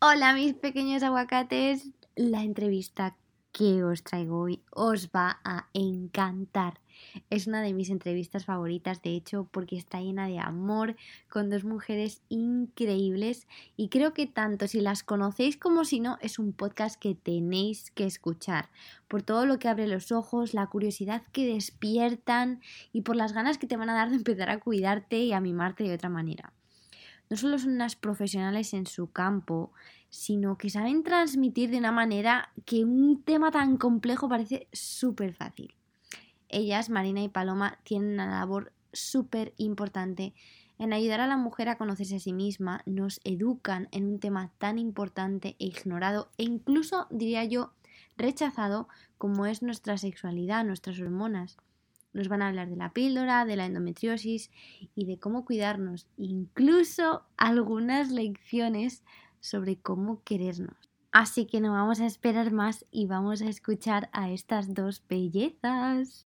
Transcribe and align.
Hola 0.00 0.32
mis 0.32 0.54
pequeños 0.54 1.02
aguacates, 1.02 1.90
la 2.14 2.44
entrevista 2.44 3.16
que 3.50 3.82
os 3.82 4.04
traigo 4.04 4.38
hoy 4.42 4.62
os 4.70 5.08
va 5.08 5.40
a 5.42 5.66
encantar. 5.72 6.78
Es 7.30 7.48
una 7.48 7.62
de 7.62 7.74
mis 7.74 7.90
entrevistas 7.90 8.44
favoritas, 8.44 9.02
de 9.02 9.16
hecho, 9.16 9.48
porque 9.50 9.76
está 9.76 10.00
llena 10.00 10.28
de 10.28 10.38
amor, 10.38 10.94
con 11.28 11.50
dos 11.50 11.64
mujeres 11.64 12.22
increíbles 12.28 13.48
y 13.76 13.88
creo 13.88 14.14
que 14.14 14.28
tanto 14.28 14.68
si 14.68 14.80
las 14.80 15.02
conocéis 15.02 15.56
como 15.56 15.84
si 15.84 15.98
no, 15.98 16.16
es 16.20 16.38
un 16.38 16.52
podcast 16.52 16.94
que 16.94 17.16
tenéis 17.16 17.90
que 17.90 18.06
escuchar, 18.06 18.70
por 19.08 19.22
todo 19.22 19.46
lo 19.46 19.58
que 19.58 19.66
abre 19.66 19.88
los 19.88 20.12
ojos, 20.12 20.54
la 20.54 20.68
curiosidad 20.68 21.24
que 21.32 21.52
despiertan 21.52 22.60
y 22.92 23.00
por 23.00 23.16
las 23.16 23.32
ganas 23.32 23.58
que 23.58 23.66
te 23.66 23.76
van 23.76 23.90
a 23.90 23.94
dar 23.94 24.10
de 24.10 24.16
empezar 24.18 24.48
a 24.48 24.60
cuidarte 24.60 25.18
y 25.18 25.32
a 25.32 25.40
mimarte 25.40 25.82
de 25.82 25.94
otra 25.94 26.08
manera. 26.08 26.52
No 27.30 27.36
solo 27.36 27.58
son 27.58 27.72
unas 27.72 27.96
profesionales 27.96 28.72
en 28.74 28.86
su 28.86 29.10
campo, 29.10 29.72
sino 30.10 30.56
que 30.56 30.70
saben 30.70 31.02
transmitir 31.02 31.70
de 31.70 31.78
una 31.78 31.92
manera 31.92 32.50
que 32.64 32.84
un 32.84 33.22
tema 33.22 33.50
tan 33.50 33.76
complejo 33.76 34.28
parece 34.28 34.68
súper 34.72 35.34
fácil. 35.34 35.74
Ellas, 36.48 36.88
Marina 36.88 37.22
y 37.22 37.28
Paloma, 37.28 37.78
tienen 37.84 38.14
una 38.14 38.26
labor 38.26 38.72
súper 38.92 39.52
importante 39.58 40.32
en 40.78 40.92
ayudar 40.92 41.20
a 41.20 41.26
la 41.26 41.36
mujer 41.36 41.68
a 41.68 41.76
conocerse 41.76 42.16
a 42.16 42.20
sí 42.20 42.32
misma, 42.32 42.82
nos 42.86 43.20
educan 43.24 43.88
en 43.90 44.06
un 44.06 44.20
tema 44.20 44.52
tan 44.58 44.78
importante 44.78 45.56
e 45.58 45.66
ignorado 45.66 46.30
e 46.38 46.44
incluso, 46.44 47.08
diría 47.10 47.44
yo, 47.44 47.72
rechazado 48.16 48.88
como 49.18 49.46
es 49.46 49.62
nuestra 49.62 49.98
sexualidad, 49.98 50.64
nuestras 50.64 51.00
hormonas. 51.00 51.56
Nos 52.12 52.28
van 52.28 52.42
a 52.42 52.48
hablar 52.48 52.68
de 52.68 52.76
la 52.76 52.92
píldora, 52.92 53.44
de 53.44 53.56
la 53.56 53.66
endometriosis 53.66 54.50
y 54.94 55.04
de 55.04 55.18
cómo 55.18 55.44
cuidarnos, 55.44 56.06
incluso 56.16 57.24
algunas 57.36 58.10
lecciones 58.10 59.04
sobre 59.40 59.76
cómo 59.76 60.22
querernos. 60.24 60.76
Así 61.12 61.46
que 61.46 61.60
no 61.60 61.72
vamos 61.72 62.00
a 62.00 62.06
esperar 62.06 62.52
más 62.52 62.84
y 62.90 63.06
vamos 63.06 63.42
a 63.42 63.48
escuchar 63.48 64.08
a 64.12 64.30
estas 64.30 64.74
dos 64.74 65.02
bellezas. 65.08 66.26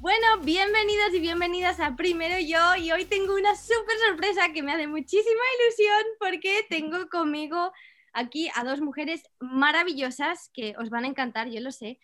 Bueno, 0.00 0.38
bienvenidos 0.42 1.12
y 1.12 1.20
bienvenidas 1.20 1.78
a 1.78 1.94
Primero 1.94 2.38
Yo 2.38 2.74
y 2.82 2.90
hoy 2.90 3.04
tengo 3.04 3.34
una 3.34 3.54
súper 3.54 3.98
sorpresa 4.08 4.50
que 4.50 4.62
me 4.62 4.72
hace 4.72 4.86
muchísima 4.86 5.42
ilusión 5.58 6.02
porque 6.18 6.64
tengo 6.70 7.06
conmigo 7.10 7.70
aquí 8.14 8.48
a 8.54 8.64
dos 8.64 8.80
mujeres 8.80 9.22
maravillosas 9.40 10.48
que 10.54 10.74
os 10.78 10.88
van 10.88 11.04
a 11.04 11.08
encantar, 11.08 11.50
yo 11.50 11.60
lo 11.60 11.70
sé. 11.70 12.00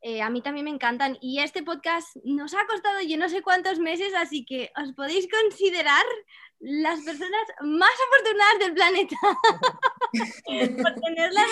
Eh, 0.00 0.22
a 0.22 0.28
mí 0.28 0.42
también 0.42 0.64
me 0.64 0.72
encantan 0.72 1.18
y 1.20 1.38
este 1.38 1.62
podcast 1.62 2.16
nos 2.24 2.52
ha 2.52 2.66
costado 2.66 3.00
yo 3.02 3.16
no 3.16 3.28
sé 3.28 3.42
cuántos 3.42 3.78
meses, 3.78 4.12
así 4.16 4.44
que 4.44 4.72
os 4.76 4.92
podéis 4.94 5.28
considerar 5.30 6.04
las 6.58 7.00
personas 7.02 7.46
más 7.60 7.94
afortunadas 8.08 8.58
del 8.58 8.74
planeta 8.74 9.16
por 10.82 11.00
tenerlas 11.00 11.50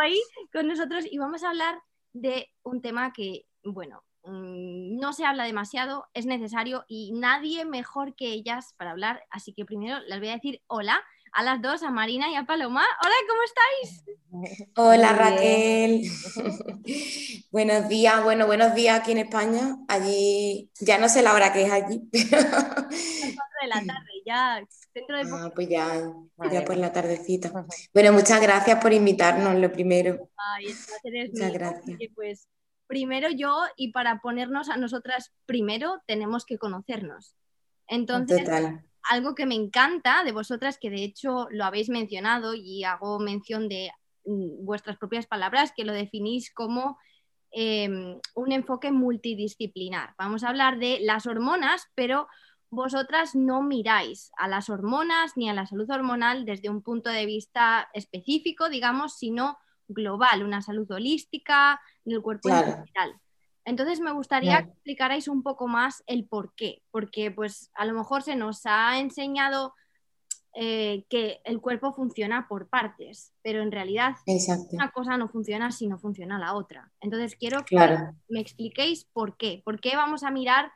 hoy 0.00 0.16
con 0.52 0.68
nosotros 0.68 1.04
y 1.10 1.18
vamos 1.18 1.42
a 1.42 1.50
hablar 1.50 1.82
de 2.12 2.52
un 2.62 2.80
tema 2.80 3.12
que, 3.12 3.46
bueno, 3.64 4.04
Mm, 4.24 4.98
no 4.98 5.12
se 5.12 5.26
habla 5.26 5.44
demasiado, 5.44 6.06
es 6.14 6.24
necesario 6.24 6.84
y 6.88 7.12
nadie 7.12 7.64
mejor 7.64 8.14
que 8.14 8.32
ellas 8.32 8.74
para 8.76 8.92
hablar. 8.92 9.22
Así 9.30 9.52
que 9.52 9.64
primero 9.64 9.98
les 10.00 10.18
voy 10.18 10.28
a 10.28 10.34
decir 10.34 10.62
hola 10.66 11.02
a 11.32 11.42
las 11.42 11.60
dos, 11.60 11.82
a 11.82 11.90
Marina 11.90 12.30
y 12.30 12.36
a 12.36 12.44
Paloma. 12.44 12.84
Hola, 13.02 13.14
¿cómo 13.28 13.42
estáis? 13.42 14.68
Hola 14.76 15.12
Raquel. 15.12 16.02
buenos 17.50 17.88
días, 17.88 18.22
bueno, 18.22 18.46
buenos 18.46 18.74
días 18.74 19.00
aquí 19.00 19.12
en 19.12 19.18
España. 19.18 19.76
Allí, 19.88 20.70
ya 20.80 20.98
no 20.98 21.08
sé 21.08 21.22
la 21.22 21.34
hora 21.34 21.52
que 21.52 21.64
es 21.64 21.72
allí. 21.72 22.08
de 22.12 23.68
la 23.68 23.84
tarde, 23.84 24.10
ya 24.24 24.62
dentro 24.94 25.16
de 25.16 25.30
ah, 25.32 25.52
pues 25.54 25.68
ya, 25.68 26.02
ya 26.52 26.64
por 26.64 26.76
la 26.76 26.92
tardecita. 26.92 27.66
Bueno, 27.92 28.12
muchas 28.12 28.40
gracias 28.40 28.80
por 28.80 28.92
invitarnos, 28.92 29.54
lo 29.56 29.72
primero. 29.72 30.30
muchas 31.32 31.52
gracias. 31.52 31.98
pues 32.14 32.48
primero 32.86 33.28
yo 33.30 33.56
y 33.76 33.92
para 33.92 34.20
ponernos 34.20 34.68
a 34.68 34.76
nosotras 34.76 35.32
primero 35.46 36.02
tenemos 36.06 36.44
que 36.44 36.58
conocernos. 36.58 37.36
Entonces, 37.86 38.48
algo 39.10 39.34
que 39.34 39.46
me 39.46 39.54
encanta 39.54 40.24
de 40.24 40.32
vosotras, 40.32 40.78
que 40.78 40.90
de 40.90 41.04
hecho 41.04 41.46
lo 41.50 41.64
habéis 41.64 41.88
mencionado 41.88 42.54
y 42.54 42.84
hago 42.84 43.18
mención 43.18 43.68
de 43.68 43.90
mm, 44.24 44.64
vuestras 44.64 44.96
propias 44.96 45.26
palabras, 45.26 45.72
que 45.76 45.84
lo 45.84 45.92
definís 45.92 46.52
como 46.52 46.98
em, 47.50 48.18
un 48.34 48.52
enfoque 48.52 48.90
multidisciplinar. 48.90 50.14
Vamos 50.18 50.42
a 50.42 50.48
hablar 50.48 50.78
de 50.78 51.00
las 51.02 51.26
hormonas, 51.26 51.86
pero 51.94 52.26
vosotras 52.70 53.34
no 53.34 53.62
miráis 53.62 54.32
a 54.36 54.48
las 54.48 54.68
hormonas 54.68 55.36
ni 55.36 55.48
a 55.48 55.54
la 55.54 55.66
salud 55.66 55.88
hormonal 55.90 56.44
desde 56.44 56.70
un 56.70 56.82
punto 56.82 57.10
de 57.10 57.26
vista 57.26 57.88
específico, 57.94 58.68
digamos, 58.68 59.16
sino 59.16 59.58
global, 59.88 60.42
una 60.42 60.62
salud 60.62 60.90
holística 60.90 61.80
del 62.04 62.22
cuerpo 62.22 62.48
en 62.48 62.64
general. 62.64 63.20
Entonces 63.64 64.00
me 64.00 64.12
gustaría 64.12 64.62
que 64.62 64.70
explicarais 64.70 65.28
un 65.28 65.42
poco 65.42 65.68
más 65.68 66.02
el 66.06 66.26
por 66.26 66.54
qué, 66.54 66.82
porque 66.90 67.30
pues 67.30 67.70
a 67.74 67.86
lo 67.86 67.94
mejor 67.94 68.22
se 68.22 68.36
nos 68.36 68.66
ha 68.66 68.98
enseñado 68.98 69.74
eh, 70.56 71.04
que 71.08 71.40
el 71.44 71.60
cuerpo 71.60 71.92
funciona 71.92 72.46
por 72.46 72.68
partes, 72.68 73.32
pero 73.42 73.62
en 73.62 73.72
realidad 73.72 74.14
una 74.70 74.92
cosa 74.92 75.16
no 75.16 75.28
funciona 75.28 75.72
si 75.72 75.86
no 75.86 75.98
funciona 75.98 76.38
la 76.38 76.54
otra. 76.54 76.92
Entonces 77.00 77.36
quiero 77.36 77.64
que 77.64 77.76
me 78.28 78.40
expliquéis 78.40 79.06
por 79.06 79.36
qué, 79.36 79.62
por 79.64 79.80
qué 79.80 79.96
vamos 79.96 80.22
a 80.22 80.30
mirar 80.30 80.70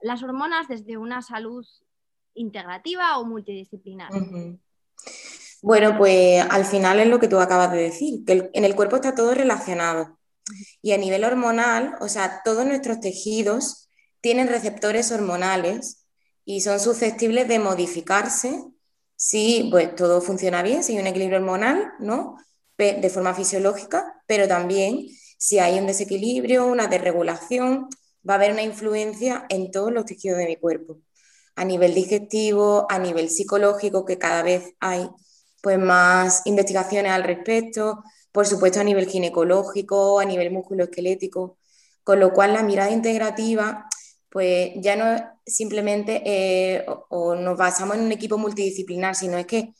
las 0.00 0.22
hormonas 0.22 0.68
desde 0.68 0.98
una 0.98 1.22
salud 1.22 1.66
integrativa 2.34 3.18
o 3.18 3.24
multidisciplinar. 3.24 4.10
Bueno, 5.64 5.96
pues 5.96 6.44
al 6.50 6.66
final 6.66 7.00
es 7.00 7.06
lo 7.06 7.18
que 7.18 7.26
tú 7.26 7.38
acabas 7.38 7.72
de 7.72 7.78
decir, 7.78 8.22
que 8.26 8.50
en 8.52 8.64
el 8.66 8.76
cuerpo 8.76 8.96
está 8.96 9.14
todo 9.14 9.32
relacionado. 9.32 10.18
Y 10.82 10.92
a 10.92 10.98
nivel 10.98 11.24
hormonal, 11.24 11.96
o 12.00 12.08
sea, 12.08 12.42
todos 12.44 12.66
nuestros 12.66 13.00
tejidos 13.00 13.88
tienen 14.20 14.48
receptores 14.48 15.10
hormonales 15.10 16.04
y 16.44 16.60
son 16.60 16.80
susceptibles 16.80 17.48
de 17.48 17.60
modificarse 17.60 18.62
si 19.16 19.68
pues, 19.70 19.96
todo 19.96 20.20
funciona 20.20 20.62
bien, 20.62 20.84
si 20.84 20.92
hay 20.92 20.98
un 21.00 21.06
equilibrio 21.06 21.38
hormonal, 21.38 21.94
¿no? 21.98 22.36
De 22.76 23.08
forma 23.08 23.32
fisiológica, 23.32 24.22
pero 24.26 24.46
también 24.46 25.06
si 25.38 25.60
hay 25.60 25.78
un 25.78 25.86
desequilibrio, 25.86 26.66
una 26.66 26.88
desregulación, 26.88 27.88
va 28.28 28.34
a 28.34 28.36
haber 28.36 28.52
una 28.52 28.62
influencia 28.62 29.46
en 29.48 29.70
todos 29.70 29.90
los 29.90 30.04
tejidos 30.04 30.36
de 30.36 30.46
mi 30.46 30.56
cuerpo, 30.56 30.98
a 31.56 31.64
nivel 31.64 31.94
digestivo, 31.94 32.86
a 32.90 32.98
nivel 32.98 33.30
psicológico, 33.30 34.04
que 34.04 34.18
cada 34.18 34.42
vez 34.42 34.74
hay 34.78 35.08
pues 35.64 35.78
más 35.78 36.42
investigaciones 36.44 37.10
al 37.10 37.24
respecto, 37.24 38.04
por 38.30 38.46
supuesto 38.46 38.80
a 38.80 38.84
nivel 38.84 39.06
ginecológico, 39.08 40.20
a 40.20 40.26
nivel 40.26 40.50
musculoesquelético, 40.50 41.56
con 42.04 42.20
lo 42.20 42.34
cual 42.34 42.52
la 42.52 42.62
mirada 42.62 42.90
integrativa 42.90 43.88
pues 44.28 44.72
ya 44.76 44.94
no 44.94 45.16
simplemente 45.46 46.20
eh, 46.26 46.84
o, 47.08 47.34
nos 47.34 47.56
basamos 47.56 47.96
en 47.96 48.02
un 48.02 48.12
equipo 48.12 48.36
multidisciplinar, 48.36 49.14
sino 49.14 49.38
es 49.38 49.46
que 49.46 49.72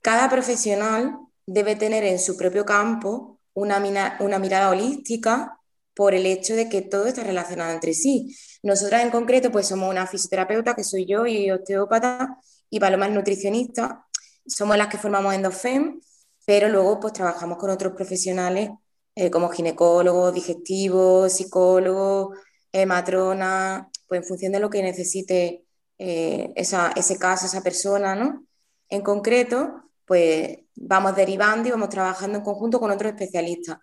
cada 0.00 0.30
profesional 0.30 1.18
debe 1.44 1.76
tener 1.76 2.04
en 2.04 2.18
su 2.18 2.36
propio 2.38 2.64
campo 2.64 3.38
una, 3.52 4.16
una 4.20 4.38
mirada 4.38 4.70
holística 4.70 5.60
por 5.94 6.14
el 6.14 6.24
hecho 6.24 6.54
de 6.54 6.70
que 6.70 6.80
todo 6.80 7.06
está 7.06 7.22
relacionado 7.22 7.72
entre 7.74 7.92
sí. 7.92 8.34
Nosotras 8.62 9.02
en 9.02 9.10
concreto 9.10 9.52
pues 9.52 9.66
somos 9.66 9.90
una 9.90 10.06
fisioterapeuta, 10.06 10.74
que 10.74 10.84
soy 10.84 11.04
yo, 11.04 11.26
y 11.26 11.50
osteópata, 11.50 12.38
y 12.70 12.80
Paloma 12.80 13.08
es 13.08 13.12
nutricionista, 13.12 14.06
somos 14.48 14.76
las 14.76 14.88
que 14.88 14.98
formamos 14.98 15.34
EndoFem, 15.34 16.00
pero 16.46 16.68
luego 16.68 17.00
pues 17.00 17.12
trabajamos 17.12 17.58
con 17.58 17.70
otros 17.70 17.92
profesionales 17.92 18.70
eh, 19.14 19.30
como 19.30 19.48
ginecólogos, 19.50 20.34
digestivos, 20.34 21.32
psicólogos, 21.32 22.38
eh, 22.72 22.86
matronas, 22.86 23.86
pues 24.06 24.22
en 24.22 24.26
función 24.26 24.52
de 24.52 24.60
lo 24.60 24.70
que 24.70 24.82
necesite 24.82 25.64
eh, 25.98 26.52
ese 26.54 27.18
caso, 27.18 27.46
esa 27.46 27.62
persona, 27.62 28.14
¿no? 28.14 28.46
En 28.88 29.02
concreto, 29.02 29.82
pues 30.06 30.58
vamos 30.76 31.16
derivando 31.16 31.68
y 31.68 31.72
vamos 31.72 31.88
trabajando 31.90 32.38
en 32.38 32.44
conjunto 32.44 32.80
con 32.80 32.90
otros 32.90 33.12
especialistas. 33.12 33.78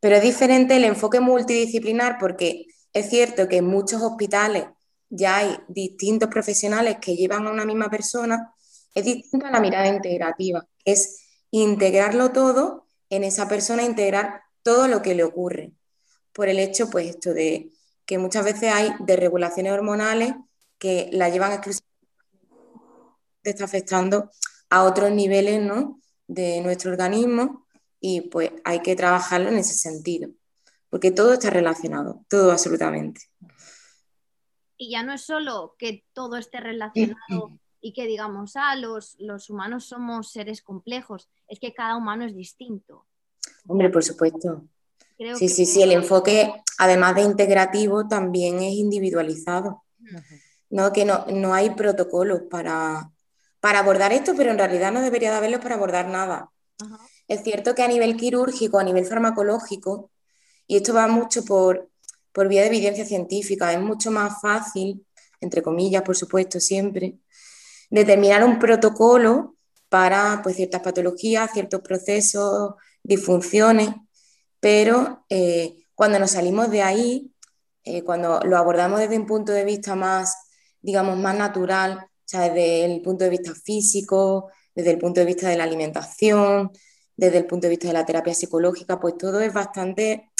Pero 0.00 0.16
es 0.16 0.22
diferente 0.22 0.76
el 0.76 0.84
enfoque 0.84 1.20
multidisciplinar 1.20 2.16
porque 2.18 2.66
es 2.92 3.10
cierto 3.10 3.48
que 3.48 3.58
en 3.58 3.66
muchos 3.66 4.02
hospitales 4.02 4.64
ya 5.10 5.38
hay 5.38 5.58
distintos 5.68 6.28
profesionales 6.28 6.96
que 7.00 7.16
llevan 7.16 7.46
a 7.46 7.50
una 7.50 7.64
misma 7.64 7.90
persona, 7.90 8.54
Es 8.98 9.04
distinto 9.04 9.46
a 9.46 9.50
la 9.50 9.60
mirada 9.60 9.86
integrativa, 9.86 10.66
es 10.84 11.24
integrarlo 11.50 12.32
todo 12.32 12.86
en 13.10 13.22
esa 13.22 13.48
persona, 13.48 13.84
integrar 13.84 14.42
todo 14.62 14.88
lo 14.88 15.02
que 15.02 15.14
le 15.14 15.22
ocurre. 15.22 15.72
Por 16.32 16.48
el 16.48 16.58
hecho, 16.58 16.90
pues, 16.90 17.08
esto 17.08 17.32
de 17.32 17.70
que 18.04 18.18
muchas 18.18 18.44
veces 18.44 18.72
hay 18.72 18.90
desregulaciones 19.00 19.72
hormonales 19.72 20.34
que 20.78 21.10
la 21.12 21.28
llevan 21.28 21.52
exclusivamente 21.52 21.88
está 23.44 23.64
afectando 23.64 24.30
a 24.68 24.82
otros 24.82 25.10
niveles 25.12 25.62
¿no? 25.62 26.00
de 26.26 26.60
nuestro 26.60 26.90
organismo 26.90 27.66
y 28.00 28.22
pues 28.22 28.50
hay 28.64 28.80
que 28.80 28.96
trabajarlo 28.96 29.48
en 29.48 29.58
ese 29.58 29.74
sentido, 29.74 30.30
porque 30.90 31.10
todo 31.10 31.34
está 31.34 31.50
relacionado, 31.50 32.24
todo 32.28 32.50
absolutamente. 32.52 33.22
Y 34.76 34.90
ya 34.90 35.02
no 35.02 35.12
es 35.12 35.22
solo 35.22 35.74
que 35.78 36.04
todo 36.12 36.36
esté 36.36 36.60
relacionado 36.60 37.58
y 37.80 37.92
que 37.92 38.06
digamos, 38.06 38.52
ah, 38.56 38.76
los, 38.76 39.16
los 39.18 39.50
humanos 39.50 39.86
somos 39.86 40.30
seres 40.30 40.62
complejos, 40.62 41.28
es 41.48 41.60
que 41.60 41.74
cada 41.74 41.96
humano 41.96 42.24
es 42.24 42.34
distinto. 42.34 43.06
Hombre, 43.66 43.90
por 43.90 44.02
supuesto. 44.02 44.64
sí, 45.36 45.48
sí, 45.48 45.66
sí, 45.66 45.82
el 45.82 45.92
enfoque, 45.92 46.52
además 46.78 47.14
de 47.16 47.22
integrativo, 47.22 48.08
también 48.08 48.56
es 48.58 48.74
individualizado. 48.74 49.84
¿no? 50.70 50.92
Que 50.92 51.04
no, 51.04 51.26
no 51.26 51.54
hay 51.54 51.70
protocolos 51.70 52.42
para, 52.50 53.10
para 53.60 53.80
abordar 53.80 54.12
esto, 54.12 54.34
pero 54.36 54.50
en 54.50 54.58
realidad 54.58 54.92
no 54.92 55.00
debería 55.00 55.30
de 55.30 55.36
haberlos 55.36 55.60
para 55.60 55.74
abordar 55.74 56.08
nada. 56.08 56.50
Es 57.26 57.42
cierto 57.42 57.74
que 57.74 57.82
a 57.82 57.88
nivel 57.88 58.16
quirúrgico, 58.16 58.78
a 58.78 58.84
nivel 58.84 59.04
farmacológico, 59.04 60.10
y 60.66 60.76
esto 60.76 60.94
va 60.94 61.08
mucho 61.08 61.44
por, 61.44 61.90
por 62.32 62.48
vía 62.48 62.62
de 62.62 62.68
evidencia 62.68 63.04
científica, 63.04 63.72
es 63.72 63.80
mucho 63.80 64.10
más 64.10 64.40
fácil, 64.40 65.04
entre 65.40 65.62
comillas, 65.62 66.02
por 66.02 66.16
supuesto, 66.16 66.60
siempre, 66.60 67.18
determinar 67.90 68.44
un 68.44 68.58
protocolo 68.58 69.56
para 69.88 70.40
pues, 70.42 70.56
ciertas 70.56 70.82
patologías, 70.82 71.52
ciertos 71.52 71.80
procesos, 71.80 72.74
disfunciones, 73.02 73.90
pero 74.60 75.24
eh, 75.28 75.76
cuando 75.94 76.18
nos 76.18 76.32
salimos 76.32 76.70
de 76.70 76.82
ahí, 76.82 77.32
eh, 77.84 78.02
cuando 78.02 78.40
lo 78.40 78.56
abordamos 78.56 79.00
desde 79.00 79.18
un 79.18 79.26
punto 79.26 79.52
de 79.52 79.64
vista 79.64 79.94
más, 79.94 80.34
digamos, 80.80 81.16
más 81.18 81.36
natural, 81.36 81.98
o 81.98 82.08
sea, 82.24 82.42
desde 82.42 82.84
el 82.84 83.00
punto 83.00 83.24
de 83.24 83.30
vista 83.30 83.54
físico, 83.54 84.50
desde 84.74 84.90
el 84.90 84.98
punto 84.98 85.20
de 85.20 85.26
vista 85.26 85.48
de 85.48 85.56
la 85.56 85.64
alimentación, 85.64 86.70
desde 87.16 87.38
el 87.38 87.46
punto 87.46 87.66
de 87.66 87.70
vista 87.70 87.88
de 87.88 87.94
la 87.94 88.06
terapia 88.06 88.34
psicológica, 88.34 89.00
pues 89.00 89.16
todo 89.16 89.40
es 89.40 89.52
bastante 89.52 90.30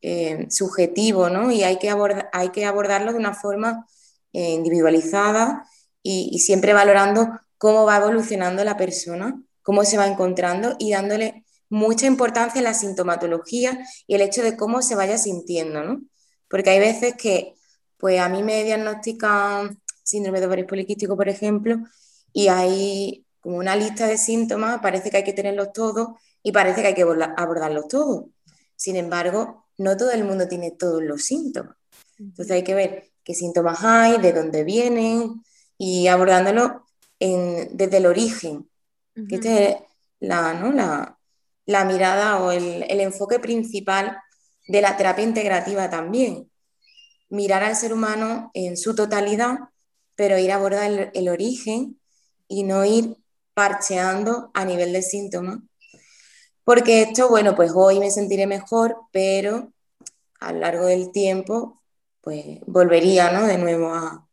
eh, 0.00 0.46
subjetivo, 0.50 1.28
¿no? 1.28 1.50
Y 1.52 1.62
hay 1.62 1.78
que, 1.78 1.94
hay 2.32 2.48
que 2.50 2.64
abordarlo 2.64 3.12
de 3.12 3.18
una 3.18 3.34
forma 3.34 3.86
individualizada 4.32 5.64
y, 6.04 6.38
siempre 6.38 6.74
valorando 6.74 7.30
cómo 7.58 7.86
va 7.86 7.96
evolucionando 7.96 8.62
la 8.62 8.76
persona, 8.76 9.42
cómo 9.62 9.84
se 9.84 9.96
va 9.96 10.06
encontrando 10.06 10.76
y 10.78 10.92
dándole 10.92 11.44
mucha 11.70 12.06
importancia 12.06 12.60
a 12.60 12.64
la 12.64 12.74
sintomatología 12.74 13.80
y 14.06 14.14
el 14.14 14.20
hecho 14.20 14.42
de 14.42 14.56
cómo 14.56 14.82
se 14.82 14.94
vaya 14.94 15.16
sintiendo, 15.16 15.82
¿no? 15.82 16.02
Porque 16.48 16.70
hay 16.70 16.78
veces 16.78 17.14
que, 17.16 17.54
pues 17.96 18.20
a 18.20 18.28
mí 18.28 18.42
me 18.42 18.62
diagnostican 18.64 19.80
síndrome 20.02 20.40
de 20.40 20.46
ovario 20.46 20.66
poliquístico, 20.66 21.16
por 21.16 21.28
ejemplo, 21.30 21.78
y 22.34 22.48
hay 22.48 23.24
como 23.40 23.56
una 23.56 23.74
lista 23.74 24.06
de 24.06 24.18
síntomas, 24.18 24.80
parece 24.82 25.10
que 25.10 25.16
hay 25.16 25.24
que 25.24 25.32
tenerlos 25.32 25.72
todos 25.72 26.08
y 26.42 26.52
parece 26.52 26.82
que 26.82 26.88
hay 26.88 26.94
que 26.94 27.02
abordarlos 27.02 27.88
todos. 27.88 28.26
Sin 28.76 28.96
embargo, 28.96 29.66
no 29.78 29.96
todo 29.96 30.10
el 30.12 30.24
mundo 30.24 30.46
tiene 30.46 30.72
todos 30.72 31.02
los 31.02 31.24
síntomas. 31.24 31.76
Entonces 32.18 32.54
hay 32.54 32.62
que 32.62 32.74
ver 32.74 33.10
qué 33.24 33.34
síntomas 33.34 33.82
hay, 33.82 34.18
de 34.18 34.32
dónde 34.34 34.64
vienen 34.64 35.42
y 35.84 36.08
abordándolo 36.08 36.86
desde 37.18 37.96
el 37.96 38.06
origen, 38.06 38.68
que 39.28 39.36
es 39.36 39.76
la, 40.20 41.18
la, 41.66 41.84
mirada 41.84 42.42
o 42.42 42.52
el, 42.52 42.84
el 42.88 43.00
enfoque 43.00 43.38
principal 43.38 44.18
de 44.66 44.80
la 44.80 44.96
terapia 44.96 45.24
integrativa 45.24 45.88
también. 45.90 46.50
Mirar 47.28 47.64
al 47.64 47.76
ser 47.76 47.92
humano 47.92 48.50
en 48.54 48.76
su 48.76 48.94
totalidad 48.94 49.58
pero 50.16 50.38
ir 50.38 50.52
a 50.52 50.56
abordar 50.56 51.10
el, 51.12 51.28
origen 51.28 52.00
y 52.48 52.62
no 52.62 52.84
ir 52.84 53.16
parcheando 53.52 54.50
a 54.54 54.64
nivel 54.64 54.92
de 54.92 55.02
síntomas. 55.02 55.58
Porque 56.64 57.02
esto, 57.02 57.28
bueno, 57.28 57.54
pues 57.54 57.72
hoy 57.74 58.00
me 58.00 58.10
sentiré 58.10 58.46
mejor, 58.46 58.96
pero 59.12 59.72
a 60.40 60.52
lo 60.52 60.60
largo 60.60 60.86
del 60.86 61.12
tiempo, 61.12 61.82
pues 62.20 62.60
volvería, 62.66 63.32
¿no? 63.32 63.46
De 63.46 63.58
nuevo 63.58 63.92
a, 63.92 64.26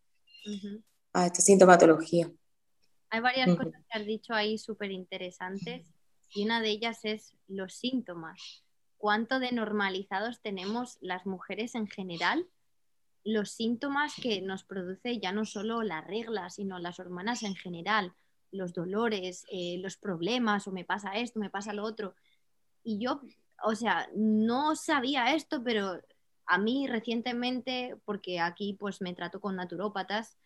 a 1.14 1.26
esta 1.26 1.42
sintomatología. 1.42 2.32
Hay 3.10 3.20
varias 3.20 3.56
cosas 3.56 3.84
que 3.90 4.00
has 4.00 4.06
dicho 4.06 4.34
ahí 4.34 4.58
súper 4.58 4.92
interesantes 4.92 5.94
y 6.34 6.46
una 6.46 6.62
de 6.62 6.70
ellas 6.70 7.00
es 7.04 7.36
los 7.48 7.74
síntomas. 7.74 8.64
¿Cuánto 8.98 9.40
de 9.40 9.52
normalizados 9.52 10.42
tenemos 10.42 10.98
las 11.02 11.26
mujeres 11.26 11.76
en 11.76 11.88
general 11.88 12.48
los 13.24 13.52
síntomas 13.52 14.16
que 14.16 14.42
nos 14.42 14.64
produce 14.64 15.20
ya 15.20 15.32
no 15.32 15.46
solo 15.46 15.84
la 15.84 16.02
regla, 16.02 16.50
sino 16.50 16.80
las 16.80 17.00
hormonas 17.00 17.44
en 17.44 17.56
general, 17.56 18.14
los 18.52 18.74
dolores, 18.74 19.46
eh, 19.52 19.78
los 19.80 19.98
problemas, 19.98 20.68
o 20.68 20.72
me 20.72 20.86
pasa 20.86 21.12
esto, 21.14 21.40
me 21.40 21.50
pasa 21.50 21.74
lo 21.74 21.84
otro. 21.84 22.16
Y 22.84 23.00
yo, 23.00 23.22
o 23.64 23.76
sea, 23.76 24.10
no 24.16 24.76
sabía 24.76 25.36
esto, 25.36 25.64
pero 25.64 26.02
a 26.46 26.58
mí 26.58 26.88
recientemente, 26.88 27.96
porque 28.06 28.40
aquí 28.40 28.74
pues 28.74 29.02
me 29.02 29.14
trato 29.14 29.40
con 29.40 29.56
naturópatas, 29.56 30.38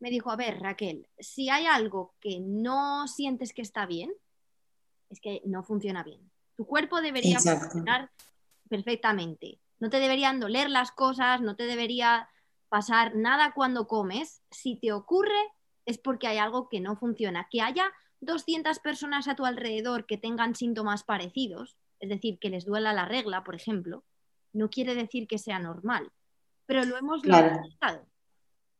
me 0.00 0.10
dijo, 0.10 0.30
a 0.30 0.36
ver, 0.36 0.60
Raquel, 0.60 1.08
si 1.18 1.50
hay 1.50 1.66
algo 1.66 2.14
que 2.20 2.40
no 2.40 3.08
sientes 3.08 3.52
que 3.52 3.62
está 3.62 3.86
bien, 3.86 4.12
es 5.10 5.20
que 5.20 5.42
no 5.44 5.62
funciona 5.62 6.02
bien. 6.02 6.30
Tu 6.56 6.66
cuerpo 6.66 7.00
debería 7.00 7.38
funcionar 7.40 8.10
perfectamente 8.68 9.58
no 9.80 9.90
te 9.90 10.00
deberían 10.00 10.40
doler 10.40 10.70
las 10.70 10.90
cosas, 10.90 11.40
no 11.40 11.56
te 11.56 11.64
debería 11.64 12.28
pasar 12.68 13.14
nada 13.14 13.52
cuando 13.54 13.86
comes. 13.86 14.42
Si 14.50 14.76
te 14.76 14.92
ocurre 14.92 15.38
es 15.86 15.98
porque 15.98 16.26
hay 16.26 16.38
algo 16.38 16.68
que 16.68 16.80
no 16.80 16.96
funciona. 16.96 17.48
Que 17.50 17.62
haya 17.62 17.92
200 18.20 18.78
personas 18.80 19.28
a 19.28 19.36
tu 19.36 19.46
alrededor 19.46 20.06
que 20.06 20.18
tengan 20.18 20.54
síntomas 20.54 21.04
parecidos, 21.04 21.76
es 22.00 22.08
decir, 22.08 22.38
que 22.38 22.50
les 22.50 22.64
duela 22.64 22.92
la 22.92 23.06
regla, 23.06 23.44
por 23.44 23.54
ejemplo, 23.54 24.04
no 24.52 24.68
quiere 24.68 24.94
decir 24.94 25.26
que 25.26 25.38
sea 25.38 25.58
normal. 25.58 26.10
Pero 26.66 26.84
lo 26.84 26.96
hemos 26.96 27.22
claro. 27.22 27.60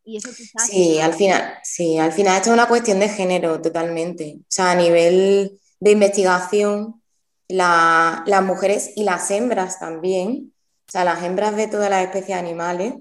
Y 0.08 0.16
eso 0.16 0.30
Sí, 0.66 0.98
al 1.00 1.14
final, 1.14 1.58
sí, 1.62 1.98
al 1.98 2.12
final 2.12 2.36
esto 2.36 2.50
es 2.50 2.54
una 2.54 2.68
cuestión 2.68 2.98
de 2.98 3.08
género 3.08 3.60
totalmente. 3.60 4.36
O 4.40 4.46
sea, 4.48 4.70
a 4.70 4.74
nivel 4.74 5.60
de 5.80 5.90
investigación, 5.90 7.02
las 7.48 8.42
mujeres 8.42 8.92
y 8.96 9.04
las 9.04 9.30
hembras 9.30 9.78
también 9.78 10.52
o 10.88 10.90
sea, 10.90 11.04
las 11.04 11.22
hembras 11.22 11.54
de 11.54 11.68
todas 11.68 11.90
las 11.90 12.02
especies 12.02 12.38
animales 12.38 12.94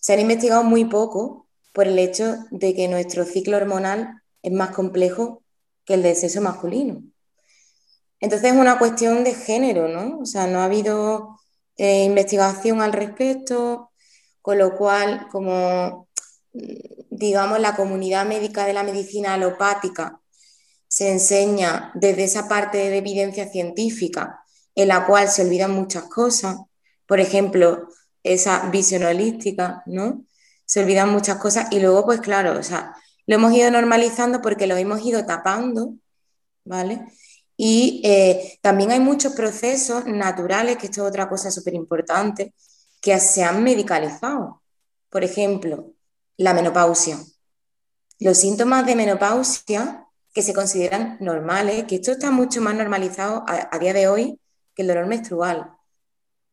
se 0.00 0.12
han 0.12 0.18
investigado 0.20 0.64
muy 0.64 0.84
poco 0.84 1.46
por 1.72 1.86
el 1.86 1.96
hecho 2.00 2.36
de 2.50 2.74
que 2.74 2.88
nuestro 2.88 3.24
ciclo 3.24 3.56
hormonal 3.56 4.22
es 4.42 4.52
más 4.52 4.70
complejo 4.70 5.44
que 5.84 5.94
el 5.94 6.02
del 6.02 6.16
sexo 6.16 6.40
masculino. 6.40 7.00
Entonces 8.18 8.52
es 8.52 8.58
una 8.58 8.80
cuestión 8.80 9.22
de 9.22 9.34
género, 9.34 9.86
¿no? 9.86 10.18
O 10.18 10.26
sea, 10.26 10.48
no 10.48 10.60
ha 10.60 10.64
habido 10.64 11.38
eh, 11.76 12.04
investigación 12.04 12.82
al 12.82 12.92
respecto, 12.92 13.92
con 14.42 14.58
lo 14.58 14.76
cual, 14.76 15.28
como 15.30 16.07
digamos, 17.10 17.60
la 17.60 17.76
comunidad 17.76 18.26
médica 18.26 18.64
de 18.66 18.72
la 18.72 18.82
medicina 18.82 19.34
alopática 19.34 20.20
se 20.88 21.10
enseña 21.10 21.92
desde 21.94 22.24
esa 22.24 22.48
parte 22.48 22.78
de 22.78 22.96
evidencia 22.96 23.48
científica 23.48 24.40
en 24.74 24.88
la 24.88 25.06
cual 25.06 25.28
se 25.28 25.42
olvidan 25.42 25.72
muchas 25.72 26.04
cosas, 26.04 26.56
por 27.06 27.20
ejemplo, 27.20 27.88
esa 28.22 28.68
visión 28.70 29.02
holística, 29.02 29.82
¿no? 29.86 30.24
Se 30.64 30.80
olvidan 30.80 31.10
muchas 31.10 31.38
cosas 31.38 31.68
y 31.70 31.80
luego, 31.80 32.04
pues 32.04 32.20
claro, 32.20 32.58
o 32.58 32.62
sea, 32.62 32.94
lo 33.26 33.34
hemos 33.34 33.52
ido 33.52 33.70
normalizando 33.70 34.40
porque 34.40 34.66
lo 34.66 34.76
hemos 34.76 35.04
ido 35.04 35.26
tapando, 35.26 35.94
¿vale? 36.64 37.06
Y 37.56 38.00
eh, 38.04 38.58
también 38.62 38.92
hay 38.92 39.00
muchos 39.00 39.32
procesos 39.32 40.06
naturales, 40.06 40.76
que 40.76 40.86
esto 40.86 41.02
es 41.02 41.08
otra 41.08 41.28
cosa 41.28 41.50
súper 41.50 41.74
importante, 41.74 42.54
que 43.00 43.18
se 43.18 43.42
han 43.42 43.64
medicalizado. 43.64 44.62
Por 45.10 45.24
ejemplo, 45.24 45.92
la 46.38 46.54
menopausia. 46.54 47.18
Los 48.18 48.38
síntomas 48.38 48.86
de 48.86 48.96
menopausia 48.96 50.06
que 50.32 50.42
se 50.42 50.54
consideran 50.54 51.18
normales, 51.20 51.84
que 51.84 51.96
esto 51.96 52.12
está 52.12 52.30
mucho 52.30 52.62
más 52.62 52.74
normalizado 52.74 53.44
a 53.46 53.78
día 53.78 53.92
de 53.92 54.08
hoy 54.08 54.40
que 54.74 54.82
el 54.82 54.88
dolor 54.88 55.06
menstrual 55.06 55.78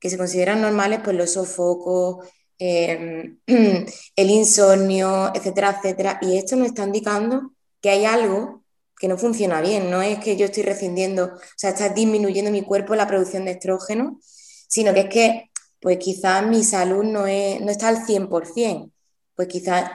que 0.06 0.10
se 0.12 0.18
consideran 0.20 0.62
normales, 0.62 1.00
pues 1.04 1.15
los 1.15 1.34
sofocos, 1.34 2.27
em, 2.60 3.39
el 3.48 4.30
insomnio, 4.30 5.32
etcétera, 5.34 5.77
etcétera. 5.80 6.20
Y 6.22 6.38
esto 6.38 6.56
nos 6.56 6.68
está 6.68 6.84
indicando 6.84 7.54
que 7.82 7.89
hay 7.89 8.06
algo 8.06 8.63
que 9.00 9.08
no 9.08 9.18
funciona 9.18 9.62
bien. 9.62 9.89
No 9.89 10.04
es 10.04 10.20
que 10.20 10.38
yo 10.38 10.46
estoy 10.46 10.62
rescindiendo, 10.62 11.25
o 11.25 11.39
sea, 11.58 11.72
está 11.72 11.89
disminuyendo 11.89 12.51
mi 12.51 12.62
cuerpo 12.62 12.94
la 12.96 13.08
producción 13.08 13.46
de 13.46 13.51
estrógeno, 13.54 14.20
sino 14.22 14.94
que 14.94 15.00
es 15.01 15.10
que, 15.10 15.51
pues 15.80 15.98
quizás 15.98 16.46
mi 16.46 16.63
salud 16.63 17.04
no, 17.04 17.22
no 17.22 17.27
está 17.72 17.88
al 17.88 18.06
100%. 18.06 18.92
Pues 19.36 19.48
quizás 19.48 19.89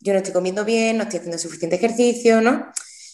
yo 0.00 0.12
no 0.12 0.18
estoy 0.18 0.32
comiendo 0.32 0.64
bien, 0.64 0.96
no 0.96 1.04
estoy 1.04 1.18
haciendo 1.18 1.38
suficiente 1.38 1.76
ejercicio, 1.76 2.40
¿no? 2.40 2.66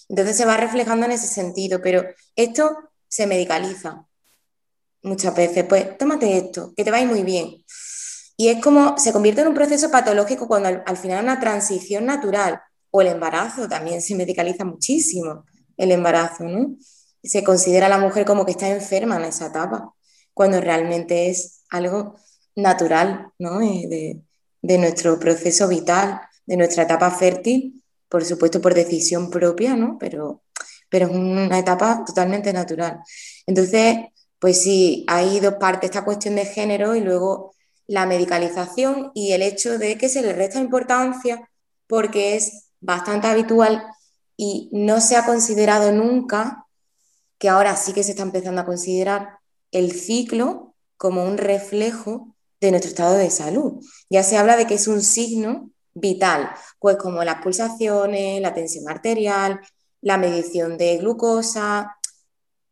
Entonces 0.09 0.37
se 0.37 0.45
va 0.45 0.57
reflejando 0.57 1.07
en 1.07 1.13
ese 1.13 1.27
sentido, 1.27 1.81
pero 1.83 2.05
esto 2.37 2.77
se 3.09 3.27
medicaliza 3.27 4.07
muchas 5.03 5.35
veces. 5.35 5.65
Pues 5.65 5.97
tómate 5.99 6.37
esto, 6.37 6.73
que 6.77 6.85
te 6.85 6.91
va 6.91 7.01
muy 7.05 7.23
bien. 7.23 7.65
Y 8.37 8.49
es 8.49 8.63
como 8.63 8.99
se 8.99 9.13
convierte 9.13 9.43
en 9.43 9.49
un 9.49 9.55
proceso 9.55 9.91
patológico 9.91 10.49
cuando 10.49 10.69
al, 10.69 10.83
al 10.87 10.97
final 10.97 11.25
una 11.25 11.41
transición 11.41 12.07
natural 12.07 12.61
o 12.91 13.01
el 13.01 13.09
embarazo 13.09 13.69
también 13.69 14.03
se 14.03 14.15
medicaliza 14.15 14.65
muchísimo, 14.65 15.45
el 15.77 15.93
embarazo, 15.93 16.45
¿no? 16.45 16.77
Se 17.23 17.45
considera 17.45 17.87
a 17.87 17.89
la 17.89 17.99
mujer 17.99 18.25
como 18.25 18.45
que 18.45 18.53
está 18.53 18.69
enferma 18.69 19.17
en 19.17 19.25
esa 19.25 19.47
etapa, 19.47 19.95
cuando 20.35 20.61
realmente 20.61 21.31
es 21.31 21.63
algo 21.71 22.17
natural, 22.55 23.33
¿no? 23.39 23.61
Eh, 23.61 24.21
de 24.63 24.79
nuestro 24.79 25.19
proceso 25.19 25.69
vital, 25.69 26.21
de 26.47 26.57
nuestra 26.57 26.85
etapa 26.85 27.11
fértil, 27.11 27.83
por 28.09 28.25
supuesto 28.25 28.61
por 28.61 28.75
decisión 28.75 29.31
propia, 29.31 29.77
¿no? 29.77 29.99
Pero, 29.99 30.43
pero 30.89 31.07
es 31.07 31.13
una 31.13 31.59
etapa 31.59 32.05
totalmente 32.07 32.53
natural. 32.53 33.01
Entonces, 33.47 33.97
pues 34.39 34.63
sí, 34.63 35.05
hay 35.09 35.41
dos 35.41 35.55
partes, 35.55 35.91
esta 35.91 36.05
cuestión 36.05 36.37
de 36.37 36.47
género 36.47 36.95
y 36.97 37.01
luego 37.01 37.55
la 37.87 38.07
medicalización 38.07 39.11
y 39.15 39.33
el 39.33 39.43
hecho 39.43 39.79
de 39.79 39.99
que 39.99 40.09
se 40.09 40.23
le 40.23 40.33
resta 40.33 40.59
importancia 40.59 41.49
porque 41.87 42.37
es 42.37 42.69
bastante 42.81 43.27
habitual 43.29 43.85
y 44.37 44.69
no 44.73 45.01
se 45.01 45.17
ha 45.17 45.27
considerado 45.27 45.93
nunca, 45.93 46.67
que 47.39 47.49
ahora 47.49 47.77
sí 47.77 47.93
que 47.93 48.03
se 48.03 48.13
está 48.13 48.23
empezando 48.23 48.61
a 48.61 48.67
considerar, 48.67 49.39
el 49.73 49.93
ciclo 49.93 50.75
como 50.97 51.25
un 51.25 51.39
reflejo 51.39 52.35
de 52.67 52.71
nuestro 52.71 52.91
estado 52.91 53.17
de 53.17 53.31
salud. 53.31 53.85
Ya 54.09 54.23
se 54.23 54.37
habla 54.37 54.57
de 54.57 54.67
que 54.67 54.75
es 54.75 54.87
un 54.87 55.03
signo 55.03 55.71
vital, 55.95 56.51
pues 56.79 56.97
como 56.97 57.25
las 57.25 57.43
pulsaciones, 57.43 58.41
la 58.41 58.55
tensión 58.55 58.89
arterial, 58.89 59.61
la 60.01 60.17
medición 60.17 60.79
de 60.79 60.99
glucosa, 60.99 61.97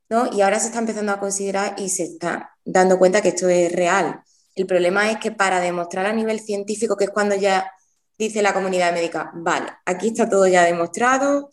¿no? 0.08 0.32
Y 0.32 0.40
ahora 0.40 0.60
se 0.60 0.68
está 0.68 0.78
empezando 0.78 1.12
a 1.12 1.20
considerar 1.20 1.74
y 1.78 1.88
se 1.88 2.04
está 2.04 2.56
dando 2.64 2.98
cuenta 2.98 3.20
que 3.20 3.30
esto 3.30 3.48
es 3.48 3.72
real. 3.72 4.22
El 4.54 4.66
problema 4.66 5.10
es 5.10 5.18
que 5.18 5.32
para 5.32 5.60
demostrar 5.60 6.06
a 6.06 6.12
nivel 6.12 6.40
científico, 6.40 6.96
que 6.96 7.04
es 7.04 7.10
cuando 7.10 7.34
ya 7.34 7.70
dice 8.16 8.42
la 8.42 8.54
comunidad 8.54 8.92
médica, 8.92 9.32
vale, 9.34 9.72
aquí 9.86 10.08
está 10.08 10.28
todo 10.28 10.46
ya 10.46 10.64
demostrado, 10.64 11.50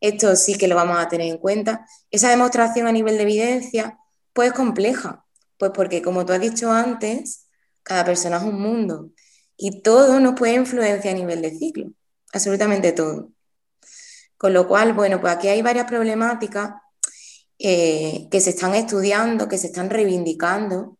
esto 0.00 0.36
sí 0.36 0.56
que 0.56 0.68
lo 0.68 0.76
vamos 0.76 0.98
a 0.98 1.08
tener 1.08 1.28
en 1.28 1.38
cuenta, 1.38 1.86
esa 2.10 2.30
demostración 2.30 2.86
a 2.86 2.92
nivel 2.92 3.16
de 3.16 3.22
evidencia, 3.22 3.98
pues 4.32 4.50
es 4.50 4.54
compleja, 4.54 5.24
pues 5.58 5.72
porque 5.74 6.02
como 6.02 6.24
tú 6.24 6.32
has 6.32 6.40
dicho 6.40 6.70
antes, 6.70 7.49
cada 7.82 8.04
persona 8.04 8.38
es 8.38 8.42
un 8.42 8.60
mundo 8.60 9.10
y 9.56 9.82
todo 9.82 10.20
nos 10.20 10.34
puede 10.34 10.54
influenciar 10.54 11.14
a 11.14 11.18
nivel 11.18 11.42
de 11.42 11.56
ciclo, 11.56 11.92
absolutamente 12.32 12.92
todo. 12.92 13.30
Con 14.38 14.54
lo 14.54 14.66
cual, 14.66 14.94
bueno, 14.94 15.20
pues 15.20 15.34
aquí 15.34 15.48
hay 15.48 15.60
varias 15.60 15.86
problemáticas 15.86 16.70
eh, 17.58 18.26
que 18.30 18.40
se 18.40 18.50
están 18.50 18.74
estudiando, 18.74 19.48
que 19.48 19.58
se 19.58 19.66
están 19.66 19.90
reivindicando 19.90 20.96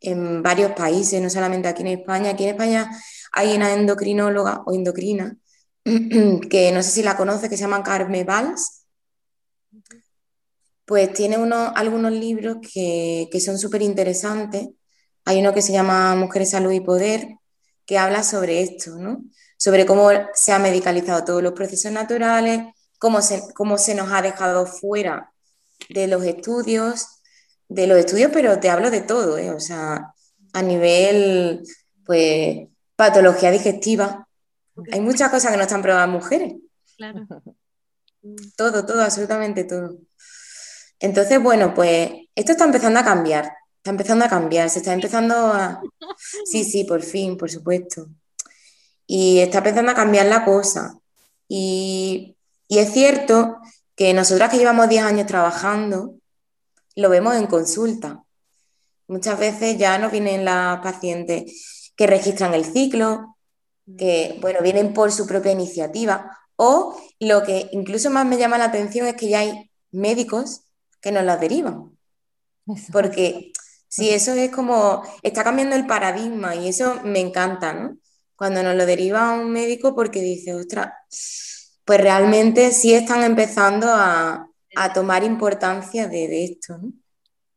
en 0.00 0.42
varios 0.42 0.72
países, 0.72 1.20
no 1.20 1.28
solamente 1.28 1.68
aquí 1.68 1.82
en 1.82 1.88
España. 1.88 2.30
Aquí 2.30 2.44
en 2.44 2.50
España 2.50 2.90
hay 3.32 3.54
una 3.54 3.74
endocrinóloga 3.74 4.62
o 4.64 4.72
endocrina 4.72 5.36
que 5.84 6.72
no 6.72 6.82
sé 6.82 6.90
si 6.90 7.02
la 7.02 7.16
conoce, 7.16 7.50
que 7.50 7.56
se 7.58 7.64
llama 7.64 7.82
Carme 7.82 8.24
Valls. 8.24 8.86
Pues 10.86 11.12
tiene 11.12 11.36
unos, 11.36 11.72
algunos 11.74 12.12
libros 12.12 12.56
que, 12.62 13.28
que 13.30 13.40
son 13.40 13.58
súper 13.58 13.82
interesantes 13.82 14.68
hay 15.28 15.40
uno 15.40 15.52
que 15.52 15.60
se 15.60 15.72
llama 15.72 16.14
Mujeres, 16.14 16.48
Salud 16.48 16.72
y 16.72 16.80
Poder, 16.80 17.36
que 17.84 17.98
habla 17.98 18.22
sobre 18.22 18.62
esto, 18.62 18.96
¿no? 18.96 19.22
Sobre 19.58 19.84
cómo 19.84 20.08
se 20.32 20.52
han 20.52 20.62
medicalizado 20.62 21.22
todos 21.22 21.42
los 21.42 21.52
procesos 21.52 21.92
naturales, 21.92 22.62
cómo 22.98 23.20
se, 23.20 23.42
cómo 23.52 23.76
se 23.76 23.94
nos 23.94 24.10
ha 24.10 24.22
dejado 24.22 24.64
fuera 24.64 25.30
de 25.90 26.06
los 26.06 26.24
estudios, 26.24 27.08
de 27.68 27.86
los 27.86 27.98
estudios, 27.98 28.30
pero 28.32 28.58
te 28.58 28.70
hablo 28.70 28.90
de 28.90 29.02
todo, 29.02 29.36
¿eh? 29.36 29.50
O 29.50 29.60
sea, 29.60 30.14
a 30.54 30.62
nivel, 30.62 31.62
pues, 32.06 32.66
patología 32.96 33.50
digestiva. 33.50 34.26
Hay 34.90 35.00
muchas 35.02 35.30
cosas 35.30 35.50
que 35.50 35.58
no 35.58 35.64
están 35.64 35.82
probadas 35.82 36.08
mujeres. 36.08 36.54
Claro. 36.96 37.26
Todo, 38.56 38.86
todo, 38.86 39.02
absolutamente 39.02 39.64
todo. 39.64 39.98
Entonces, 40.98 41.38
bueno, 41.42 41.74
pues 41.74 42.12
esto 42.34 42.52
está 42.52 42.64
empezando 42.64 42.98
a 42.98 43.04
cambiar. 43.04 43.57
Está 43.78 43.90
empezando 43.90 44.24
a 44.24 44.28
cambiar, 44.28 44.68
se 44.70 44.80
está 44.80 44.92
empezando 44.92 45.34
a... 45.34 45.80
Sí, 46.44 46.64
sí, 46.64 46.84
por 46.84 47.02
fin, 47.02 47.36
por 47.36 47.50
supuesto. 47.50 48.08
Y 49.06 49.38
está 49.38 49.58
empezando 49.58 49.92
a 49.92 49.94
cambiar 49.94 50.26
la 50.26 50.44
cosa. 50.44 50.98
Y, 51.48 52.36
es 52.68 52.92
cierto 52.92 53.56
que 53.96 54.12
nosotras 54.12 54.50
que 54.50 54.58
llevamos 54.58 54.88
10 54.88 55.02
años 55.04 55.26
trabajando, 55.26 56.14
lo 56.94 57.08
vemos 57.08 57.34
en 57.36 57.46
consulta. 57.46 58.22
Muchas 59.06 59.38
veces 59.38 59.78
ya 59.78 59.98
nos 59.98 60.12
vienen 60.12 60.44
las 60.44 60.80
pacientes 60.80 61.92
que 61.96 62.06
registran 62.06 62.52
el 62.52 62.64
ciclo, 62.64 63.36
que, 63.96 64.36
bueno, 64.40 64.60
vienen 64.60 64.92
por 64.92 65.10
su 65.10 65.26
propia 65.26 65.52
iniciativa, 65.52 66.38
o 66.56 67.00
lo 67.20 67.42
que 67.42 67.68
incluso 67.72 68.10
más 68.10 68.26
me 68.26 68.36
llama 68.36 68.58
la 68.58 68.66
atención 68.66 69.06
es 69.06 69.14
que 69.14 69.28
ya 69.28 69.40
hay 69.40 69.70
médicos 69.90 70.64
que 71.00 71.12
nos 71.12 71.24
las 71.24 71.40
derivan. 71.40 71.96
Porque 72.92 73.52
Sí, 73.88 74.10
eso 74.10 74.34
es 74.34 74.50
como, 74.50 75.02
está 75.22 75.42
cambiando 75.42 75.74
el 75.74 75.86
paradigma 75.86 76.54
y 76.54 76.68
eso 76.68 77.00
me 77.04 77.20
encanta, 77.20 77.72
¿no? 77.72 77.96
Cuando 78.36 78.62
nos 78.62 78.76
lo 78.76 78.84
deriva 78.84 79.32
un 79.32 79.50
médico 79.50 79.94
porque 79.94 80.20
dice, 80.20 80.54
ostras, 80.54 80.92
pues 81.84 82.00
realmente 82.00 82.70
sí 82.72 82.92
están 82.92 83.22
empezando 83.24 83.86
a, 83.88 84.44
tomar 84.94 85.24
importancia 85.24 86.06
de, 86.06 86.44
esto, 86.44 86.78
¿no? 86.78 86.92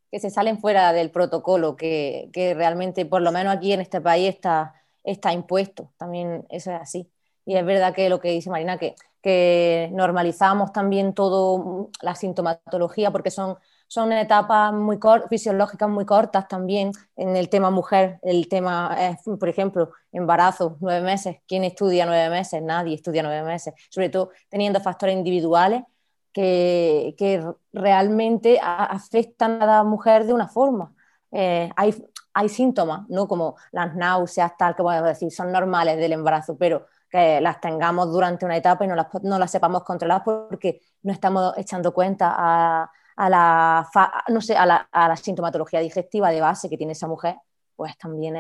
Que 0.09 0.19
se 0.19 0.31
salen 0.31 0.59
fuera 0.59 0.91
del 0.93 1.11
protocolo, 1.11 1.75
que, 1.75 2.31
realmente, 2.55 3.05
por 3.05 3.21
lo 3.21 3.31
menos 3.31 3.53
aquí 3.55 3.73
en 3.73 3.81
este 3.81 4.01
país, 4.01 4.29
está, 4.29 4.73
está 5.03 5.33
impuesto. 5.33 5.93
También 5.97 6.47
eso 6.49 6.71
es 6.71 6.81
así. 6.81 7.11
Y 7.45 7.57
es 7.57 7.65
verdad 7.65 7.93
que 7.93 8.09
lo 8.09 8.19
que 8.19 8.29
dice 8.29 8.49
Marina, 8.49 8.77
que, 8.77 8.95
que 9.21 9.89
normalizamos 9.91 10.71
también 10.71 11.13
todo 11.13 11.91
la 12.01 12.15
sintomatología, 12.15 13.11
porque 13.11 13.29
son 13.29 13.57
son 13.91 14.13
etapas 14.13 14.71
muy 14.71 14.97
fisiológicas 15.29 15.89
muy 15.89 16.05
cortas 16.05 16.47
también 16.47 16.93
en 17.17 17.35
el 17.35 17.49
tema 17.49 17.71
mujer, 17.71 18.19
el 18.21 18.47
tema, 18.47 18.95
por 19.37 19.49
ejemplo, 19.49 19.91
embarazo, 20.13 20.77
nueve 20.79 21.01
meses. 21.01 21.39
¿Quién 21.45 21.65
estudia 21.65 22.05
nueve 22.05 22.29
meses? 22.29 22.61
Nadie 22.63 22.95
estudia 22.95 23.21
nueve 23.21 23.43
meses, 23.43 23.73
sobre 23.89 24.07
todo 24.07 24.29
teniendo 24.47 24.79
factores 24.79 25.13
individuales 25.13 25.83
que, 26.31 27.15
que 27.17 27.45
realmente 27.73 28.61
afectan 28.63 29.61
a 29.61 29.65
la 29.65 29.83
mujer 29.83 30.25
de 30.25 30.35
una 30.35 30.47
forma. 30.47 30.93
Eh, 31.33 31.69
hay, 31.75 31.93
hay 32.33 32.47
síntomas, 32.47 33.09
¿no? 33.09 33.27
como 33.27 33.57
las 33.73 33.93
náuseas, 33.93 34.55
tal, 34.57 34.73
que 34.73 34.83
podemos 34.83 35.09
decir, 35.09 35.29
son 35.31 35.51
normales 35.51 35.97
del 35.97 36.13
embarazo, 36.13 36.57
pero 36.57 36.85
que 37.09 37.41
las 37.41 37.59
tengamos 37.59 38.09
durante 38.09 38.45
una 38.45 38.55
etapa 38.55 38.85
y 38.85 38.87
no 38.87 38.95
las, 38.95 39.07
no 39.21 39.37
las 39.37 39.51
sepamos 39.51 39.83
controlar 39.83 40.23
porque 40.23 40.79
no 41.03 41.11
estamos 41.11 41.53
echando 41.57 41.93
cuenta 41.93 42.33
a, 42.37 42.89
a 43.21 43.29
la, 43.29 43.87
no 44.29 44.41
sé, 44.41 44.57
a 44.57 44.65
la, 44.65 44.89
a 44.91 45.07
la, 45.07 45.15
sintomatología 45.15 45.79
digestiva 45.79 46.31
de 46.31 46.41
base 46.41 46.67
que 46.67 46.77
tiene 46.77 46.93
esa 46.93 47.07
mujer, 47.07 47.35
pues 47.75 47.95
también 47.95 48.35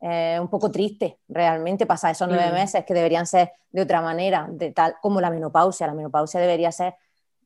es 0.00 0.40
un 0.40 0.48
poco 0.48 0.70
triste 0.70 1.18
realmente 1.28 1.86
pasar 1.86 2.12
esos 2.12 2.28
nueve 2.28 2.50
mm. 2.50 2.54
meses 2.54 2.84
que 2.84 2.94
deberían 2.94 3.26
ser 3.26 3.52
de 3.70 3.82
otra 3.82 4.00
manera, 4.00 4.46
de 4.48 4.70
tal 4.70 4.94
como 5.02 5.20
la 5.20 5.28
menopausia. 5.28 5.88
La 5.88 5.94
menopausia 5.94 6.38
debería 6.38 6.70
ser 6.70 6.94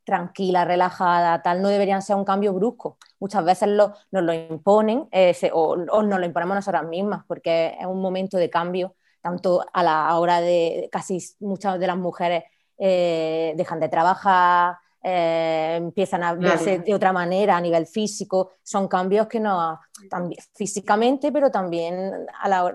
tranquila, 0.05 0.67
relajada, 0.67 1.41
tal, 1.41 1.63
no 1.63 1.69
deberían 1.69 2.03
ser 2.03 2.17
un 2.17 2.27
cambio 2.27 2.53
brusco. 2.53 2.99
Muchas 3.21 3.43
veces 3.43 3.71
lo, 3.71 3.95
nos 4.11 4.23
lo 4.23 4.35
imponen 4.35 5.09
eh, 5.13 5.35
o, 5.55 5.77
nos 5.77 6.21
lo 6.21 6.27
imponemos 6.27 6.57
nosotras 6.57 6.85
mismas 6.85 7.25
porque 7.27 7.75
es 7.81 7.87
un 7.87 8.03
momento 8.03 8.37
de 8.37 8.51
cambio, 8.51 8.97
tanto 9.23 9.65
a 9.73 9.83
la 9.83 10.15
hora 10.19 10.43
de 10.43 10.91
casi 10.93 11.19
muchas 11.41 11.81
de 11.81 11.87
las 11.87 11.97
mujeres 11.97 12.45
eh, 12.77 13.55
dejan 13.57 13.81
de 13.81 13.89
trabajar, 13.89 14.77
eh, 15.09 15.77
empiezan 15.77 16.25
a 16.25 16.35
verse 16.35 16.81
de 16.81 16.93
otra 16.93 17.13
manera 17.13 17.57
a 17.57 17.61
nivel 17.61 17.87
físico, 17.87 18.51
son 18.61 18.89
cambios 18.89 19.29
que 19.29 19.39
no, 19.39 19.79
también, 20.11 20.41
físicamente, 20.53 21.31
pero 21.31 21.49
también 21.49 22.27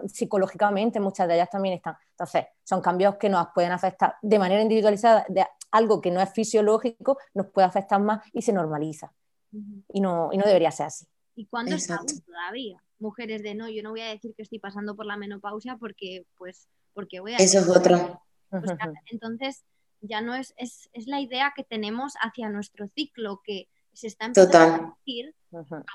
psicológicamente, 0.08 1.02
muchas 1.02 1.28
de 1.28 1.34
ellas 1.34 1.50
también 1.50 1.76
están. 1.76 1.98
Entonces, 2.12 2.46
son 2.64 2.80
cambios 2.80 3.18
que 3.18 3.28
nos 3.28 3.48
pueden 3.54 3.74
afectar 3.74 4.16
de 4.22 4.40
manera 4.40 4.62
individualizada, 4.62 5.26
de 5.28 5.46
algo 5.72 6.00
que 6.00 6.10
no 6.10 6.22
es 6.22 6.32
fisiológico, 6.32 7.18
nos 7.34 7.48
puede 7.48 7.68
afectar 7.68 8.00
más 8.00 8.22
y 8.32 8.42
se 8.42 8.54
normaliza. 8.54 9.12
y, 9.52 10.00
no, 10.00 10.30
y 10.32 10.38
no 10.38 10.46
debería 10.46 10.72
ser 10.72 10.86
así. 10.86 11.06
¿Y 11.36 11.48
cuándo 11.48 11.76
estamos 11.76 12.24
todavía? 12.24 12.82
Mujeres 13.00 13.44
de 13.44 13.56
no, 13.56 13.68
yo 13.68 13.84
no 13.84 13.90
voy 13.90 14.02
a 14.02 14.08
decir 14.08 14.34
que 14.38 14.44
estoy 14.44 14.60
pasando 14.60 14.96
por 14.96 15.06
la 15.06 15.18
menopausia 15.18 15.76
porque, 15.76 16.26
pues, 16.38 16.70
porque 16.94 17.20
voy 17.20 17.34
a... 17.34 17.38
Eso 17.38 17.60
es 17.60 17.68
otro. 17.68 18.22
Pues, 18.50 18.64
entonces, 19.12 19.66
ya 20.02 20.22
no 20.22 20.36
es, 20.36 20.54
es, 20.58 20.90
la 21.06 21.22
idea 21.22 21.54
que 21.56 21.64
tenemos 21.64 22.14
hacia 22.22 22.50
nuestro 22.50 22.88
ciclo, 22.90 23.42
que 23.44 23.70
se 23.94 24.08
está 24.08 24.26
empezando 24.26 24.58
a 24.58 24.98
decir, 25.06 25.36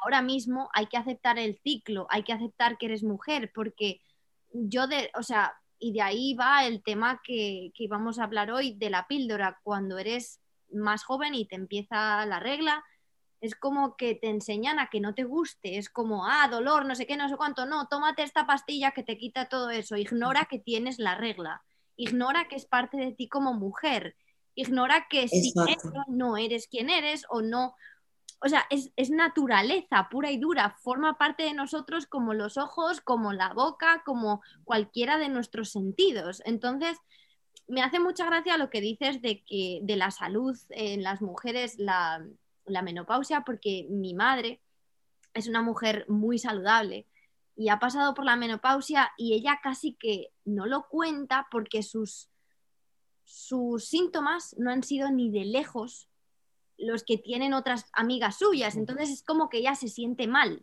ahora 0.02 0.22
mismo 0.22 0.68
hay 0.72 0.86
que 0.86 0.96
aceptar 0.96 1.38
el 1.38 1.58
ciclo, 1.62 2.06
hay 2.10 2.22
que 2.22 2.32
aceptar 2.32 2.78
que 2.78 2.86
eres 2.86 3.02
mujer, 3.02 3.50
porque 3.54 4.00
yo 4.52 4.86
de, 4.86 5.10
o 5.18 5.22
sea, 5.22 5.54
y 5.78 5.92
de 5.92 6.02
ahí 6.02 6.34
va 6.34 6.66
el 6.66 6.82
tema 6.82 7.20
que, 7.24 7.72
que 7.74 7.84
íbamos 7.84 8.18
a 8.18 8.24
hablar 8.24 8.50
hoy 8.50 8.74
de 8.74 8.90
la 8.90 9.06
píldora, 9.06 9.60
cuando 9.62 9.98
eres 9.98 10.40
más 10.72 11.04
joven 11.04 11.34
y 11.34 11.46
te 11.46 11.56
empieza 11.56 12.24
la 12.26 12.40
regla, 12.40 12.84
es 13.40 13.54
como 13.54 13.96
que 13.96 14.14
te 14.14 14.28
enseñan 14.28 14.78
a 14.78 14.88
que 14.88 15.00
no 15.00 15.14
te 15.14 15.24
guste, 15.24 15.78
es 15.78 15.90
como, 15.90 16.26
ah, 16.26 16.48
dolor, 16.48 16.86
no 16.86 16.94
sé 16.94 17.06
qué, 17.06 17.16
no 17.16 17.28
sé 17.28 17.36
cuánto, 17.36 17.66
no, 17.66 17.86
tómate 17.88 18.22
esta 18.22 18.46
pastilla 18.46 18.92
que 18.92 19.02
te 19.02 19.18
quita 19.18 19.48
todo 19.48 19.70
eso, 19.70 19.96
ignora 19.96 20.46
que 20.46 20.58
tienes 20.58 20.98
la 20.98 21.14
regla, 21.14 21.62
ignora 21.96 22.48
que 22.48 22.56
es 22.56 22.66
parte 22.66 22.96
de 22.96 23.12
ti 23.12 23.28
como 23.28 23.54
mujer, 23.54 24.16
ignora 24.54 25.06
que 25.08 25.28
si 25.28 25.52
no 26.08 26.36
eres 26.36 26.68
quien 26.68 26.90
eres 26.90 27.24
o 27.28 27.42
no, 27.42 27.74
o 28.40 28.48
sea, 28.48 28.66
es, 28.70 28.92
es, 28.96 29.10
naturaleza 29.10 30.08
pura 30.10 30.30
y 30.30 30.38
dura, 30.38 30.76
forma 30.82 31.16
parte 31.18 31.44
de 31.44 31.54
nosotros 31.54 32.06
como 32.06 32.34
los 32.34 32.58
ojos, 32.58 33.00
como 33.00 33.32
la 33.32 33.52
boca, 33.54 34.02
como 34.04 34.42
cualquiera 34.64 35.18
de 35.18 35.28
nuestros 35.28 35.70
sentidos. 35.70 36.42
Entonces, 36.44 36.98
me 37.66 37.82
hace 37.82 37.98
mucha 37.98 38.26
gracia 38.26 38.58
lo 38.58 38.70
que 38.70 38.80
dices 38.80 39.22
de 39.22 39.42
que 39.42 39.80
de 39.82 39.96
la 39.96 40.10
salud 40.10 40.56
en 40.70 41.02
las 41.02 41.22
mujeres, 41.22 41.78
la, 41.78 42.24
la 42.66 42.82
menopausia, 42.82 43.42
porque 43.42 43.86
mi 43.88 44.14
madre 44.14 44.60
es 45.34 45.48
una 45.48 45.62
mujer 45.62 46.04
muy 46.08 46.38
saludable 46.38 47.06
y 47.56 47.70
ha 47.70 47.78
pasado 47.78 48.14
por 48.14 48.24
la 48.24 48.36
menopausia 48.36 49.10
y 49.16 49.32
ella 49.32 49.60
casi 49.62 49.94
que 49.94 50.32
no 50.44 50.66
lo 50.66 50.86
cuenta 50.88 51.48
porque 51.50 51.82
sus, 51.82 52.28
sus 53.24 53.86
síntomas 53.86 54.54
no 54.58 54.70
han 54.70 54.82
sido 54.82 55.10
ni 55.10 55.30
de 55.30 55.46
lejos 55.46 56.08
los 56.78 57.02
que 57.02 57.16
tienen 57.16 57.54
otras 57.54 57.86
amigas 57.92 58.38
suyas. 58.38 58.76
Entonces 58.76 59.10
es 59.10 59.22
como 59.22 59.48
que 59.48 59.58
ella 59.58 59.74
se 59.74 59.88
siente 59.88 60.26
mal. 60.26 60.62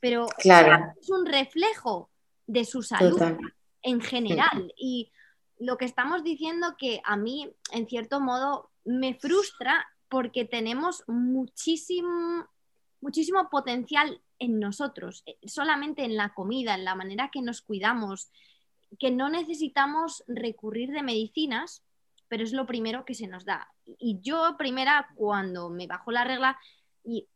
Pero 0.00 0.26
es 0.40 1.08
un 1.08 1.24
reflejo 1.24 2.10
de 2.46 2.64
su 2.64 2.82
salud 2.82 3.22
en 3.82 4.00
general. 4.00 4.74
Y 4.76 5.12
lo 5.58 5.78
que 5.78 5.84
estamos 5.84 6.24
diciendo 6.24 6.74
que 6.76 7.00
a 7.04 7.16
mí, 7.16 7.54
en 7.72 7.86
cierto 7.88 8.20
modo, 8.20 8.70
me 8.84 9.14
frustra 9.14 9.86
porque 10.08 10.44
tenemos 10.44 11.04
muchísimo, 11.06 12.46
muchísimo 13.00 13.48
potencial 13.48 14.20
en 14.44 14.60
nosotros, 14.60 15.22
eh, 15.26 15.36
solamente 15.46 16.04
en 16.04 16.16
la 16.16 16.34
comida, 16.34 16.74
en 16.74 16.84
la 16.84 16.94
manera 16.94 17.30
que 17.32 17.42
nos 17.42 17.62
cuidamos, 17.62 18.30
que 18.98 19.10
no 19.10 19.28
necesitamos 19.28 20.22
recurrir 20.28 20.90
de 20.90 21.02
medicinas 21.02 21.82
pero 22.28 22.44
es 22.44 22.52
lo 22.52 22.66
primero 22.66 23.04
que 23.04 23.14
se 23.14 23.26
nos 23.26 23.44
da. 23.44 23.68
Y 23.84 24.20
yo 24.20 24.56
primera, 24.58 25.08
cuando 25.14 25.70
me 25.70 25.86
bajó 25.86 26.10
la 26.10 26.24
regla, 26.24 26.58
y 27.04 27.28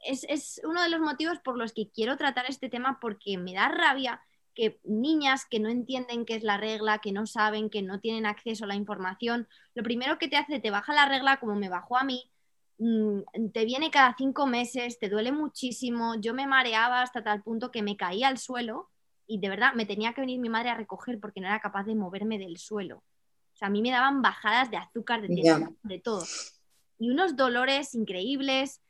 es, 0.00 0.60
uno 0.64 0.82
de 0.82 0.88
los 0.88 1.00
motivos 1.00 1.38
por 1.40 1.58
los 1.58 1.72
que 1.72 1.90
quiero 1.90 2.16
tratar 2.16 2.46
este 2.48 2.68
tema, 2.68 2.98
porque 3.00 3.38
me 3.38 3.54
da 3.54 3.68
rabia 3.68 4.22
que 4.54 4.80
niñas 4.84 5.44
que 5.44 5.60
no 5.60 5.68
entienden 5.68 6.24
qué 6.24 6.36
es 6.36 6.42
la 6.42 6.56
regla, 6.56 7.00
que 7.00 7.12
no 7.12 7.26
saben, 7.26 7.68
que 7.68 7.82
no 7.82 8.00
tienen 8.00 8.24
acceso 8.24 8.64
a 8.64 8.68
la 8.68 8.74
información, 8.74 9.46
lo 9.74 9.82
primero 9.82 10.18
que 10.18 10.28
te 10.28 10.36
hace, 10.36 10.60
te 10.60 10.70
baja 10.70 10.94
la 10.94 11.06
regla 11.06 11.38
como 11.38 11.54
me 11.54 11.68
bajó 11.68 11.98
a 11.98 12.04
mí, 12.04 12.30
te 12.78 13.64
viene 13.64 13.90
cada 13.90 14.14
cinco 14.16 14.46
meses, 14.46 14.98
te 14.98 15.08
duele 15.08 15.32
muchísimo, 15.32 16.14
yo 16.20 16.34
me 16.34 16.46
mareaba 16.46 17.02
hasta 17.02 17.24
tal 17.24 17.42
punto 17.42 17.70
que 17.70 17.82
me 17.82 17.96
caía 17.96 18.28
al 18.28 18.38
suelo 18.38 18.90
y 19.26 19.40
de 19.40 19.48
verdad 19.48 19.74
me 19.74 19.86
tenía 19.86 20.12
que 20.12 20.20
venir 20.20 20.38
mi 20.38 20.48
madre 20.48 20.70
a 20.70 20.74
recoger 20.74 21.18
porque 21.18 21.40
no 21.40 21.46
era 21.46 21.60
capaz 21.60 21.84
de 21.84 21.94
moverme 21.94 22.38
del 22.38 22.58
suelo. 22.58 22.98
O 22.98 23.56
sea, 23.58 23.68
a 23.68 23.70
mí 23.70 23.80
me 23.80 23.90
daban 23.90 24.20
bajadas 24.20 24.70
de 24.70 24.76
azúcar, 24.76 25.22
de, 25.22 25.68
de 25.82 25.98
todo. 25.98 26.22
Y 26.98 27.10
unos 27.10 27.36
dolores 27.36 27.94
increíbles, 27.94 28.82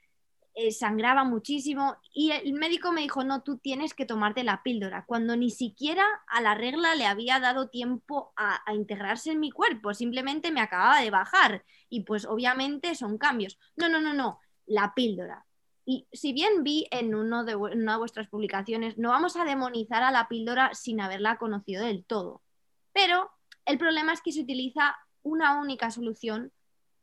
eh, 0.59 0.73
sangraba 0.73 1.23
muchísimo. 1.23 1.97
Y 2.15 2.31
el 2.31 2.55
médico 2.55 2.91
me 2.91 3.03
dijo, 3.03 3.23
no, 3.25 3.43
tú 3.43 3.59
tienes 3.59 3.93
que 3.93 4.07
tomarte 4.07 4.43
la 4.43 4.63
píldora, 4.63 5.05
cuando 5.05 5.37
ni 5.37 5.51
siquiera 5.51 6.03
a 6.27 6.41
la 6.41 6.55
regla 6.55 6.95
le 6.95 7.05
había 7.05 7.39
dado 7.41 7.69
tiempo 7.69 8.33
a, 8.37 8.63
integrarse 8.73 9.33
en 9.33 9.39
mi 9.39 9.51
cuerpo, 9.51 9.93
simplemente 9.93 10.51
me 10.51 10.63
acababa 10.63 11.03
de 11.03 11.11
bajar. 11.11 11.63
Y 11.91 12.05
pues 12.05 12.25
obviamente 12.25 12.95
son 12.95 13.19
cambios. 13.19 13.59
No, 13.77 13.91
no, 13.91 14.01
no, 14.01 14.15
no, 14.15 14.41
la 14.65 14.95
píldora. 14.95 15.45
Y 15.85 16.09
si 16.11 16.33
bien 16.33 16.65
vi 16.65 16.87
en, 16.91 17.15
uno 17.15 17.45
de, 17.45 17.53
en 17.53 17.83
una 17.83 17.93
de 17.93 17.99
vuestras 17.99 18.29
publicaciones, 18.29 18.97
no 18.97 19.11
vamos 19.11 19.37
a 19.37 19.45
demonizar 19.45 20.03
a 20.03 20.11
la 20.11 20.27
píldora 20.27 20.73
sin 20.73 21.03
haberla 21.03 21.37
conocido 21.37 21.85
del 21.85 22.07
todo. 22.07 22.41
Pero 22.95 23.31
el 23.67 23.77
problema 23.77 24.15
es 24.15 24.23
que 24.23 24.33
se 24.33 24.41
utiliza 24.41 24.97
una 25.23 25.61
única 25.61 25.91
solución 25.91 26.51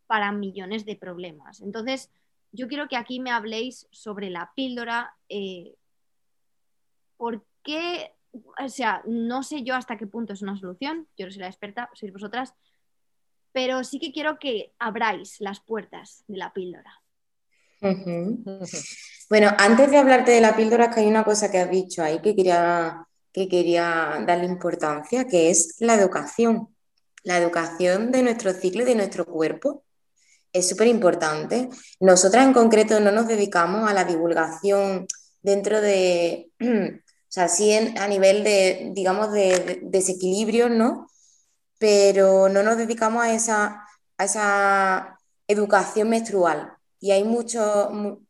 para 0.08 0.32
millones 0.32 0.86
de 0.86 0.96
problemas. 0.96 1.62
Entonces, 1.62 2.10
yo 2.54 2.68
quiero 2.68 2.88
que 2.88 2.96
aquí 2.96 3.20
me 3.20 3.32
habléis 3.32 3.88
sobre 3.92 4.30
la 4.30 4.52
píldora. 4.56 5.16
Eh, 5.28 5.76
¿Por 7.18 7.46
qué? 7.64 8.14
O 8.32 8.70
sea, 8.70 9.02
no 9.06 9.44
sé 9.44 9.64
yo 9.64 9.76
hasta 9.76 9.98
qué 9.98 10.08
punto 10.08 10.34
es 10.34 10.42
una 10.42 10.58
solución, 10.58 11.08
yo 11.18 11.26
no 11.26 11.32
soy 11.32 11.42
la 11.42 11.48
experta, 11.48 11.90
sois 11.94 12.14
vosotras, 12.14 12.54
pero 13.52 13.84
sí 13.84 14.00
que 14.00 14.12
quiero 14.12 14.40
que 14.40 14.74
abráis 14.80 15.40
las 15.40 15.60
puertas 15.60 16.24
de 16.28 16.38
la 16.38 16.54
píldora. 16.54 17.02
Bueno, 19.30 19.50
antes 19.58 19.92
de 19.92 19.98
hablarte 19.98 20.32
de 20.32 20.42
la 20.42 20.56
píldora, 20.56 20.90
que 20.90 21.02
hay 21.02 21.08
una 21.08 21.24
cosa 21.24 21.52
que 21.52 21.60
has 21.60 21.70
dicho 21.70 22.04
ahí 22.04 22.22
que 22.22 22.36
quería 22.36 23.08
que 23.34 23.50
quería 23.50 24.24
darle 24.28 24.46
importancia, 24.46 25.28
que 25.28 25.50
es 25.50 25.78
la 25.80 25.96
educación. 25.96 26.70
La 27.24 27.38
educación 27.38 28.12
de 28.12 28.22
nuestro 28.22 28.54
ciclo 28.54 28.84
y 28.84 28.86
de 28.86 28.96
nuestro 28.96 29.26
cuerpo 29.26 29.84
es 30.54 30.70
súper 30.70 30.88
importante. 30.88 31.70
Nosotras 32.00 32.46
en 32.46 32.54
concreto 32.54 33.00
no 33.00 33.12
nos 33.12 33.28
dedicamos 33.28 33.90
a 33.90 33.94
la 33.94 34.06
divulgación 34.06 35.08
dentro 35.42 35.82
de, 35.82 36.52
o 36.62 37.02
sea, 37.28 37.50
sí 37.50 37.74
a 37.74 38.08
nivel 38.08 38.44
de, 38.44 38.92
digamos, 38.94 39.34
de, 39.34 39.82
desequilibrio, 39.84 40.70
¿no? 40.70 41.08
Pero 41.80 42.48
no 42.50 42.64
nos 42.64 42.78
dedicamos 42.78 43.24
a 43.24 43.34
esa, 43.34 43.84
a 44.18 44.26
esa 44.26 45.20
educación 45.48 46.10
menstrual. 46.10 46.74
Y 47.00 47.12
hay 47.12 47.24
mucho, 47.24 48.22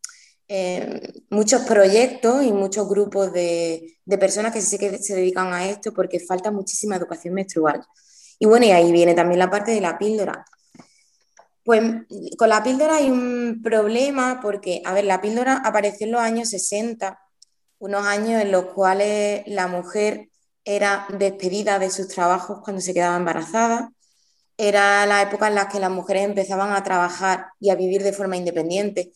eh, 0.48 1.14
muchos 1.30 1.62
proyectos 1.64 2.44
y 2.44 2.52
muchos 2.52 2.88
grupos 2.90 3.32
de, 3.34 3.98
personas 4.20 4.54
que 4.54 4.62
sí 4.62 4.78
que 4.78 4.98
se 4.98 5.16
dedican 5.16 5.54
a 5.54 5.70
esto 5.70 5.94
porque 5.94 6.20
falta 6.20 6.52
muchísima 6.52 6.96
educación 6.96 7.34
menstrual. 7.34 7.86
Y 8.40 8.46
bueno, 8.46 8.66
y 8.66 8.72
ahí 8.72 8.92
viene 8.92 9.14
también 9.14 9.40
la 9.40 9.52
parte 9.52 9.72
de 9.72 9.82
la 9.82 9.98
píldora. 9.98 10.46
Pues 11.64 11.82
con 12.38 12.50
la 12.50 12.62
píldora 12.64 12.98
hay 12.98 13.10
un 13.10 13.62
problema 13.64 14.40
porque, 14.42 14.82
a 14.86 14.94
ver, 14.94 15.06
la 15.06 15.22
píldora 15.22 15.62
apareció 15.64 16.06
en 16.06 16.12
los 16.14 16.22
años 16.22 16.50
60, 16.50 17.20
unos 17.80 18.06
años 18.06 18.42
en 18.42 18.52
los 18.52 18.66
cuales 18.66 19.44
la 19.48 19.68
mujer 19.68 20.30
era 20.66 21.08
despedida 21.18 21.80
de 21.80 21.90
sus 21.90 22.08
trabajos 22.08 22.60
cuando 22.64 22.82
se 22.82 22.94
quedaba 22.94 23.18
embarazada. 23.18 23.92
Era 24.58 25.06
la 25.06 25.22
época 25.22 25.48
en 25.48 25.56
la 25.56 25.70
que 25.70 25.80
las 25.80 25.92
mujeres 25.92 26.24
empezaban 26.26 26.74
a 26.74 26.84
trabajar 26.84 27.48
y 27.60 27.70
a 27.70 27.76
vivir 27.76 28.04
de 28.04 28.14
forma 28.14 28.38
independiente 28.38 29.14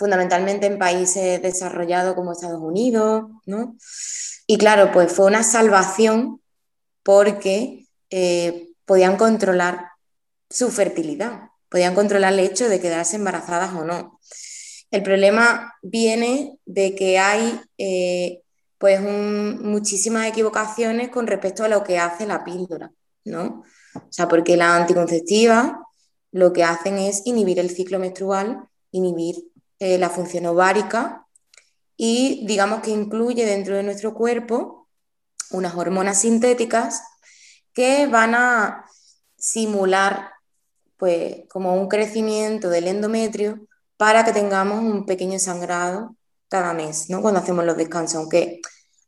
fundamentalmente 0.00 0.66
en 0.66 0.78
países 0.78 1.42
desarrollados 1.42 2.14
como 2.14 2.32
Estados 2.32 2.62
Unidos, 2.62 3.24
¿no? 3.44 3.76
Y 4.46 4.56
claro, 4.56 4.92
pues 4.92 5.12
fue 5.12 5.26
una 5.26 5.42
salvación 5.42 6.40
porque 7.02 7.86
eh, 8.08 8.70
podían 8.86 9.18
controlar 9.18 9.90
su 10.48 10.70
fertilidad, 10.70 11.49
podían 11.70 11.94
controlar 11.94 12.32
el 12.32 12.40
hecho 12.40 12.68
de 12.68 12.80
quedarse 12.80 13.16
embarazadas 13.16 13.72
o 13.74 13.84
no. 13.84 14.20
El 14.90 15.02
problema 15.02 15.74
viene 15.82 16.58
de 16.66 16.94
que 16.94 17.18
hay 17.18 17.60
eh, 17.78 18.42
pues 18.76 19.00
muchísimas 19.00 20.26
equivocaciones 20.26 21.10
con 21.10 21.26
respecto 21.26 21.64
a 21.64 21.68
lo 21.68 21.84
que 21.84 21.98
hace 21.98 22.26
la 22.26 22.44
píldora, 22.44 22.90
¿no? 23.24 23.64
O 23.94 24.12
sea, 24.12 24.28
porque 24.28 24.56
las 24.56 24.80
anticonceptivas 24.80 25.72
lo 26.32 26.52
que 26.52 26.64
hacen 26.64 26.98
es 26.98 27.22
inhibir 27.24 27.58
el 27.58 27.70
ciclo 27.70 27.98
menstrual, 27.98 28.68
inhibir 28.90 29.36
eh, 29.78 29.98
la 29.98 30.10
función 30.10 30.46
ovárica 30.46 31.26
y 31.96 32.44
digamos 32.46 32.80
que 32.80 32.90
incluye 32.90 33.44
dentro 33.44 33.76
de 33.76 33.82
nuestro 33.82 34.14
cuerpo 34.14 34.88
unas 35.50 35.74
hormonas 35.74 36.20
sintéticas 36.20 37.02
que 37.72 38.06
van 38.06 38.34
a 38.34 38.84
simular 39.36 40.30
pues 41.00 41.48
como 41.48 41.74
un 41.74 41.88
crecimiento 41.88 42.68
del 42.68 42.86
endometrio 42.86 43.66
para 43.96 44.22
que 44.22 44.32
tengamos 44.32 44.80
un 44.84 45.06
pequeño 45.06 45.38
sangrado 45.38 46.14
cada 46.48 46.74
mes, 46.74 47.08
¿no? 47.08 47.22
Cuando 47.22 47.40
hacemos 47.40 47.64
los 47.64 47.76
descansos, 47.76 48.16
aunque 48.16 48.60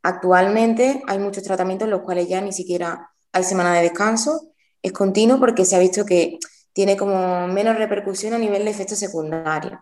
actualmente 0.03 1.03
hay 1.07 1.19
muchos 1.19 1.45
tratamientos 1.45 1.87
en 1.87 1.91
los 1.91 2.01
cuales 2.01 2.29
ya 2.29 2.41
ni 2.41 2.53
siquiera 2.53 3.11
hay 3.31 3.45
semana 3.45 3.75
de 3.75 3.83
descanso, 3.83 4.55
es 4.81 4.93
continuo 4.93 5.39
porque 5.39 5.67
se 5.67 5.77
ha 5.77 5.79
visto 5.79 6.07
que 6.07 6.39
tiene 6.73 6.97
como 6.97 7.47
menos 7.47 7.77
repercusión 7.77 8.33
a 8.33 8.39
nivel 8.39 8.65
de 8.65 8.71
efectos 8.71 8.99
secundarios. 8.99 9.81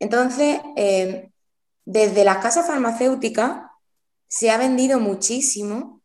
Entonces, 0.00 0.60
eh, 0.76 1.30
desde 1.84 2.24
las 2.24 2.38
casas 2.38 2.66
farmacéuticas 2.66 3.60
se 4.26 4.50
ha 4.50 4.58
vendido 4.58 4.98
muchísimo 4.98 6.02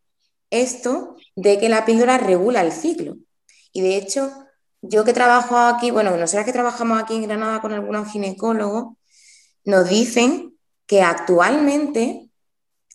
esto 0.51 1.15
de 1.35 1.57
que 1.57 1.69
la 1.69 1.85
píldora 1.85 2.19
regula 2.19 2.61
el 2.61 2.71
ciclo. 2.71 3.15
Y 3.73 3.81
de 3.81 3.95
hecho, 3.95 4.40
yo 4.81 5.03
que 5.03 5.13
trabajo 5.13 5.57
aquí, 5.57 5.91
bueno, 5.91 6.15
nosotros 6.17 6.45
que 6.45 6.53
trabajamos 6.53 7.01
aquí 7.01 7.15
en 7.15 7.23
Granada 7.23 7.61
con 7.61 7.71
algunos 7.73 8.11
ginecólogos, 8.11 8.95
nos 9.63 9.87
dicen 9.87 10.57
que 10.85 11.01
actualmente 11.03 12.29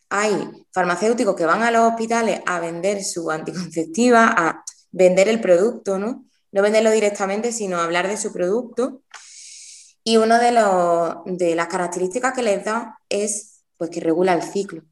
hay 0.08 0.50
farmacéuticos 0.72 1.36
que 1.36 1.46
van 1.46 1.62
a 1.62 1.70
los 1.70 1.92
hospitales 1.92 2.40
a 2.46 2.60
vender 2.60 3.02
su 3.04 3.30
anticonceptiva, 3.30 4.34
a 4.36 4.64
vender 4.90 5.28
el 5.28 5.40
producto, 5.40 5.98
¿no? 5.98 6.26
no 6.52 6.62
venderlo 6.62 6.90
directamente, 6.90 7.52
sino 7.52 7.78
hablar 7.78 8.08
de 8.08 8.16
su 8.16 8.32
producto. 8.32 9.02
Y 10.02 10.16
una 10.16 10.38
de, 10.38 10.52
de 11.36 11.54
las 11.54 11.66
características 11.66 12.32
que 12.32 12.42
les 12.42 12.64
da 12.64 12.98
es 13.08 13.62
pues, 13.76 13.90
que 13.90 14.00
regula 14.00 14.32
el 14.32 14.42
ciclo. 14.42 14.82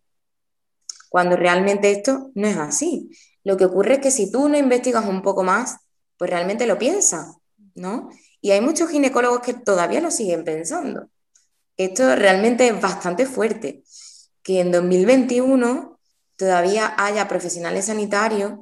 Cuando 1.08 1.36
realmente 1.36 1.90
esto 1.90 2.30
no 2.34 2.46
es 2.46 2.56
así. 2.56 3.10
Lo 3.44 3.56
que 3.56 3.64
ocurre 3.64 3.94
es 3.94 4.00
que 4.00 4.10
si 4.10 4.30
tú 4.30 4.48
no 4.48 4.58
investigas 4.58 5.06
un 5.06 5.22
poco 5.22 5.42
más, 5.42 5.76
pues 6.24 6.30
realmente 6.30 6.66
lo 6.66 6.78
piensas, 6.78 7.36
¿no? 7.74 8.08
Y 8.40 8.52
hay 8.52 8.62
muchos 8.62 8.88
ginecólogos 8.88 9.40
que 9.40 9.52
todavía 9.52 10.00
lo 10.00 10.10
siguen 10.10 10.42
pensando. 10.42 11.10
Esto 11.76 12.16
realmente 12.16 12.66
es 12.66 12.80
bastante 12.80 13.26
fuerte, 13.26 13.84
que 14.42 14.60
en 14.60 14.72
2021 14.72 16.00
todavía 16.36 16.94
haya 16.96 17.28
profesionales 17.28 17.84
sanitarios 17.84 18.54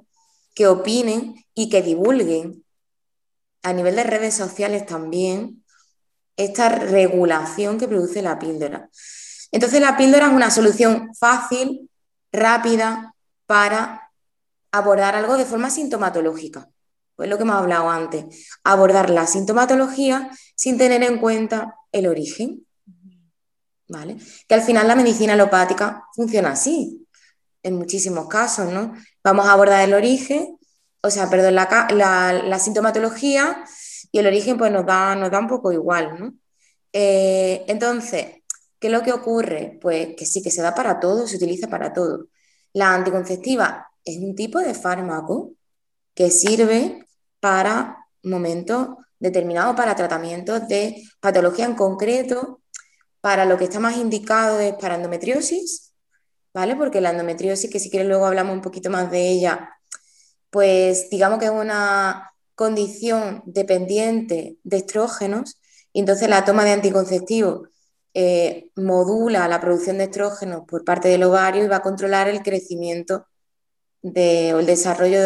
que 0.57 0.67
opinen 0.67 1.37
y 1.55 1.71
que 1.71 1.83
divulguen 1.83 2.65
a 3.63 3.73
nivel 3.73 3.95
de 3.95 4.03
redes 4.03 4.35
sociales 4.35 4.85
también 4.85 5.63
esta 6.37 6.69
regulación 6.69 7.79
que 7.79 7.87
produce 7.87 8.23
la 8.23 8.41
píldora. 8.41 8.91
Entonces 9.53 9.81
la 9.81 9.97
píldora 9.97 10.27
es 10.27 10.33
una 10.33 10.51
solución 10.51 11.15
fácil, 11.15 11.89
rápida, 12.33 13.15
para 13.47 14.11
abordar 14.73 15.15
algo 15.15 15.37
de 15.37 15.45
forma 15.45 15.71
sintomatológica. 15.71 16.72
Pues 17.17 17.29
lo 17.29 17.37
que 17.37 17.43
hemos 17.43 17.57
hablado 17.57 17.91
antes, 17.91 18.49
abordar 18.65 19.11
la 19.11 19.27
sintomatología 19.27 20.31
sin 20.55 20.79
tener 20.79 21.03
en 21.03 21.19
cuenta 21.19 21.77
el 21.93 22.07
origen. 22.07 22.67
¿Vale? 23.89 24.17
Que 24.49 24.55
al 24.55 24.63
final 24.63 24.89
la 24.89 24.97
medicina 24.97 25.35
alopática 25.35 26.05
funciona 26.15 26.53
así, 26.53 27.07
en 27.63 27.77
muchísimos 27.77 28.27
casos, 28.27 28.73
¿no? 28.73 28.95
Vamos 29.23 29.47
a 29.47 29.53
abordar 29.53 29.85
el 29.85 29.95
origen, 29.95 30.59
o 31.03 31.11
sea, 31.11 31.29
perdón, 31.29 31.55
la, 31.55 32.59
sintomatología 32.59 33.65
y 34.11 34.19
el 34.19 34.27
origen 34.27 34.57
pues 34.57 34.73
nos 34.73 34.87
da, 34.87 35.15
nos 35.15 35.31
da 35.31 35.39
un 35.39 35.49
poco 35.49 35.73
igual, 35.73 36.19
¿no? 36.19 36.35
Eh, 36.93 37.65
entonces, 37.69 38.43
¿qué 38.79 38.89
es 38.89 38.93
lo 38.93 39.03
que 39.03 39.13
ocurre? 39.13 39.79
Pues 39.81 40.15
que 40.17 40.27
sí, 40.27 40.43
que 40.43 40.51
se 40.51 40.63
da 40.63 40.75
para 40.75 41.01
todo, 41.01 41.27
se 41.27 41.37
utiliza 41.37 41.69
para 41.69 41.93
todo. 41.93 42.29
La 42.73 42.95
anticonceptiva 42.95 43.89
es 44.05 44.19
un 44.19 44.35
tipo 44.35 44.59
de 44.59 44.75
fármaco 44.75 45.53
que 46.15 46.31
sirve 46.31 47.07
para 47.41 48.07
momentos 48.23 48.89
determinados, 49.19 49.77
para 49.77 49.97
tratamientos 49.97 50.67
de 50.69 51.03
patología 51.21 51.65
en 51.65 51.75
concreto, 51.75 52.61
para 53.21 53.45
lo 53.45 53.57
que 53.57 53.65
está 53.65 53.79
más 53.79 53.97
indicado 53.97 54.61
es 54.61 54.75
para 54.75 54.97
endometriosis, 54.97 55.93
¿vale? 56.53 56.77
Porque 56.77 57.01
la 57.01 57.11
endometriosis, 57.11 57.71
que 57.71 57.79
si 57.79 57.89
quieres 57.89 58.09
luego 58.09 58.27
hablamos 58.27 58.55
un 58.55 58.63
poquito 58.63 58.91
más 58.91 59.11
de 59.11 59.29
ella, 59.29 59.71
pues 60.51 61.09
digamos 61.09 61.39
que 61.39 61.47
es 61.47 61.51
una 61.51 62.33
condición 62.55 63.43
dependiente 63.47 64.59
de 64.63 64.77
estrógenos 64.77 65.61
y 65.93 66.01
entonces 66.01 66.29
la 66.29 66.45
toma 66.45 66.65
de 66.65 66.73
anticonceptivos 66.73 67.69
eh, 68.15 68.71
modula 68.77 69.49
la 69.49 69.61
producción 69.61 69.99
de 69.99 70.05
estrógenos 70.05 70.63
por 70.67 70.85
parte 70.85 71.09
del 71.09 71.23
ovario 71.23 71.65
y 71.65 71.69
va 71.69 71.77
a 71.77 71.83
controlar 71.83 72.29
el 72.29 72.43
crecimiento 72.43 73.27
de, 74.03 74.53
o 74.55 74.61
el 74.61 74.67
desarrollo 74.67 75.23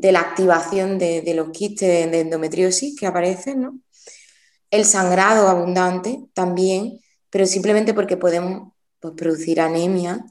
de 0.00 0.12
la 0.12 0.20
activación 0.20 0.98
de, 0.98 1.32
los 1.34 1.50
quistes 1.50 2.10
de 2.10 2.20
endometriosis 2.20 2.98
que 2.98 3.06
aparecen, 3.06 3.62
¿no? 3.62 3.80
El 4.70 4.84
sangrado 4.84 5.48
abundante 5.48 6.20
también, 6.34 7.00
pero 7.30 7.46
simplemente 7.46 7.94
porque 7.94 8.16
podemos 8.16 8.72
pues, 9.00 9.14
producir 9.16 9.60
anemia 9.60 10.24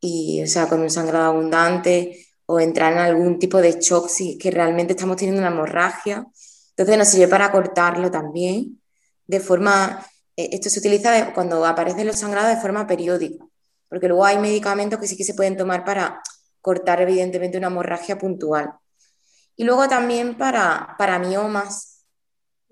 y, 0.00 0.42
o 0.42 0.46
sea, 0.46 0.68
con 0.68 0.80
un 0.80 0.90
sangrado 0.90 1.26
abundante 1.26 2.26
o 2.46 2.60
entrar 2.60 2.92
en 2.92 2.98
algún 2.98 3.38
tipo 3.38 3.60
de 3.60 3.80
shock 3.80 4.08
si 4.08 4.38
que 4.38 4.50
realmente 4.50 4.92
estamos 4.92 5.16
teniendo 5.16 5.40
una 5.40 5.50
hemorragia. 5.50 6.26
Entonces 6.70 6.98
nos 6.98 7.08
sirve 7.08 7.28
para 7.28 7.50
cortarlo 7.50 8.10
también 8.10 8.80
de 9.26 9.40
forma, 9.40 10.04
eh, 10.36 10.50
esto 10.52 10.68
se 10.70 10.80
utiliza 10.80 11.32
cuando 11.32 11.64
aparecen 11.64 12.06
los 12.06 12.18
sangrados 12.18 12.54
de 12.54 12.60
forma 12.60 12.86
periódica, 12.86 13.44
porque 13.88 14.08
luego 14.08 14.24
hay 14.24 14.38
medicamentos 14.38 14.98
que 14.98 15.06
sí 15.06 15.16
que 15.16 15.24
se 15.24 15.34
pueden 15.34 15.56
tomar 15.56 15.84
para 15.84 16.20
cortar 16.60 17.00
evidentemente 17.00 17.56
una 17.56 17.68
hemorragia 17.68 18.18
puntual. 18.18 18.72
Y 19.60 19.64
luego 19.64 19.86
también 19.88 20.38
para, 20.38 20.94
para 20.96 21.18
miomas 21.18 22.06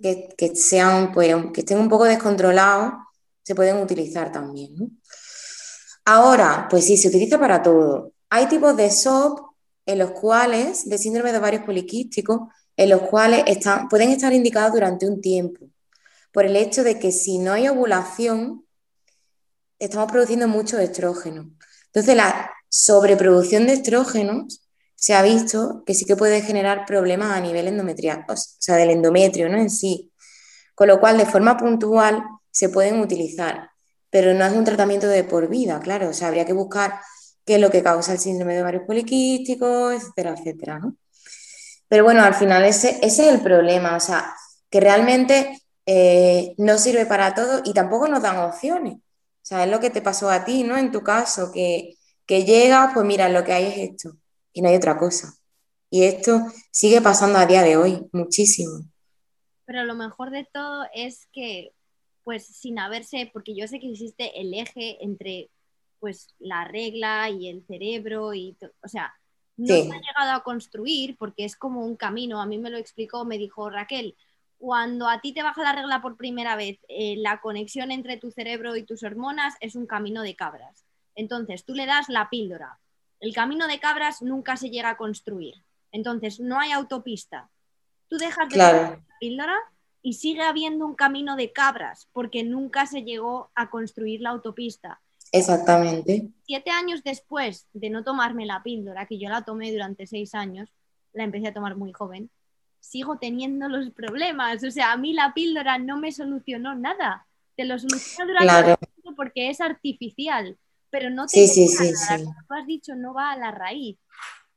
que, 0.03 0.35
que 0.38 0.57
sean, 0.57 1.12
pues, 1.12 1.37
que 1.53 1.61
estén 1.61 1.77
un 1.77 1.88
poco 1.90 2.05
descontrolados, 2.05 2.94
se 3.42 3.55
pueden 3.55 3.77
utilizar 3.77 4.33
también. 4.33 4.98
Ahora, 6.07 6.66
pues 6.70 6.87
sí, 6.87 6.96
se 6.96 7.09
utiliza 7.09 7.38
para 7.38 7.62
todo. 7.62 8.14
Hay 8.31 8.46
tipos 8.46 8.74
de 8.74 8.90
SOP 8.90 9.38
en 9.85 9.98
los 9.98 10.12
cuales, 10.12 10.88
de 10.88 10.96
síndrome 10.96 11.31
de 11.31 11.37
ovarios 11.37 11.64
poliquísticos, 11.64 12.48
en 12.74 12.88
los 12.88 13.03
cuales 13.03 13.44
están, 13.48 13.90
pueden 13.90 14.09
estar 14.09 14.33
indicados 14.33 14.72
durante 14.72 15.07
un 15.07 15.20
tiempo, 15.20 15.66
por 16.33 16.46
el 16.46 16.57
hecho 16.57 16.85
de 16.85 16.98
que 16.98 17.12
si 17.12 17.37
no 17.37 17.53
hay 17.53 17.68
ovulación, 17.68 18.64
estamos 19.79 20.11
produciendo 20.11 20.48
mucho 20.48 20.79
estrógeno. 20.79 21.51
Entonces, 21.88 22.16
la 22.16 22.51
sobreproducción 22.70 23.66
de 23.66 23.74
estrógenos 23.74 24.62
se 25.01 25.15
ha 25.15 25.23
visto 25.23 25.85
que 25.87 25.95
sí 25.95 26.05
que 26.05 26.17
puede 26.17 26.43
generar 26.43 26.85
problemas 26.85 27.31
a 27.31 27.41
nivel 27.41 27.69
endometrial, 27.69 28.25
o 28.29 28.35
sea, 28.37 28.75
del 28.75 28.91
endometrio 28.91 29.49
¿no? 29.49 29.57
en 29.57 29.71
sí. 29.71 30.13
Con 30.75 30.89
lo 30.89 30.99
cual, 30.99 31.17
de 31.17 31.25
forma 31.25 31.57
puntual, 31.57 32.21
se 32.51 32.69
pueden 32.69 32.99
utilizar, 32.99 33.71
pero 34.11 34.35
no 34.35 34.45
es 34.45 34.53
un 34.53 34.65
tratamiento 34.65 35.07
de 35.07 35.23
por 35.23 35.49
vida, 35.49 35.79
claro. 35.79 36.09
O 36.09 36.13
sea, 36.13 36.27
habría 36.27 36.45
que 36.45 36.53
buscar 36.53 37.01
qué 37.45 37.55
es 37.55 37.61
lo 37.61 37.71
que 37.71 37.83
causa 37.83 38.13
el 38.13 38.19
síndrome 38.19 38.55
de 38.55 38.63
ovarios 38.63 38.83
poliquísticos, 38.87 39.95
etcétera, 39.95 40.35
etcétera. 40.37 40.81
Pero 41.87 42.03
bueno, 42.03 42.25
al 42.25 42.35
final 42.35 42.65
ese, 42.65 42.99
ese 43.01 43.29
es 43.29 43.35
el 43.35 43.41
problema, 43.41 43.97
o 43.97 44.01
sea, 44.01 44.35
que 44.69 44.81
realmente 44.81 45.63
eh, 45.87 46.55
no 46.59 46.77
sirve 46.77 47.07
para 47.07 47.35
todo 47.35 47.63
y 47.65 47.73
tampoco 47.73 48.09
nos 48.09 48.23
dan 48.23 48.39
opciones. 48.39 48.95
O 48.97 49.01
sea, 49.43 49.63
es 49.65 49.71
lo 49.71 49.79
que 49.79 49.91
te 49.91 50.03
pasó 50.03 50.29
a 50.29 50.45
ti, 50.45 50.65
¿no? 50.65 50.77
En 50.77 50.91
tu 50.91 51.03
caso, 51.03 51.53
que, 51.53 51.95
que 52.27 52.45
llegas, 52.45 52.91
pues 52.95 53.07
mira, 53.07 53.29
lo 53.29 53.45
que 53.45 53.53
hay 53.53 53.67
es 53.67 53.91
esto 53.91 54.19
y 54.59 54.61
no 54.61 54.68
hay 54.68 54.75
otra 54.75 54.99
cosa. 54.99 55.33
Y 55.88 56.03
esto 56.03 56.40
sigue 56.73 57.01
pasando 57.01 57.38
a 57.38 57.47
día 57.47 57.62
de 57.62 57.77
hoy, 57.77 58.09
muchísimo. 58.12 58.81
Pero 59.64 59.85
lo 59.85 59.94
mejor 59.94 60.31
de 60.31 60.49
todo 60.53 60.85
es 60.92 61.29
que, 61.33 61.73
pues 62.25 62.44
sin 62.44 62.81
haberse, 62.81 63.31
porque 63.33 63.55
yo 63.55 63.68
sé 63.68 63.79
que 63.79 63.88
existe 63.88 64.40
el 64.40 64.53
eje 64.53 64.99
entre 65.01 65.49
pues 66.01 66.35
la 66.40 66.64
regla 66.64 67.31
y 67.31 67.49
el 67.49 67.64
cerebro 67.66 68.35
y, 68.35 68.57
o 68.83 68.88
sea, 68.88 69.14
no 69.57 69.68
se 69.68 69.81
ha 69.83 70.01
llegado 70.01 70.33
a 70.33 70.42
construir 70.42 71.16
porque 71.16 71.44
es 71.44 71.55
como 71.55 71.85
un 71.85 71.94
camino. 71.94 72.40
A 72.40 72.47
mí 72.47 72.59
me 72.59 72.71
lo 72.71 72.79
explicó, 72.79 73.25
me 73.25 73.38
dijo 73.38 73.71
Raquel, 73.71 74.16
cuando 74.57 75.09
a 75.09 75.21
ti 75.21 75.33
te 75.33 75.44
baja 75.44 75.62
la 75.62 75.73
regla 75.73 76.03
por 76.03 76.16
primera 76.16 76.57
vez, 76.57 76.81
eh, 76.88 77.14
la 77.18 77.40
conexión 77.40 77.92
entre 77.92 78.16
tu 78.16 78.33
cerebro 78.33 78.75
y 78.75 78.83
tus 78.83 79.05
hormonas 79.05 79.55
es 79.61 79.77
un 79.77 79.87
camino 79.87 80.23
de 80.23 80.35
cabras. 80.35 80.85
Entonces, 81.14 81.64
tú 81.64 81.75
le 81.75 81.87
das 81.87 82.09
la 82.09 82.29
píldora. 82.29 82.81
El 83.21 83.35
camino 83.35 83.67
de 83.67 83.81
cabras 83.81 84.23
nunca 84.23 84.57
se 84.57 84.71
llega 84.71 84.91
a 84.91 84.97
construir. 84.97 85.55
Entonces, 85.93 86.41
no 86.41 86.59
hay 86.59 86.73
autopista. 86.73 87.51
Tú 88.09 88.17
dejas 88.17 88.49
de 88.49 88.59
dar 88.59 88.75
la 88.75 89.19
píldora 89.21 89.57
y 90.03 90.15
sigue 90.15 90.43
habiendo 90.43 90.87
un 90.87 90.95
camino 90.95 91.37
de 91.37 91.53
cabras 91.53 92.09
porque 92.13 92.45
nunca 92.45 92.87
se 92.87 93.03
llegó 93.03 93.51
a 93.55 93.71
construir 93.71 94.21
la 94.21 94.31
autopista. 94.31 95.01
Exactamente. 95.33 96.29
Siete 96.45 96.71
años 96.71 97.03
después 97.03 97.69
de 97.73 97.91
no 97.91 98.05
tomarme 98.05 98.47
la 98.47 98.63
píldora, 98.63 99.07
que 99.07 99.19
yo 99.19 99.29
la 99.29 99.43
tomé 99.43 99.73
durante 99.73 100.07
seis 100.07 100.35
años, 100.35 100.73
la 101.13 101.25
empecé 101.25 101.49
a 101.49 101.55
tomar 101.55 101.77
muy 101.77 101.93
joven, 101.93 102.31
sigo 102.81 103.19
teniendo 103.19 103.69
los 103.69 103.91
problemas. 103.91 104.63
O 104.65 104.71
sea, 104.71 104.93
a 104.93 104.97
mí 104.97 105.13
la 105.13 105.35
píldora 105.35 105.79
no 105.79 105.99
me 105.99 106.13
solucionó 106.13 106.75
nada. 106.75 107.27
Te 107.57 107.65
lo 107.65 107.79
soluciona 107.79 108.33
durante 108.33 108.87
tiempo 108.87 109.15
porque 109.17 109.51
es 109.51 109.61
artificial, 109.61 110.57
pero 110.90 111.11
no 111.11 111.27
te 111.27 111.46
sí, 111.46 111.48
sí, 111.48 111.68
sí, 111.68 111.92
Como 112.24 112.35
tú 112.48 112.55
has 112.55 112.66
dicho, 112.66 112.94
no 112.94 113.14
va 113.14 113.33
a 113.33 113.37
la 113.37 113.51
raíz. 113.51 113.98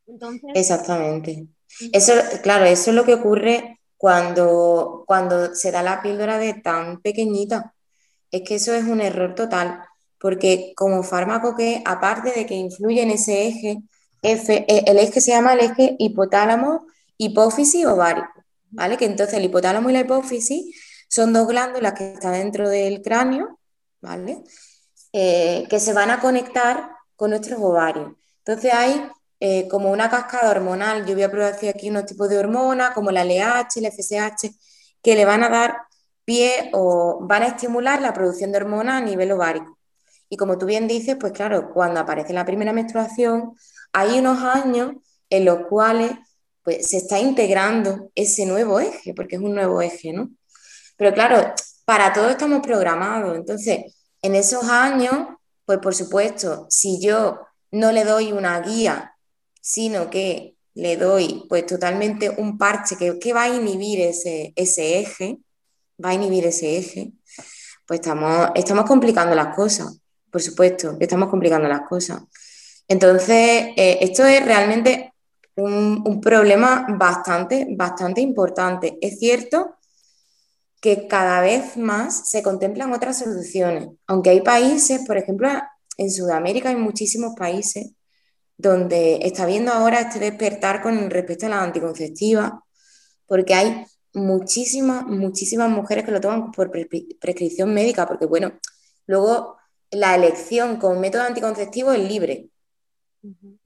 Entonces... 0.07 0.49
Exactamente. 0.53 1.47
Eso, 1.93 2.13
claro, 2.43 2.65
eso 2.65 2.91
es 2.91 2.95
lo 2.95 3.05
que 3.05 3.13
ocurre 3.13 3.79
cuando, 3.97 5.03
cuando 5.07 5.55
se 5.55 5.71
da 5.71 5.83
la 5.83 6.01
píldora 6.01 6.37
de 6.37 6.53
tan 6.55 7.01
pequeñita. 7.01 7.73
Es 8.29 8.41
que 8.41 8.55
eso 8.55 8.73
es 8.73 8.85
un 8.85 9.01
error 9.01 9.35
total 9.35 9.83
porque 10.21 10.73
como 10.75 11.01
fármaco 11.01 11.55
que, 11.55 11.81
aparte 11.83 12.31
de 12.31 12.45
que 12.45 12.53
influye 12.53 13.01
en 13.01 13.09
ese 13.09 13.47
eje, 13.47 13.77
F, 14.21 14.65
eh, 14.67 14.83
el 14.85 14.99
eje 14.99 15.19
se 15.19 15.31
llama 15.31 15.53
el 15.53 15.61
eje 15.61 15.95
hipotálamo, 15.97 16.85
hipófisis, 17.17 17.85
ovario, 17.87 18.25
¿vale? 18.69 18.97
Que 18.97 19.05
entonces 19.05 19.35
el 19.35 19.45
hipotálamo 19.45 19.89
y 19.89 19.93
la 19.93 20.01
hipófisis 20.01 20.75
son 21.09 21.33
dos 21.33 21.47
glándulas 21.47 21.93
que 21.93 22.13
están 22.13 22.33
dentro 22.33 22.69
del 22.69 23.01
cráneo, 23.01 23.59
¿vale? 23.99 24.43
Eh, 25.13 25.67
que 25.69 25.79
se 25.79 25.93
van 25.93 26.09
a 26.09 26.21
conectar 26.21 26.89
con 27.17 27.31
nuestros 27.31 27.59
ovarios. 27.61 28.13
Entonces 28.45 28.73
hay 28.73 29.09
eh, 29.41 29.67
como 29.67 29.91
una 29.91 30.09
cascada 30.09 30.51
hormonal, 30.51 31.05
yo 31.05 31.15
voy 31.15 31.23
a 31.23 31.31
producir 31.31 31.69
aquí 31.69 31.89
unos 31.89 32.05
tipos 32.05 32.29
de 32.29 32.37
hormonas 32.37 32.91
como 32.91 33.11
la 33.11 33.23
LH, 33.23 33.79
el 33.79 33.85
FSH, 33.87 34.51
que 35.01 35.15
le 35.15 35.25
van 35.25 35.43
a 35.43 35.49
dar 35.49 35.77
pie 36.23 36.69
o 36.73 37.19
van 37.23 37.43
a 37.43 37.47
estimular 37.47 38.01
la 38.01 38.13
producción 38.13 38.51
de 38.51 38.59
hormonas 38.59 39.01
a 39.01 39.05
nivel 39.05 39.31
ovárico. 39.33 39.77
Y 40.29 40.37
como 40.37 40.57
tú 40.57 40.65
bien 40.65 40.87
dices, 40.87 41.17
pues 41.19 41.33
claro, 41.33 41.73
cuando 41.73 41.99
aparece 41.99 42.31
la 42.33 42.45
primera 42.45 42.71
menstruación, 42.71 43.55
hay 43.91 44.19
unos 44.19 44.41
años 44.43 44.93
en 45.29 45.45
los 45.45 45.67
cuales 45.67 46.11
pues 46.63 46.87
se 46.89 46.97
está 46.97 47.19
integrando 47.19 48.11
ese 48.15 48.45
nuevo 48.45 48.79
eje, 48.79 49.13
porque 49.13 49.35
es 49.35 49.41
un 49.41 49.55
nuevo 49.55 49.81
eje, 49.81 50.13
¿no? 50.13 50.29
Pero 50.97 51.13
claro, 51.13 51.53
para 51.85 52.13
todo 52.13 52.29
estamos 52.29 52.61
programados. 52.61 53.35
Entonces, 53.35 54.00
en 54.21 54.35
esos 54.35 54.63
años, 54.65 55.27
pues 55.65 55.79
por 55.79 55.95
supuesto, 55.95 56.67
si 56.69 56.99
yo 57.01 57.39
no 57.71 57.91
le 57.91 58.03
doy 58.03 58.31
una 58.31 58.59
guía, 58.61 59.15
sino 59.61 60.09
que 60.09 60.55
le 60.73 60.97
doy 60.97 61.45
pues 61.49 61.65
totalmente 61.65 62.29
un 62.29 62.57
parche 62.57 62.95
que, 62.97 63.33
va 63.33 63.43
a 63.43 63.49
inhibir 63.49 64.01
ese, 64.01 64.53
ese, 64.55 64.99
eje, 64.99 65.39
va 66.03 66.09
a 66.09 66.13
inhibir 66.13 66.45
ese 66.45 66.77
eje, 66.77 67.13
pues 67.85 67.99
estamos, 67.99 68.51
estamos 68.55 68.85
complicando 68.85 69.35
las 69.35 69.55
cosas, 69.55 69.99
por 70.29 70.41
supuesto, 70.41 70.97
estamos 70.99 71.29
complicando 71.29 71.67
las 71.67 71.81
cosas. 71.87 72.21
Entonces, 72.87 73.69
eh, 73.75 73.99
esto 74.01 74.25
es 74.25 74.43
realmente 74.45 75.13
un, 75.55 76.03
un, 76.05 76.21
problema 76.21 76.85
bastante, 76.97 77.67
bastante 77.69 78.21
importante. 78.21 78.97
Es 79.01 79.19
cierto 79.19 79.77
que 80.81 81.07
cada 81.07 81.41
vez 81.41 81.77
más 81.77 82.29
se 82.29 82.43
contemplan 82.43 82.91
otras 82.91 83.19
soluciones, 83.19 83.87
aunque 84.07 84.31
hay 84.31 84.41
países, 84.41 85.01
por 85.07 85.17
ejemplo, 85.17 85.49
en 85.97 86.11
Sudamérica 86.11 86.69
hay 86.69 86.75
muchísimos 86.75 87.35
países 87.35 87.91
donde 88.57 89.19
está 89.23 89.45
viendo 89.45 89.71
ahora 89.71 90.01
este 90.01 90.19
despertar 90.19 90.81
con 90.81 91.09
respecto 91.09 91.45
a 91.45 91.49
la 91.49 91.63
anticonceptiva, 91.63 92.63
porque 93.27 93.53
hay 93.53 93.85
muchísimas, 94.13 95.05
muchísimas 95.05 95.69
mujeres 95.69 96.03
que 96.05 96.11
lo 96.11 96.21
toman 96.21 96.51
por 96.51 96.71
prescripción 96.71 97.73
médica, 97.73 98.07
porque 98.07 98.25
bueno, 98.25 98.53
luego 99.05 99.57
la 99.91 100.15
elección 100.15 100.77
con 100.77 100.99
método 100.99 101.23
anticonceptivo 101.23 101.91
es 101.91 102.07
libre, 102.07 102.49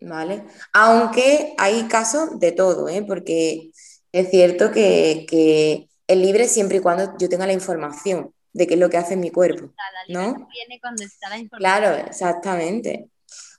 ¿vale? 0.01 0.45
Aunque 0.73 1.54
hay 1.58 1.84
casos 1.88 2.39
de 2.39 2.51
todo, 2.51 2.89
¿eh? 2.89 3.04
porque 3.08 3.71
es 4.12 4.30
cierto 4.30 4.71
que, 4.71 5.25
que, 5.30 5.89
es 6.08 6.18
libre 6.18 6.48
siempre 6.48 6.78
y 6.78 6.82
cuando 6.82 7.18
yo 7.18 7.30
tenga 7.30 7.48
la 7.48 7.54
información 7.54 8.34
de 8.54 8.68
qué 8.68 8.76
es 8.76 8.80
lo 8.80 8.89
que 8.89 8.98
hace 8.98 9.18
mi 9.18 9.32
cuerpo, 9.32 9.74
¿no? 10.08 10.48
Claro, 11.58 11.94
exactamente. 12.08 13.10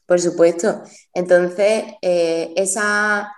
Por 0.06 0.20
supuesto. 0.20 0.82
Entonces, 1.12 1.85
eh, 2.00 2.52
esa, 2.56 3.30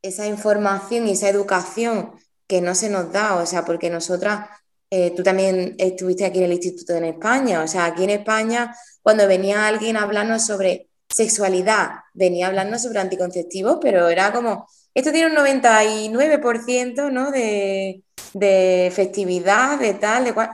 esa 0.00 0.26
información 0.26 1.06
y 1.06 1.12
esa 1.12 1.28
educación 1.28 2.12
que 2.46 2.60
no 2.60 2.74
se 2.74 2.88
nos 2.88 3.12
da, 3.12 3.36
o 3.36 3.46
sea, 3.46 3.64
porque 3.64 3.90
nosotras, 3.90 4.48
eh, 4.90 5.12
tú 5.14 5.22
también 5.22 5.74
estuviste 5.78 6.24
aquí 6.24 6.38
en 6.38 6.44
el 6.44 6.52
instituto 6.52 6.94
en 6.94 7.04
España, 7.04 7.62
o 7.62 7.68
sea, 7.68 7.84
aquí 7.84 8.04
en 8.04 8.10
España, 8.10 8.74
cuando 9.02 9.26
venía 9.26 9.66
alguien 9.66 9.96
a 9.96 10.02
hablarnos 10.02 10.46
sobre 10.46 10.88
sexualidad, 11.08 11.90
venía 12.14 12.46
hablando 12.46 12.78
sobre 12.78 13.00
anticonceptivos, 13.00 13.78
pero 13.80 14.08
era 14.08 14.32
como, 14.32 14.66
esto 14.94 15.12
tiene 15.12 15.30
un 15.30 15.36
99%, 15.36 17.12
¿no? 17.12 17.30
De, 17.30 18.02
de 18.32 18.86
efectividad, 18.86 19.78
de 19.78 19.94
tal, 19.94 20.24
de 20.24 20.34
cual, 20.34 20.50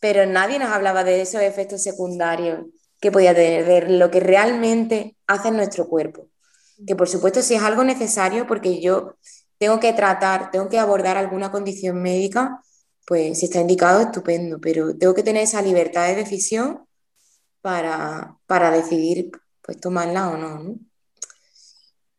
pero 0.00 0.26
nadie 0.26 0.58
nos 0.58 0.70
hablaba 0.70 1.04
de 1.04 1.20
esos 1.20 1.40
efectos 1.42 1.82
secundarios 1.82 2.66
que 3.00 3.12
podía 3.12 3.34
tener, 3.34 3.66
de 3.66 3.98
lo 3.98 4.10
que 4.10 4.20
realmente 4.20 5.16
hace 5.26 5.50
nuestro 5.50 5.88
cuerpo. 5.88 6.28
Que 6.86 6.96
por 6.96 7.08
supuesto 7.08 7.42
si 7.42 7.54
es 7.54 7.62
algo 7.62 7.84
necesario, 7.84 8.46
porque 8.46 8.80
yo 8.80 9.16
tengo 9.58 9.78
que 9.80 9.92
tratar, 9.92 10.50
tengo 10.50 10.68
que 10.68 10.78
abordar 10.78 11.16
alguna 11.16 11.50
condición 11.50 12.02
médica, 12.02 12.60
pues 13.06 13.38
si 13.38 13.46
está 13.46 13.60
indicado, 13.60 14.00
estupendo, 14.00 14.60
pero 14.60 14.96
tengo 14.96 15.14
que 15.14 15.22
tener 15.22 15.42
esa 15.44 15.62
libertad 15.62 16.08
de 16.08 16.16
decisión 16.16 16.84
para, 17.60 18.36
para 18.46 18.70
decidir 18.70 19.30
pues 19.62 19.80
tomarla 19.80 20.30
o 20.30 20.36
no. 20.36 20.58
¿no? 20.58 20.74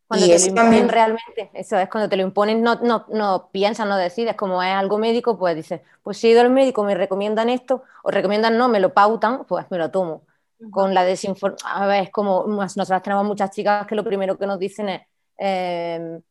Cuando 0.07 0.27
te 0.27 0.39
lo 0.39 0.45
imponen 0.45 0.89
realmente, 0.89 1.49
eso 1.53 1.77
es 1.77 1.89
cuando 1.89 2.09
te 2.09 2.17
lo 2.17 2.23
imponen, 2.23 2.61
no, 2.61 2.75
no, 2.75 3.05
no 3.09 3.49
piensas, 3.51 3.87
no 3.87 3.97
decides, 3.97 4.35
como 4.35 4.61
es 4.61 4.73
algo 4.73 4.97
médico, 4.97 5.37
pues 5.37 5.55
dices, 5.55 5.81
pues 6.03 6.17
si 6.17 6.27
he 6.27 6.31
ido 6.31 6.41
al 6.41 6.49
médico, 6.49 6.83
me 6.83 6.93
recomiendan 6.93 7.49
esto, 7.49 7.83
o 8.03 8.11
recomiendan 8.11 8.57
no, 8.57 8.67
me 8.67 8.79
lo 8.79 8.93
pautan, 8.93 9.45
pues 9.45 9.65
me 9.71 9.77
lo 9.77 9.89
tomo 9.89 10.23
con 10.71 10.93
la 10.93 11.03
desinformación. 11.03 11.71
A 11.71 11.87
ver, 11.87 12.03
es 12.03 12.09
como 12.09 12.45
nosotras 12.47 13.01
tenemos 13.01 13.25
muchas 13.25 13.51
chicas 13.51 13.87
que 13.87 13.95
lo 13.95 14.03
primero 14.03 14.37
que 14.37 14.45
nos 14.45 14.59
dicen 14.59 14.89
es, 14.89 15.01
em, 15.37 16.21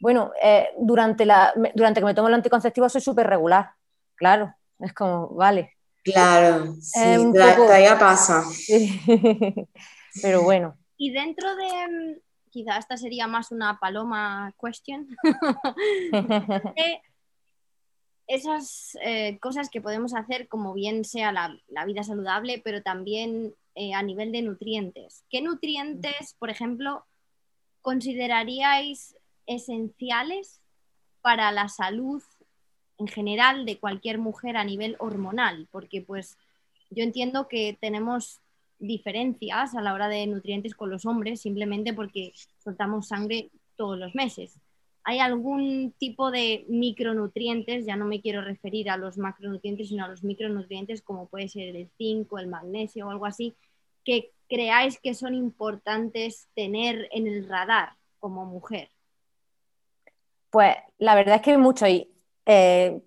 bueno, 0.00 0.32
eh, 0.42 0.70
durante, 0.78 1.24
la, 1.24 1.52
durante 1.74 2.00
que 2.00 2.06
me 2.06 2.14
tomo 2.14 2.28
el 2.28 2.34
anticonceptivo 2.34 2.88
soy 2.88 3.00
súper 3.00 3.26
regular. 3.26 3.70
Claro, 4.14 4.54
es 4.78 4.92
como, 4.92 5.28
vale. 5.28 5.76
Claro, 6.02 6.74
sí, 6.80 7.32
todavía 7.32 7.98
pasa. 7.98 8.44
Pero 10.22 10.42
bueno. 10.42 10.76
Y 10.96 11.12
dentro 11.12 11.54
de, 11.54 11.66
em, 11.66 12.18
quizá 12.52 12.76
esta 12.76 12.96
sería 12.96 13.26
más 13.26 13.50
una 13.50 13.80
paloma 13.80 14.54
question, 14.60 15.08
esas 18.28 18.96
eh, 19.02 19.38
cosas 19.40 19.70
que 19.70 19.80
podemos 19.80 20.14
hacer, 20.14 20.48
como 20.48 20.74
bien 20.74 21.04
sea 21.04 21.32
la, 21.32 21.58
la 21.68 21.84
vida 21.86 22.04
saludable, 22.04 22.60
pero 22.62 22.82
también 22.82 23.54
eh, 23.74 23.94
a 23.94 24.02
nivel 24.02 24.32
de 24.32 24.42
nutrientes. 24.42 25.24
¿Qué 25.30 25.40
nutrientes, 25.40 26.36
por 26.38 26.50
ejemplo, 26.50 27.06
consideraríais 27.80 29.16
esenciales 29.46 30.60
para 31.22 31.50
la 31.52 31.68
salud 31.68 32.22
en 32.98 33.08
general 33.08 33.64
de 33.64 33.78
cualquier 33.78 34.18
mujer 34.18 34.58
a 34.58 34.64
nivel 34.64 34.96
hormonal? 34.98 35.68
Porque 35.70 36.02
pues 36.02 36.36
yo 36.90 37.02
entiendo 37.02 37.48
que 37.48 37.78
tenemos 37.80 38.41
diferencias 38.82 39.74
a 39.74 39.80
la 39.80 39.94
hora 39.94 40.08
de 40.08 40.26
nutrientes 40.26 40.74
con 40.74 40.90
los 40.90 41.06
hombres 41.06 41.40
simplemente 41.40 41.94
porque 41.94 42.32
soltamos 42.58 43.08
sangre 43.08 43.50
todos 43.76 43.98
los 43.98 44.14
meses. 44.14 44.58
¿Hay 45.04 45.18
algún 45.18 45.94
tipo 45.98 46.30
de 46.30 46.64
micronutrientes? 46.68 47.86
Ya 47.86 47.96
no 47.96 48.04
me 48.04 48.20
quiero 48.20 48.42
referir 48.42 48.90
a 48.90 48.96
los 48.96 49.18
macronutrientes, 49.18 49.88
sino 49.88 50.04
a 50.04 50.08
los 50.08 50.22
micronutrientes 50.22 51.02
como 51.02 51.26
puede 51.26 51.48
ser 51.48 51.74
el 51.74 51.88
zinc 51.96 52.32
o 52.32 52.38
el 52.38 52.46
magnesio 52.46 53.06
o 53.06 53.10
algo 53.10 53.26
así, 53.26 53.54
que 54.04 54.30
creáis 54.48 54.98
que 55.00 55.14
son 55.14 55.34
importantes 55.34 56.48
tener 56.54 57.08
en 57.12 57.26
el 57.26 57.48
radar 57.48 57.94
como 58.20 58.44
mujer. 58.44 58.90
Pues 60.50 60.76
la 60.98 61.14
verdad 61.14 61.36
es 61.36 61.42
que 61.42 61.52
hay 61.52 61.56
mucho 61.56 61.86
y 61.88 62.08
eh, 62.46 63.00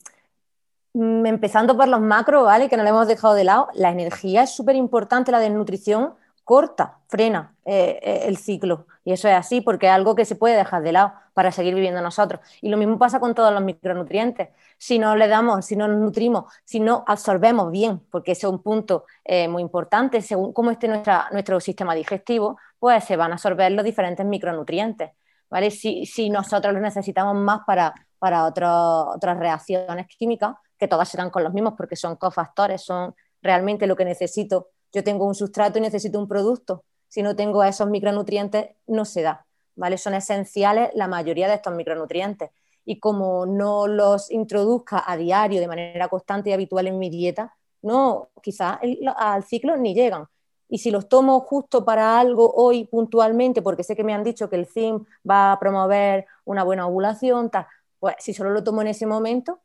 empezando 0.96 1.76
por 1.76 1.88
los 1.88 2.02
macros, 2.02 2.46
¿vale? 2.46 2.70
Que 2.70 2.78
no 2.78 2.84
lo 2.84 2.90
hemos 2.90 3.08
dejado 3.08 3.34
de 3.34 3.44
lado, 3.44 3.68
la 3.74 3.92
energía 3.92 4.44
es 4.44 4.56
súper 4.56 4.76
importante, 4.76 5.32
la 5.32 5.40
desnutrición 5.40 6.14
corta, 6.46 7.00
frena 7.08 7.56
eh, 7.66 8.00
eh, 8.02 8.22
el 8.28 8.38
ciclo. 8.38 8.86
Y 9.04 9.12
eso 9.12 9.28
es 9.28 9.36
así 9.36 9.62
porque 9.62 9.88
es 9.88 9.92
algo 9.92 10.16
que 10.16 10.26
se 10.26 10.36
puede 10.36 10.56
dejar 10.56 10.84
de 10.84 10.94
lado 10.94 11.14
para 11.34 11.52
seguir 11.52 11.76
viviendo 11.76 12.02
nosotros. 12.02 12.40
Y 12.62 12.70
lo 12.70 12.78
mismo 12.78 12.98
pasa 12.98 13.20
con 13.20 13.36
todos 13.36 13.52
los 13.52 13.62
micronutrientes. 13.62 14.50
Si 14.78 15.00
no 15.00 15.16
le 15.16 15.28
damos, 15.28 15.66
si 15.66 15.76
no 15.76 15.88
nos 15.88 15.98
nutrimos, 16.00 16.46
si 16.64 16.80
no 16.80 17.04
absorbemos 17.08 17.72
bien, 17.72 18.00
porque 18.12 18.32
ese 18.32 18.46
es 18.46 18.52
un 18.52 18.62
punto 18.62 19.06
eh, 19.24 19.48
muy 19.48 19.62
importante, 19.62 20.22
según 20.22 20.54
cómo 20.54 20.72
esté 20.72 20.88
nuestra, 20.88 21.28
nuestro 21.32 21.60
sistema 21.60 21.94
digestivo, 21.94 22.58
pues 22.80 23.04
se 23.04 23.18
van 23.18 23.32
a 23.32 23.36
absorber 23.36 23.72
los 23.72 23.84
diferentes 23.84 24.26
micronutrientes. 24.26 25.12
¿vale? 25.50 25.72
Si, 25.72 26.30
nosotros 26.30 26.74
los 26.74 26.82
necesitamos 26.82 27.36
más 27.36 27.62
para, 27.66 27.94
para 28.20 28.46
otras 28.46 29.38
reacciones 29.38 30.08
químicas, 30.08 30.56
que 30.78 30.88
todas 30.88 31.10
serán 31.10 31.30
con 31.30 31.44
los 31.44 31.54
mismos 31.54 31.74
porque 31.78 31.96
son 31.96 32.16
cofactores, 32.16 32.82
son 32.82 33.16
realmente 33.42 33.88
lo 33.88 33.96
que 33.96 34.06
necesito 34.06 34.70
yo 34.96 35.04
tengo 35.04 35.26
un 35.26 35.36
sustrato 35.36 35.78
y 35.78 35.82
necesito 35.82 36.18
un 36.18 36.28
producto. 36.28 36.86
Si 37.10 37.22
no 37.22 37.36
tengo 37.36 37.64
esos 37.66 37.90
micronutrientes, 37.90 38.70
no 38.88 39.04
se 39.04 39.24
da. 39.24 39.46
¿vale? 39.76 39.98
Son 39.98 40.14
esenciales 40.14 40.90
la 40.96 41.10
mayoría 41.10 41.50
de 41.50 41.56
estos 41.56 41.76
micronutrientes. 41.76 42.50
Y 42.86 43.02
como 43.02 43.46
no 43.46 43.88
los 43.88 44.32
introduzca 44.32 45.04
a 45.06 45.18
diario 45.18 45.60
de 45.60 45.68
manera 45.68 46.08
constante 46.08 46.50
y 46.50 46.54
habitual 46.54 46.88
en 46.88 46.98
mi 46.98 47.10
dieta, 47.10 47.54
no, 47.82 48.30
quizás 48.42 48.80
al 49.18 49.44
ciclo 49.44 49.76
ni 49.76 49.94
llegan. 49.94 50.28
Y 50.70 50.78
si 50.78 50.92
los 50.92 51.10
tomo 51.10 51.42
justo 51.42 51.84
para 51.84 52.18
algo 52.18 52.54
hoy 52.56 52.86
puntualmente, 52.86 53.62
porque 53.62 53.84
sé 53.84 53.98
que 53.98 54.04
me 54.06 54.14
han 54.14 54.24
dicho 54.24 54.50
que 54.50 54.56
el 54.56 54.66
zinc 54.66 55.06
va 55.30 55.52
a 55.52 55.60
promover 55.60 56.26
una 56.46 56.64
buena 56.64 56.88
ovulación, 56.88 57.52
pues 58.00 58.16
si 58.20 58.34
solo 58.34 58.52
lo 58.52 58.64
tomo 58.64 58.82
en 58.82 58.88
ese 58.88 59.06
momento, 59.06 59.60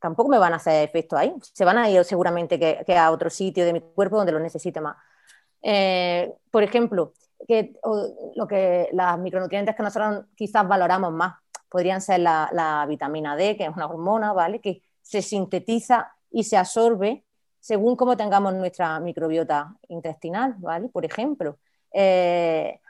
tampoco 0.00 0.30
me 0.30 0.38
van 0.38 0.52
a 0.52 0.56
hacer 0.56 0.84
efecto 0.84 1.16
ahí. 1.16 1.34
Se 1.40 1.64
van 1.64 1.78
a 1.78 1.88
ir 1.90 2.04
seguramente 2.04 2.58
que, 2.58 2.96
a 2.96 3.10
otro 3.10 3.30
sitio 3.30 3.64
de 3.64 3.72
mi 3.72 3.80
cuerpo 3.80 4.16
donde 4.16 4.32
lo 4.32 4.40
necesite 4.40 4.80
más. 4.80 4.96
Eh, 5.62 6.32
por 6.50 6.62
ejemplo, 6.62 7.12
que, 7.46 7.74
lo 8.34 8.46
que, 8.46 8.88
las 8.92 9.18
micronutrientes 9.18 9.76
que 9.76 9.82
nosotros 9.82 10.24
quizás 10.34 10.66
valoramos 10.66 11.12
más 11.12 11.34
podrían 11.68 12.00
ser 12.00 12.20
la, 12.20 12.84
vitamina 12.88 13.36
D, 13.36 13.56
que 13.56 13.64
es 13.64 13.70
una 13.70 13.86
hormona, 13.86 14.32
¿vale? 14.32 14.60
Que 14.60 14.82
se 15.02 15.22
sintetiza 15.22 16.12
y 16.30 16.44
se 16.44 16.56
absorbe 16.56 17.24
según 17.60 17.94
cómo 17.94 18.16
tengamos 18.16 18.54
nuestra 18.54 18.98
microbiota 19.00 19.76
intestinal, 19.88 20.56
¿vale? 20.58 20.88
Por 20.88 21.04
ejemplo. 21.04 21.58
Eh, 21.92 22.80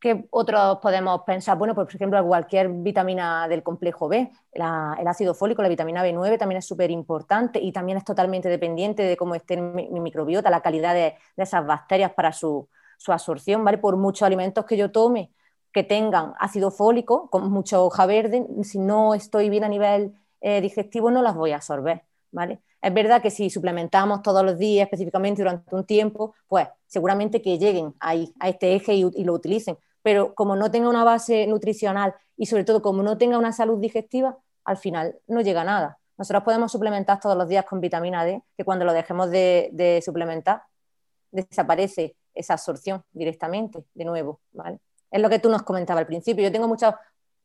¿Qué 0.00 0.26
otros 0.30 0.78
podemos 0.78 1.22
pensar? 1.22 1.56
Bueno, 1.58 1.74
pues, 1.74 1.86
por 1.86 1.94
ejemplo, 1.96 2.24
cualquier 2.26 2.68
vitamina 2.68 3.48
del 3.48 3.62
complejo 3.62 4.08
B, 4.08 4.30
el 4.52 5.06
ácido 5.06 5.34
fólico, 5.34 5.62
la 5.62 5.68
vitamina 5.68 6.04
B9 6.04 6.38
también 6.38 6.58
es 6.58 6.66
súper 6.66 6.90
importante 6.90 7.60
y 7.60 7.72
también 7.72 7.98
es 7.98 8.04
totalmente 8.04 8.48
dependiente 8.48 9.02
de 9.02 9.16
cómo 9.16 9.34
esté 9.34 9.56
mi, 9.56 9.88
microbiota, 9.88 10.50
la 10.50 10.60
calidad 10.60 10.94
de, 10.94 11.16
esas 11.36 11.66
bacterias 11.66 12.12
para 12.12 12.32
su, 12.32 12.68
absorción, 13.08 13.64
¿vale? 13.64 13.78
Por 13.78 13.96
muchos 13.96 14.26
alimentos 14.26 14.64
que 14.64 14.76
yo 14.76 14.90
tome, 14.90 15.30
que 15.72 15.84
tengan 15.84 16.34
ácido 16.40 16.70
fólico, 16.70 17.30
con 17.30 17.50
mucha 17.50 17.80
hoja 17.80 18.06
verde, 18.06 18.46
si 18.62 18.78
no 18.78 19.14
estoy 19.14 19.50
bien 19.50 19.64
a 19.64 19.68
nivel 19.68 20.14
eh, 20.40 20.60
digestivo 20.60 21.10
no 21.10 21.22
las 21.22 21.34
voy 21.34 21.52
a 21.52 21.56
absorber, 21.56 22.04
¿vale? 22.32 22.60
Es 22.86 22.94
verdad 22.94 23.20
que 23.20 23.30
si 23.30 23.50
suplementamos 23.50 24.22
todos 24.22 24.44
los 24.44 24.58
días 24.58 24.84
específicamente 24.84 25.42
durante 25.42 25.74
un 25.74 25.84
tiempo, 25.84 26.34
pues 26.46 26.68
seguramente 26.86 27.42
que 27.42 27.58
lleguen 27.58 27.94
ahí, 27.98 28.32
a 28.38 28.48
este 28.48 28.76
eje 28.76 28.94
y, 28.94 29.24
lo 29.24 29.32
utilicen, 29.32 29.76
pero 30.06 30.36
como 30.36 30.54
no 30.54 30.70
tenga 30.70 30.88
una 30.88 31.02
base 31.02 31.48
nutricional 31.48 32.14
y 32.36 32.46
sobre 32.46 32.62
todo 32.62 32.80
como 32.80 33.02
no 33.02 33.18
tenga 33.18 33.38
una 33.38 33.52
salud 33.52 33.80
digestiva, 33.80 34.38
al 34.64 34.76
final 34.76 35.18
no 35.26 35.40
llega 35.40 35.62
a 35.62 35.64
nada. 35.64 35.98
Nosotros 36.16 36.44
podemos 36.44 36.70
suplementar 36.70 37.18
todos 37.18 37.36
los 37.36 37.48
días 37.48 37.64
con 37.64 37.80
vitamina 37.80 38.24
D, 38.24 38.40
que 38.56 38.64
cuando 38.64 38.84
lo 38.84 38.92
dejemos 38.92 39.30
de, 39.30 39.68
de 39.72 40.00
suplementar, 40.02 40.62
desaparece 41.32 42.14
esa 42.32 42.52
absorción 42.52 43.02
directamente 43.10 43.82
de 43.94 44.04
nuevo, 44.04 44.38
¿vale? 44.52 44.78
Es 45.10 45.20
lo 45.20 45.28
que 45.28 45.40
tú 45.40 45.50
nos 45.50 45.64
comentabas 45.64 46.02
al 46.02 46.06
principio. 46.06 46.44
Yo 46.44 46.52
tengo 46.52 46.68
muchos 46.68 46.94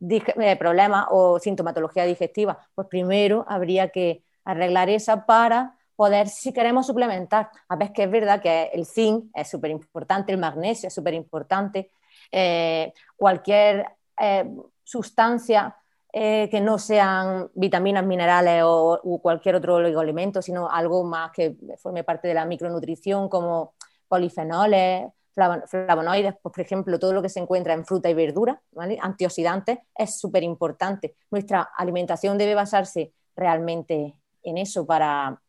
eh, 0.08 0.56
problemas 0.56 1.08
o 1.10 1.39
sintomatología 1.39 2.06
digestiva. 2.06 2.60
Pues 2.76 2.88
primero 2.88 3.43
habría 3.47 3.89
que 3.89 4.24
arreglar 4.43 4.88
esa 4.88 5.26
para 5.26 5.80
poder, 5.95 6.30
si 6.30 6.54
queremos 6.54 6.86
suplementar. 6.86 7.50
A 7.69 7.76
veces 7.76 7.95
que 7.95 8.04
es 8.04 8.12
verdad 8.12 8.39
que 8.39 8.69
el 8.71 8.86
zinc 8.86 9.32
es 9.34 9.50
súper 9.50 9.71
importante, 9.71 10.32
el 10.32 10.38
magnesio 10.38 10.89
es 10.89 10.93
súper 10.93 11.15
importante, 11.15 11.89
eh, 12.32 12.94
cualquier 13.15 13.88
eh, 14.20 14.50
sustancia 14.84 15.76
que 16.13 16.60
no 16.62 16.78
sean 16.78 17.50
vitaminas, 17.54 18.06
minerales 18.06 18.63
o, 18.65 19.20
cualquier 19.22 19.56
otro 19.56 19.76
oligoalimento, 19.76 20.41
sino 20.41 20.70
algo 20.70 21.06
más 21.06 21.32
que 21.32 21.56
forme 21.78 22.04
parte 22.04 22.28
de 22.28 22.34
la 22.34 22.44
micronutrición 22.44 23.30
como 23.30 23.76
polifenoles, 24.10 25.06
flavonoides, 25.34 26.36
pues, 26.41 26.54
por 26.54 26.60
ejemplo, 26.60 27.00
todo 27.00 27.13
lo 27.13 27.22
que 27.22 27.30
se 27.30 27.39
encuentra 27.39 27.74
en 27.74 27.86
fruta 27.86 28.10
y 28.10 28.13
verdura, 28.13 28.62
antioxidantes, 29.02 29.80
es 29.96 30.20
súper 30.20 30.44
importante. 30.44 31.15
Nuestra 31.30 31.70
alimentación 31.78 32.38
debe 32.38 32.56
basarse 32.56 33.13
realmente 33.36 34.15
en 34.44 34.58
eso 34.58 34.86
para, 34.86 35.41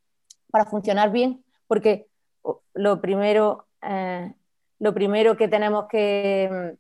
funcionar 0.71 1.11
bien, 1.11 1.45
porque 1.67 2.09
lo 2.75 3.01
primero, 3.01 3.67
eh, 3.83 4.33
lo 4.83 4.93
primero 4.93 5.37
que 5.37 5.47
tenemos 5.47 5.87
que, 5.87 6.75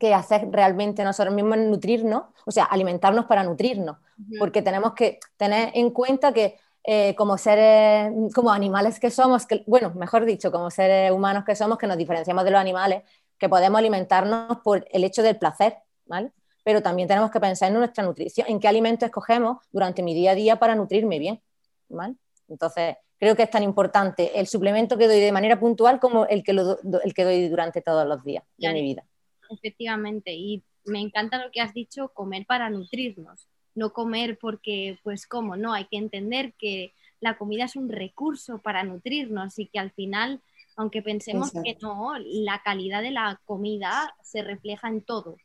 que, 0.00 0.14
hacer 0.14 0.48
realmente 0.50 1.04
nosotros 1.04 1.34
mismos 1.34 1.58
es 1.58 1.66
nutrirnos, 1.66 2.22
o 2.46 2.50
sea, 2.50 2.64
alimentarnos 2.64 3.26
para 3.26 3.44
nutrirnos, 3.44 3.98
porque 4.38 4.62
tenemos 4.62 4.94
que 4.94 5.20
tener 5.36 5.70
en 5.74 5.90
cuenta 5.90 6.32
que 6.32 6.56
eh, 6.84 7.14
como 7.16 7.36
seres, 7.36 8.10
como 8.34 8.50
animales 8.50 8.98
que 8.98 9.10
somos, 9.10 9.44
que, 9.44 9.62
bueno, 9.66 9.92
mejor 9.94 10.24
dicho, 10.24 10.50
como 10.50 10.70
seres 10.70 11.12
humanos 11.12 11.44
que 11.44 11.54
somos, 11.54 11.76
que 11.76 11.86
nos 11.86 11.98
diferenciamos 11.98 12.44
de 12.44 12.50
los 12.50 12.60
animales, 12.60 13.02
que 13.36 13.50
podemos 13.50 13.78
alimentarnos 13.78 14.60
por 14.64 14.86
el 14.90 15.04
hecho 15.04 15.22
del 15.22 15.36
placer, 15.36 15.76
¿vale? 16.06 16.32
Pero 16.64 16.80
también 16.80 17.08
tenemos 17.08 17.30
que 17.30 17.40
pensar 17.40 17.68
en 17.68 17.74
nuestra 17.74 18.04
nutrición, 18.04 18.46
en 18.48 18.58
qué 18.58 18.68
alimento 18.68 19.04
escogemos 19.04 19.58
durante 19.70 20.02
mi 20.02 20.14
día 20.14 20.30
a 20.30 20.34
día 20.34 20.58
para 20.58 20.74
nutrirme 20.74 21.18
bien, 21.18 21.42
¿vale? 21.90 22.14
Entonces, 22.48 22.96
creo 23.18 23.36
que 23.36 23.42
es 23.42 23.50
tan 23.50 23.62
importante 23.62 24.38
el 24.38 24.46
suplemento 24.46 24.96
que 24.96 25.06
doy 25.06 25.20
de 25.20 25.32
manera 25.32 25.58
puntual 25.58 26.00
como 26.00 26.26
el 26.26 26.42
que, 26.42 26.52
el 26.52 27.14
que 27.14 27.24
doy 27.24 27.48
durante 27.48 27.82
todos 27.82 28.06
los 28.06 28.24
días 28.24 28.44
de 28.56 28.72
mi 28.72 28.82
vida. 28.82 29.04
Efectivamente, 29.50 30.32
y 30.32 30.62
me 30.84 31.00
encanta 31.00 31.42
lo 31.42 31.50
que 31.50 31.60
has 31.60 31.74
dicho, 31.74 32.08
comer 32.14 32.46
para 32.46 32.70
nutrirnos 32.70 33.48
no 33.78 33.92
comer 33.92 34.38
porque, 34.38 34.98
pues, 35.02 35.26
¿cómo? 35.26 35.56
No, 35.56 35.72
hay 35.72 35.86
que 35.86 35.96
entender 35.96 36.52
que 36.58 36.92
la 37.20 37.38
comida 37.38 37.64
es 37.64 37.76
un 37.76 37.88
recurso 37.88 38.58
para 38.58 38.84
nutrirnos 38.84 39.58
y 39.58 39.66
que 39.66 39.78
al 39.78 39.92
final, 39.92 40.42
aunque 40.76 41.00
pensemos 41.00 41.52
que 41.52 41.78
no, 41.80 42.12
la 42.18 42.60
calidad 42.62 43.02
de 43.02 43.12
la 43.12 43.40
comida 43.46 44.14
se 44.22 44.42
refleja 44.42 44.88
en 44.88 45.02
todo 45.02 45.36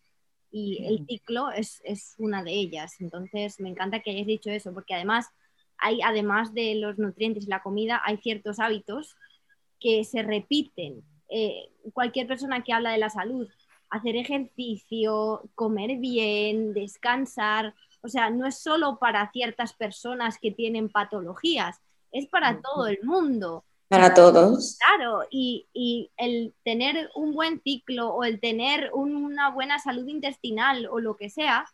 y 0.51 0.85
el 0.85 1.05
ciclo 1.07 1.51
es, 1.51 1.81
una 2.17 2.43
de 2.43 2.51
ellas. 2.51 2.99
Entonces, 2.99 3.59
me 3.59 3.69
encanta 3.69 4.01
que 4.01 4.11
hayáis 4.11 4.27
dicho 4.27 4.51
eso, 4.51 4.73
porque 4.73 4.93
además, 4.93 5.27
hay, 5.83 6.01
además 6.01 6.53
de 6.53 6.75
los 6.75 6.97
nutrientes 6.97 7.45
y 7.45 7.49
la 7.49 7.61
comida, 7.61 8.01
hay 8.05 8.17
ciertos 8.17 8.59
hábitos 8.59 9.15
que 9.79 10.03
se 10.05 10.23
repiten. 10.23 11.03
Eh, 11.29 11.69
cualquier 11.93 12.25
persona 12.27 12.63
que 12.63 12.73
habla 12.73 12.91
de 12.91 12.97
la 12.97 13.09
salud, 13.09 13.47
hacer 13.89 14.15
ejercicio, 14.15 15.43
comer 15.55 15.97
bien, 15.97 16.73
descansar, 16.73 17.75
o 18.01 18.07
sea, 18.07 18.29
no 18.29 18.45
es 18.45 18.57
solo 18.57 18.97
para 18.97 19.31
ciertas 19.31 19.73
personas 19.73 20.37
que 20.37 20.51
tienen 20.51 20.89
patologías, 20.89 21.79
es 22.11 22.27
para 22.27 22.61
todo 22.61 22.87
el 22.87 22.99
mundo. 23.03 23.65
Para 23.87 24.13
todos. 24.13 24.77
Claro, 24.85 25.27
y, 25.29 25.67
el 26.17 26.53
tener 26.63 27.09
un 27.15 27.33
buen 27.33 27.61
ciclo 27.61 28.09
o 28.09 28.23
el 28.23 28.39
tener 28.39 28.89
una 28.93 29.51
buena 29.51 29.79
salud 29.79 30.07
intestinal 30.07 30.87
o 30.87 30.99
lo 30.99 31.15
que 31.15 31.29
sea, 31.29 31.65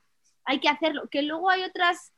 hay 0.45 0.59
que 0.59 0.69
hacerlo. 0.69 1.07
Que 1.09 1.21
luego 1.21 1.49
hay 1.49 1.63
otras 1.63 2.11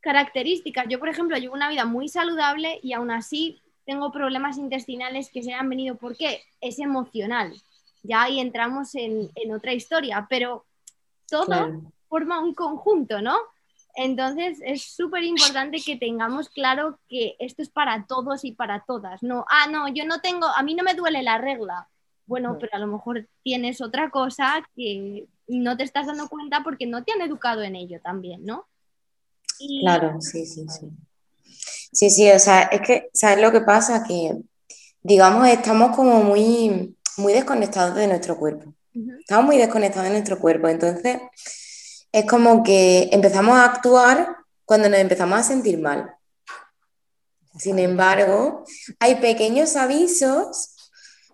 características. 0.00 0.86
Yo, 0.88 0.98
por 0.98 1.08
ejemplo, 1.08 1.36
llevo 1.36 1.54
una 1.54 1.68
vida 1.68 1.84
muy 1.84 2.08
saludable 2.08 2.80
y 2.82 2.92
aún 2.92 3.10
así 3.10 3.60
tengo 3.84 4.12
problemas 4.12 4.58
intestinales 4.58 5.30
que 5.30 5.42
se 5.42 5.52
han 5.52 5.68
venido. 5.68 5.96
¿Por 5.96 6.16
qué? 6.16 6.42
Es 6.60 6.78
emocional. 6.78 7.52
Ya 8.02 8.22
ahí 8.22 8.40
entramos 8.40 8.94
en, 8.94 9.30
otra 9.54 9.72
historia, 9.72 10.26
pero 10.28 10.64
todo 11.28 11.82
forma 12.08 12.40
un 12.40 12.54
conjunto, 12.54 13.20
¿no? 13.20 13.36
Entonces 13.94 14.60
es 14.64 14.82
súper 14.82 15.24
importante 15.24 15.80
que 15.84 15.96
tengamos 15.96 16.48
claro 16.48 16.98
que 17.08 17.36
esto 17.38 17.62
es 17.62 17.68
para 17.68 18.06
todos 18.06 18.44
y 18.44 18.52
para 18.52 18.84
todas. 18.86 19.22
No, 19.22 19.44
ah, 19.48 19.66
no, 19.70 19.88
yo 19.88 20.04
no 20.06 20.20
tengo, 20.20 20.46
a 20.46 20.62
mí 20.62 20.74
no 20.74 20.82
me 20.82 20.94
duele 20.94 21.22
la 21.22 21.38
regla. 21.38 21.88
Bueno, 22.26 22.56
pero 22.60 22.70
a 22.74 22.78
lo 22.78 22.86
mejor 22.86 23.28
tienes 23.42 23.80
otra 23.80 24.08
cosa 24.10 24.62
que 24.76 25.26
no 25.48 25.76
te 25.76 25.82
estás 25.82 26.06
dando 26.06 26.28
cuenta 26.28 26.62
porque 26.62 26.86
no 26.86 27.02
te 27.02 27.12
han 27.12 27.22
educado 27.22 27.62
en 27.62 27.74
ello 27.74 28.00
también, 28.00 28.46
¿no? 28.46 28.66
Claro, 29.80 30.20
sí, 30.20 30.46
sí, 30.46 30.66
sí. 30.68 30.88
Sí, 31.92 32.10
sí, 32.10 32.30
o 32.30 32.38
sea, 32.38 32.62
es 32.62 32.80
que, 32.82 33.10
¿sabes 33.12 33.40
lo 33.40 33.52
que 33.52 33.60
pasa? 33.62 34.04
Que, 34.04 34.32
digamos, 35.02 35.48
estamos 35.48 35.94
como 35.96 36.22
muy, 36.22 36.96
muy 37.16 37.32
desconectados 37.32 37.94
de 37.96 38.06
nuestro 38.06 38.38
cuerpo. 38.38 38.74
Estamos 39.20 39.46
muy 39.46 39.58
desconectados 39.58 40.08
de 40.08 40.14
nuestro 40.14 40.38
cuerpo. 40.38 40.68
Entonces, 40.68 41.20
es 42.12 42.24
como 42.26 42.62
que 42.62 43.08
empezamos 43.12 43.56
a 43.56 43.64
actuar 43.66 44.36
cuando 44.64 44.88
nos 44.88 45.00
empezamos 45.00 45.38
a 45.38 45.42
sentir 45.42 45.78
mal. 45.80 46.14
Sin 47.58 47.78
embargo, 47.78 48.64
hay 49.00 49.16
pequeños 49.16 49.76
avisos 49.76 50.74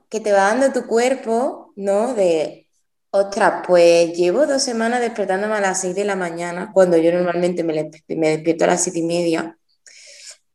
que 0.09 0.21
te 0.21 0.33
va 0.33 0.55
dando 0.55 0.73
tu 0.73 0.87
cuerpo, 0.87 1.73
¿no? 1.77 2.15
De, 2.15 2.66
ostras, 3.11 3.63
pues 3.67 4.13
llevo 4.17 4.47
dos 4.47 4.63
semanas 4.63 5.01
despertándome 5.01 5.55
a 5.55 5.61
las 5.61 5.81
seis 5.81 5.95
de 5.95 6.05
la 6.05 6.17
mañana, 6.17 6.71
cuando 6.73 6.97
yo 6.97 7.13
normalmente 7.13 7.65
me, 7.65 7.91
me 8.09 8.29
despierto 8.31 8.65
a 8.65 8.69
las 8.69 8.83
siete 8.83 9.01
y 9.01 9.03
media. 9.03 9.59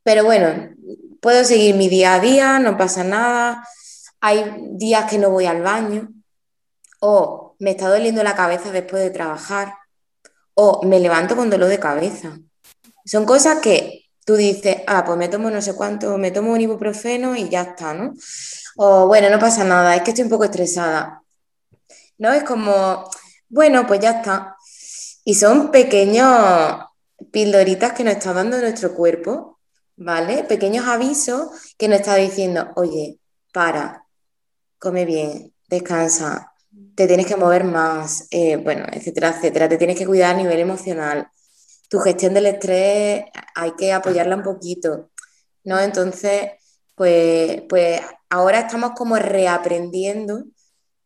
Pero 0.03 0.25
bueno, 0.25 0.69
puedo 1.21 1.43
seguir 1.43 1.75
mi 1.75 1.89
día 1.89 2.15
a 2.15 2.19
día, 2.19 2.59
no 2.59 2.77
pasa 2.77 3.03
nada. 3.03 3.67
Hay 4.19 4.43
días 4.71 5.09
que 5.09 5.17
no 5.17 5.29
voy 5.29 5.45
al 5.45 5.61
baño 5.61 6.09
o 6.99 7.55
me 7.59 7.71
está 7.71 7.89
doliendo 7.89 8.23
la 8.23 8.35
cabeza 8.35 8.71
después 8.71 9.03
de 9.03 9.09
trabajar 9.09 9.75
o 10.53 10.85
me 10.85 10.99
levanto 10.99 11.35
con 11.35 11.49
dolor 11.49 11.69
de 11.69 11.79
cabeza. 11.79 12.39
Son 13.05 13.25
cosas 13.25 13.59
que 13.59 14.09
tú 14.25 14.35
dices, 14.35 14.77
ah, 14.87 15.03
pues 15.05 15.17
me 15.17 15.27
tomo 15.27 15.49
no 15.49 15.61
sé 15.61 15.75
cuánto, 15.75 16.17
me 16.17 16.31
tomo 16.31 16.53
un 16.53 16.61
ibuprofeno 16.61 17.35
y 17.35 17.49
ya 17.49 17.61
está, 17.61 17.93
¿no? 17.93 18.13
O 18.77 19.07
bueno, 19.07 19.29
no 19.29 19.39
pasa 19.39 19.63
nada, 19.63 19.95
es 19.95 20.03
que 20.03 20.11
estoy 20.11 20.25
un 20.25 20.29
poco 20.29 20.45
estresada. 20.45 21.20
¿No? 22.21 22.31
Es 22.31 22.43
como, 22.43 23.09
bueno, 23.49 23.87
pues 23.87 23.99
ya 23.99 24.11
está. 24.11 24.55
Y 25.25 25.33
son 25.33 25.71
pequeños 25.71 26.85
pildoritas 27.31 27.93
que 27.93 28.03
nos 28.03 28.13
está 28.13 28.31
dando 28.31 28.59
nuestro 28.59 28.93
cuerpo, 28.93 29.57
¿vale? 29.95 30.43
Pequeños 30.43 30.85
avisos 30.87 31.49
que 31.79 31.87
nos 31.87 32.01
está 32.01 32.17
diciendo, 32.17 32.73
oye, 32.75 33.17
para, 33.51 34.05
come 34.77 35.05
bien, 35.05 35.51
descansa, 35.67 36.53
te 36.95 37.07
tienes 37.07 37.25
que 37.25 37.37
mover 37.37 37.63
más, 37.63 38.27
eh, 38.29 38.57
bueno, 38.57 38.85
etcétera, 38.91 39.29
etcétera. 39.29 39.67
Te 39.67 39.77
tienes 39.79 39.97
que 39.97 40.05
cuidar 40.05 40.35
a 40.35 40.37
nivel 40.37 40.59
emocional. 40.59 41.27
Tu 41.89 41.97
gestión 42.01 42.35
del 42.35 42.45
estrés 42.45 43.25
hay 43.55 43.71
que 43.71 43.93
apoyarla 43.93 44.35
un 44.35 44.43
poquito, 44.43 45.09
¿no? 45.63 45.79
Entonces, 45.79 46.51
pues, 46.93 47.63
pues 47.67 47.99
ahora 48.29 48.59
estamos 48.59 48.91
como 48.91 49.15
reaprendiendo 49.15 50.43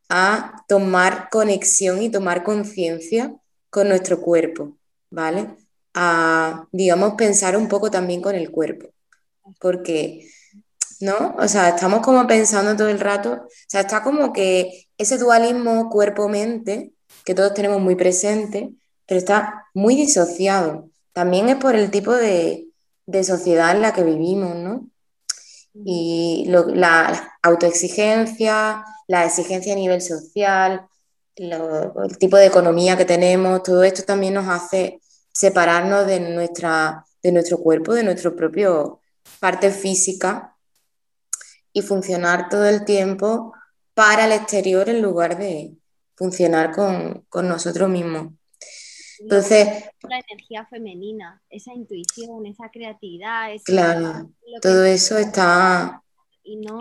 a 0.10 0.64
tomar 0.68 1.30
conexión 1.30 2.02
y 2.02 2.10
tomar 2.10 2.44
conciencia 2.44 3.36
con 3.70 3.90
nuestro 3.90 4.22
cuerpo, 4.22 4.78
¿vale? 5.10 5.56
A, 5.94 6.68
digamos, 6.72 7.16
pensar 7.16 7.58
un 7.58 7.68
poco 7.68 7.90
también 7.90 8.22
con 8.22 8.36
el 8.36 8.52
cuerpo, 8.52 8.90
porque 9.60 10.28
¿no? 11.00 11.36
O 11.38 11.48
sea, 11.48 11.70
estamos 11.70 12.02
como 12.02 12.28
pensando 12.28 12.76
todo 12.76 12.90
el 12.90 13.00
rato, 13.00 13.34
o 13.34 13.50
sea, 13.68 13.82
está 13.82 14.04
como 14.04 14.34
que 14.34 14.88
ese 14.98 15.18
dualismo 15.18 15.90
cuerpo-mente 15.90 16.94
que 17.26 17.36
todos 17.36 17.54
tenemos 17.54 17.82
muy 17.82 17.96
presente, 17.96 18.72
pero 19.06 19.18
está 19.18 19.66
muy 19.74 19.96
disociado. 19.96 20.90
También 21.14 21.50
es 21.50 21.58
por 21.58 21.76
el 21.76 21.92
tipo 21.92 22.14
de, 22.14 22.68
sociedad 23.24 23.76
en 23.76 23.82
la 23.82 23.94
que 23.94 24.04
vivimos, 24.04 24.56
¿no? 24.56 24.90
Y 25.74 26.46
la 26.48 27.38
autoexigencia, 27.42 28.84
la 29.08 29.26
exigencia 29.26 29.74
a 29.74 29.78
nivel 29.78 30.02
social, 30.02 30.88
el 31.36 32.18
tipo 32.18 32.38
de 32.38 32.48
economía 32.48 32.98
que 32.98 33.06
tenemos, 33.06 33.64
todo 33.64 33.84
esto 33.84 34.04
también 34.04 34.34
nos 34.34 34.48
hace 34.48 35.02
separarnos 35.34 36.08
de, 36.08 36.20
nuestra, 36.20 37.06
de 37.22 37.32
nuestro 37.32 37.58
cuerpo, 37.58 37.94
de 37.94 38.04
nuestro 38.04 38.36
propio 38.36 39.02
parte 39.40 39.70
física 39.72 40.56
y 41.74 41.82
funcionar 41.82 42.48
todo 42.48 42.66
el 42.66 42.86
tiempo 42.86 43.54
para 43.94 44.26
el 44.26 44.32
exterior 44.32 44.88
en 44.90 45.02
lugar 45.02 45.38
de 45.38 45.76
funcionar 46.16 46.72
con, 46.72 47.26
con 47.28 47.48
nosotros 47.50 47.90
mismos. 47.90 48.34
Entonces, 49.20 49.68
la 50.08 50.20
energía 50.30 50.66
femenina, 50.66 51.42
esa 51.50 51.74
intuición, 51.74 52.46
esa 52.46 52.70
creatividad, 52.70 53.50
claro, 53.64 54.30
todo 54.62 54.84
eso 54.86 55.18
está 55.18 56.04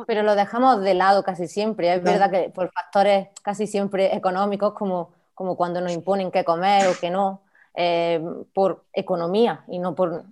pero 0.06 0.22
lo 0.22 0.34
dejamos 0.34 0.80
de 0.80 0.94
lado 0.94 1.22
casi 1.22 1.48
siempre. 1.48 1.94
Es 1.94 2.02
verdad 2.02 2.30
que 2.30 2.50
por 2.50 2.70
factores 2.72 3.28
casi 3.42 3.66
siempre 3.66 4.14
económicos, 4.14 4.74
como, 4.74 5.12
como 5.34 5.56
cuando 5.56 5.80
nos 5.80 5.92
imponen 5.92 6.30
qué 6.30 6.44
comer 6.44 6.86
o 6.88 6.92
qué 7.00 7.10
no, 7.10 7.42
eh, 7.74 8.22
por 8.52 8.84
economía 8.92 9.64
y 9.68 9.78
no 9.78 9.94
por... 9.94 10.24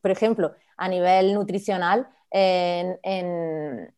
por 0.00 0.10
ejemplo, 0.10 0.52
a 0.76 0.88
nivel 0.88 1.34
nutricional, 1.34 2.08
en, 2.30 2.98
en, 3.02 3.94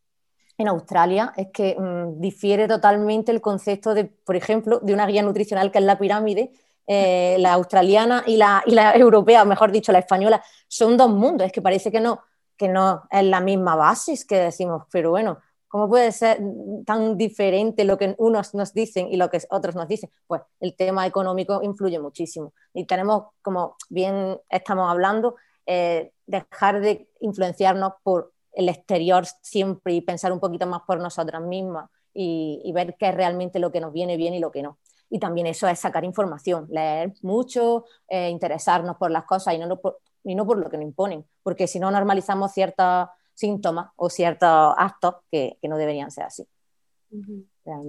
en 0.59 0.69
Australia 0.69 1.33
es 1.37 1.49
que 1.53 1.77
mm, 1.79 2.21
difiere 2.21 2.69
totalmente 2.69 3.33
el 3.33 3.41
concepto 3.41 3.95
de, 3.95 4.05
por 4.05 4.37
ejemplo, 4.37 4.81
de 4.81 4.93
una 4.93 5.07
guía 5.07 5.23
nutricional 5.23 5.71
que 5.71 5.79
es 5.79 5.85
la 5.85 5.99
pirámide, 5.99 6.53
eh, 6.87 7.37
la 7.39 7.55
australiana 7.55 8.25
y 8.27 8.37
la, 8.37 8.63
y 8.67 8.73
la 8.73 8.95
europea, 8.95 9.45
mejor 9.45 9.73
dicho, 9.73 9.93
la 9.93 9.99
española, 9.99 10.43
son 10.69 10.97
dos 10.97 11.11
mundos, 11.11 11.47
es 11.47 11.53
que 11.53 11.63
parece 11.63 11.91
que 11.91 12.01
no, 12.01 12.21
que 12.59 12.69
no 12.69 13.05
es 13.11 13.25
la 13.25 13.41
misma 13.41 13.77
base, 13.77 14.19
que 14.29 14.37
decimos, 14.37 14.83
pero 14.91 15.11
bueno, 15.11 15.39
¿cómo 15.69 15.89
puede 15.89 16.13
ser 16.13 16.41
tan 16.85 17.17
diferente 17.17 17.85
lo 17.85 17.97
que 17.97 18.15
unos 18.19 18.55
nos 18.55 18.75
dicen 18.75 19.09
y 19.09 19.17
lo 19.17 19.31
que 19.31 19.41
otros 19.51 19.77
nos 19.77 19.89
dicen? 19.89 20.11
Pues 20.27 20.43
el 20.61 20.75
tema 20.75 21.07
económico 21.07 21.63
influye 21.63 21.99
muchísimo 21.99 22.53
y 22.75 22.85
tenemos, 22.85 23.29
como 23.41 23.77
bien 23.89 24.39
estamos 24.51 24.91
hablando, 24.91 25.37
eh, 25.67 26.13
dejar 26.27 26.81
de 26.81 27.09
influenciarnos 27.21 27.93
por 28.03 28.33
el 28.53 28.69
exterior 28.69 29.25
siempre 29.43 29.93
y 29.95 30.01
pensar 30.01 30.33
un 30.33 30.41
poquito 30.41 30.67
más 30.67 30.83
por 30.87 30.99
nosotras 30.99 31.43
mismas 31.43 31.89
y, 32.13 32.73
ver 32.75 32.97
qué 32.99 33.11
es 33.11 33.15
realmente 33.15 33.61
lo 33.61 33.71
que 33.71 33.81
nos 33.81 33.93
viene 33.93 34.17
bien 34.17 34.35
y 34.35 34.41
lo 34.41 34.51
que 34.51 34.63
no. 34.63 34.79
Y 35.11 35.21
también 35.21 35.47
eso 35.47 35.69
es 35.69 35.79
sacar 35.79 36.05
información, 36.05 36.67
leer 36.71 37.13
mucho, 37.23 37.85
eh, 38.09 38.29
interesarnos 38.31 38.97
por 38.97 39.11
las 39.11 39.25
cosas 39.25 39.55
y 39.55 39.59
no, 39.59 39.81
por, 39.81 40.01
y 40.25 40.35
no 40.35 40.47
por 40.47 40.59
lo 40.59 40.71
que 40.71 40.77
nos 40.77 40.87
imponen, 40.87 41.25
porque 41.43 41.67
si 41.67 41.79
no 41.79 41.91
normalizamos 41.91 42.53
ciertos 42.53 43.09
síntomas 43.35 43.91
o 43.97 44.11
ciertos 44.11 44.75
actos 44.77 45.17
que, 45.31 45.59
no 45.63 45.77
deberían 45.77 46.11
ser 46.11 46.25
así. 46.25 46.47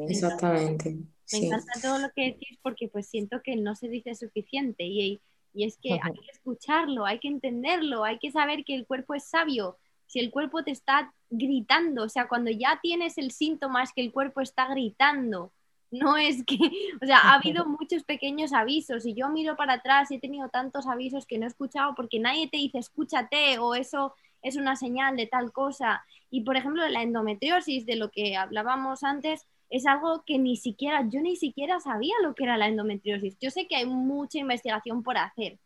Exactamente. 0.08 0.98
Me 1.32 1.38
encanta 1.40 1.74
todo 1.82 2.00
lo 2.00 2.10
que 2.16 2.26
decís 2.26 2.58
porque 2.62 2.88
pues 2.88 3.08
siento 3.08 3.42
que 3.44 3.56
no 3.56 3.76
se 3.76 3.88
dice 3.88 4.16
suficiente 4.16 4.84
y, 4.84 5.22
y 5.54 5.66
es 5.66 5.78
que 5.78 5.94
hay 5.94 6.14
que 6.14 6.32
escucharlo, 6.32 7.06
hay 7.06 7.20
que 7.20 7.28
entenderlo, 7.28 8.04
hay 8.04 8.20
que 8.20 8.32
saber 8.32 8.64
que 8.64 8.76
el 8.76 8.86
cuerpo 8.86 9.14
es 9.14 9.24
sabio. 9.26 9.78
Si 10.08 10.20
el 10.20 10.32
cuerpo 10.32 10.64
te 10.64 10.72
está 10.72 11.14
gritando, 11.30 12.04
o 12.04 12.10
sea, 12.10 12.28
cuando 12.28 12.50
ya 12.50 12.80
tienes 12.82 13.18
el 13.18 13.32
síntoma 13.32 13.84
es 13.84 13.94
que 13.94 14.02
el 14.02 14.12
cuerpo 14.12 14.42
está 14.42 14.68
gritando, 14.68 15.52
no 15.92 16.18
es 16.18 16.44
que, 16.46 16.58
o 17.02 17.06
sea, 17.06 17.20
ha 17.20 17.36
habido 17.36 17.66
muchos 17.66 18.04
pequeños 18.04 18.54
avisos 18.54 19.06
y 19.06 19.14
yo 19.14 19.30
miro 19.30 19.56
para 19.56 19.74
atrás 19.74 20.12
y 20.12 20.16
he 20.16 20.20
tenido 20.20 20.50
tantos 20.50 20.88
avisos 20.88 21.26
que 21.26 21.38
no 21.38 21.46
he 21.46 21.50
escuchado 21.50 21.96
porque 21.96 22.20
nadie 22.20 22.48
te 22.48 22.58
dice 22.58 22.80
escúchate 22.80 23.60
o 23.60 23.76
eso 23.76 24.14
es 24.42 24.56
una 24.56 24.76
señal 24.76 25.16
de 25.18 25.28
tal 25.28 25.52
cosa. 25.52 26.06
Y 26.30 26.42
por 26.42 26.58
ejemplo, 26.58 26.88
la 26.88 27.02
endometriosis 27.02 27.86
de 27.86 27.96
lo 27.96 28.10
que 28.12 28.38
hablábamos 28.38 29.04
antes 29.04 29.46
es 29.70 29.86
algo 29.86 30.24
que 30.26 30.38
ni 30.38 30.56
siquiera, 30.56 31.06
yo 31.08 31.22
ni 31.22 31.36
siquiera 31.36 31.80
sabía 31.80 32.16
lo 32.24 32.34
que 32.34 32.44
era 32.44 32.58
la 32.58 32.68
endometriosis. 32.68 33.38
Yo 33.40 33.52
sé 33.52 33.68
que 33.68 33.76
hay 33.76 33.86
mucha 33.86 34.40
investigación 34.40 35.04
por 35.04 35.18
hacer, 35.18 35.60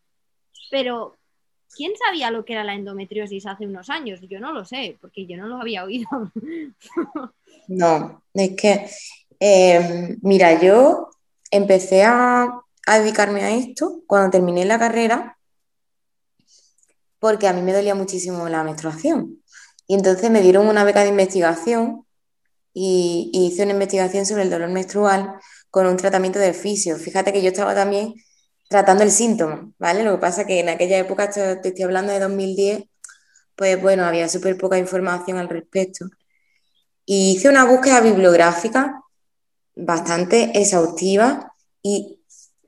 pero 0.70 1.16
¿quién 1.74 1.92
sabía 1.96 2.30
lo 2.30 2.44
que 2.44 2.52
era 2.52 2.64
la 2.64 2.74
endometriosis 2.74 3.46
hace 3.46 3.66
unos 3.66 3.88
años? 3.90 4.20
Yo 4.22 4.40
no 4.40 4.52
lo 4.52 4.64
sé, 4.64 4.98
porque 5.00 5.26
yo 5.26 5.36
no 5.36 5.46
lo 5.46 5.56
había 5.56 5.84
oído. 5.84 6.08
No, 7.66 8.22
es 8.34 8.56
que 8.56 8.86
eh, 9.40 10.16
mira, 10.22 10.60
yo 10.60 11.10
empecé 11.50 12.04
a, 12.04 12.60
dedicarme 12.86 13.42
a 13.42 13.50
esto 13.50 14.02
cuando 14.06 14.30
terminé 14.30 14.64
la 14.64 14.78
carrera 14.78 15.38
porque 17.18 17.48
a 17.48 17.54
mí 17.54 17.62
me 17.62 17.72
dolía 17.72 17.94
muchísimo 17.94 18.46
la 18.50 18.62
menstruación. 18.62 19.42
Y 19.86 19.94
entonces 19.94 20.30
me 20.30 20.42
dieron 20.42 20.66
una 20.66 20.84
beca 20.84 21.02
de 21.02 21.08
investigación 21.08 22.04
y, 22.74 23.30
hice 23.32 23.62
una 23.62 23.72
investigación 23.72 24.26
sobre 24.26 24.42
el 24.42 24.50
dolor 24.50 24.68
menstrual 24.70 25.34
con 25.70 25.86
un 25.86 25.96
tratamiento 25.96 26.38
de 26.38 26.52
fisio. 26.52 26.96
Fíjate 26.96 27.32
que 27.32 27.42
yo 27.42 27.48
estaba 27.48 27.74
también 27.74 28.14
tratando 28.68 29.04
el 29.04 29.10
síntoma, 29.10 29.70
¿vale? 29.78 30.04
Lo 30.04 30.12
que 30.12 30.20
pasa 30.20 30.42
es 30.42 30.46
que 30.48 30.60
en 30.60 30.68
aquella 30.68 30.98
época, 30.98 31.30
te 31.30 31.68
estoy 31.68 31.84
hablando 31.84 32.12
de 32.12 32.20
2010, 32.20 32.84
pues 33.56 33.80
bueno, 33.80 34.04
había 34.04 34.28
súper 34.28 34.58
poca 34.58 34.78
información 34.78 35.38
al 35.38 35.48
respecto. 35.48 36.06
Y 37.06 37.32
hice 37.32 37.48
una 37.48 37.64
búsqueda 37.64 38.00
bibliográfica 38.00 39.03
bastante 39.76 40.58
exhaustiva 40.58 41.52
y 41.82 42.20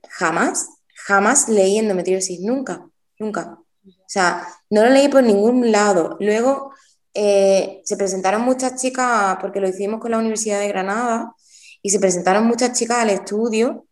jamás, 0.09 0.69
jamás 0.93 1.49
leí 1.49 1.77
endometriosis, 1.77 2.39
nunca, 2.41 2.87
nunca. 3.19 3.59
O 3.85 4.09
sea, 4.09 4.47
no 4.69 4.83
lo 4.83 4.89
leí 4.89 5.07
por 5.07 5.23
ningún 5.23 5.71
lado. 5.71 6.17
Luego 6.19 6.71
eh, 7.13 7.81
se 7.83 7.97
presentaron 7.97 8.41
muchas 8.41 8.81
chicas, 8.81 9.37
porque 9.41 9.59
lo 9.59 9.67
hicimos 9.67 9.99
con 9.99 10.11
la 10.11 10.19
Universidad 10.19 10.59
de 10.59 10.67
Granada, 10.67 11.33
y 11.81 11.89
se 11.89 11.99
presentaron 11.99 12.45
muchas 12.45 12.77
chicas 12.77 12.99
al 12.99 13.09
estudio 13.09 13.85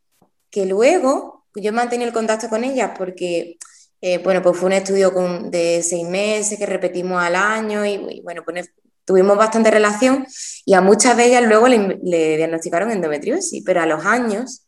que 0.49 0.65
luego 0.65 1.45
yo 1.55 1.71
mantení 1.73 2.03
el 2.03 2.13
contacto 2.13 2.49
con 2.49 2.63
ellas 2.63 2.91
porque, 2.97 3.57
eh, 4.01 4.17
bueno, 4.19 4.41
pues 4.41 4.57
fue 4.57 4.67
un 4.67 4.73
estudio 4.73 5.11
de 5.49 5.81
seis 5.83 6.07
meses 6.07 6.57
que 6.57 6.65
repetimos 6.65 7.21
al 7.21 7.35
año 7.35 7.85
y, 7.85 8.21
bueno, 8.21 8.43
pues 8.43 8.69
tuvimos 9.05 9.37
bastante 9.37 9.71
relación 9.71 10.25
y 10.65 10.73
a 10.73 10.81
muchas 10.81 11.15
de 11.15 11.25
ellas 11.25 11.43
luego 11.43 11.67
le, 11.67 12.37
diagnosticaron 12.37 12.91
endometriosis, 12.91 13.63
pero 13.63 13.81
a 13.81 13.85
los 13.85 14.05
años, 14.05 14.67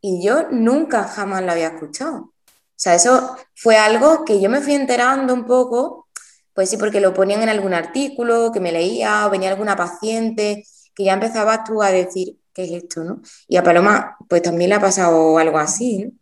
y 0.00 0.24
yo 0.24 0.48
nunca 0.50 1.04
jamás 1.04 1.42
lo 1.42 1.52
había 1.52 1.68
escuchado. 1.68 2.16
O 2.18 2.80
sea, 2.80 2.94
eso 2.94 3.36
fue 3.56 3.76
algo 3.76 4.24
que 4.24 4.40
yo 4.40 4.48
me 4.48 4.60
fui 4.60 4.74
enterando 4.74 5.34
un 5.34 5.46
poco, 5.46 6.08
pues 6.54 6.70
sí, 6.70 6.76
porque 6.76 7.00
lo 7.00 7.14
ponían 7.14 7.42
en 7.42 7.48
algún 7.48 7.74
artículo, 7.74 8.52
que 8.52 8.60
me 8.60 8.70
leía, 8.70 9.26
o 9.26 9.30
venía 9.30 9.50
alguna 9.50 9.74
paciente, 9.74 10.64
que 10.94 11.04
ya 11.04 11.14
empezabas 11.14 11.64
tú 11.64 11.82
a 11.82 11.90
decir, 11.90 12.36
¿qué 12.52 12.64
es 12.64 12.82
esto? 12.84 13.02
¿no? 13.02 13.22
Y 13.48 13.56
a 13.56 13.62
Paloma, 13.64 14.16
pues 14.28 14.42
también 14.42 14.70
le 14.70 14.76
ha 14.76 14.80
pasado 14.80 15.38
algo 15.38 15.58
así. 15.58 16.12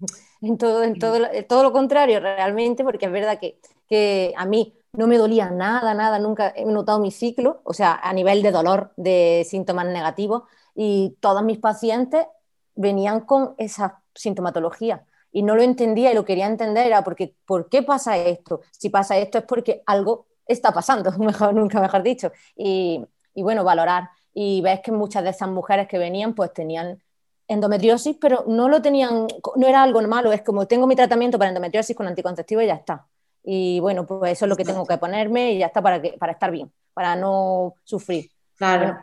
En, 0.40 0.56
todo, 0.56 0.84
en 0.84 0.98
todo, 0.98 1.18
todo 1.48 1.62
lo 1.64 1.72
contrario, 1.72 2.20
realmente, 2.20 2.84
porque 2.84 3.06
es 3.06 3.12
verdad 3.12 3.38
que, 3.40 3.58
que 3.88 4.32
a 4.36 4.46
mí 4.46 4.75
no 4.96 5.06
me 5.06 5.18
dolía 5.18 5.50
nada, 5.50 5.94
nada, 5.94 6.18
nunca 6.18 6.52
he 6.56 6.64
notado 6.64 6.98
mi 7.00 7.10
ciclo, 7.10 7.60
o 7.64 7.72
sea, 7.74 7.94
a 8.02 8.12
nivel 8.12 8.42
de 8.42 8.50
dolor, 8.52 8.92
de 8.96 9.46
síntomas 9.48 9.86
negativos, 9.86 10.44
y 10.74 11.16
todos 11.20 11.42
mis 11.44 11.58
pacientes 11.58 12.26
venían 12.74 13.20
con 13.20 13.54
esa 13.58 14.02
sintomatología 14.14 15.04
y 15.32 15.42
no 15.42 15.54
lo 15.54 15.62
entendía 15.62 16.12
y 16.12 16.14
lo 16.14 16.24
quería 16.24 16.46
entender 16.46 16.86
era 16.86 17.04
porque, 17.04 17.34
¿por 17.46 17.68
qué 17.68 17.82
pasa 17.82 18.16
esto? 18.16 18.60
Si 18.70 18.88
pasa 18.90 19.16
esto 19.18 19.38
es 19.38 19.44
porque 19.44 19.82
algo 19.86 20.26
está 20.46 20.72
pasando, 20.72 21.10
mejor, 21.18 21.54
nunca 21.54 21.80
mejor 21.80 22.02
dicho, 22.02 22.32
y, 22.56 23.04
y 23.34 23.42
bueno, 23.42 23.64
valorar. 23.64 24.10
Y 24.34 24.60
ves 24.62 24.80
que 24.82 24.92
muchas 24.92 25.24
de 25.24 25.30
esas 25.30 25.48
mujeres 25.48 25.88
que 25.88 25.98
venían 25.98 26.34
pues 26.34 26.52
tenían 26.52 27.02
endometriosis, 27.48 28.16
pero 28.20 28.44
no 28.46 28.68
lo 28.68 28.82
tenían, 28.82 29.26
no 29.56 29.66
era 29.66 29.82
algo 29.82 30.02
malo, 30.02 30.32
es 30.32 30.42
como 30.42 30.66
tengo 30.66 30.86
mi 30.86 30.96
tratamiento 30.96 31.38
para 31.38 31.50
endometriosis 31.50 31.96
con 31.96 32.06
anticonceptivo 32.06 32.60
y 32.62 32.66
ya 32.66 32.74
está. 32.74 33.06
Y 33.48 33.78
bueno, 33.78 34.04
pues 34.04 34.32
eso 34.32 34.44
es 34.44 34.48
lo 34.48 34.56
que 34.56 34.64
tengo 34.64 34.84
que 34.84 34.98
ponerme 34.98 35.52
y 35.52 35.58
ya 35.58 35.66
está 35.66 35.80
para, 35.80 36.02
que, 36.02 36.16
para 36.18 36.32
estar 36.32 36.50
bien, 36.50 36.72
para 36.92 37.14
no 37.14 37.74
sufrir. 37.84 38.28
Claro. 38.56 38.98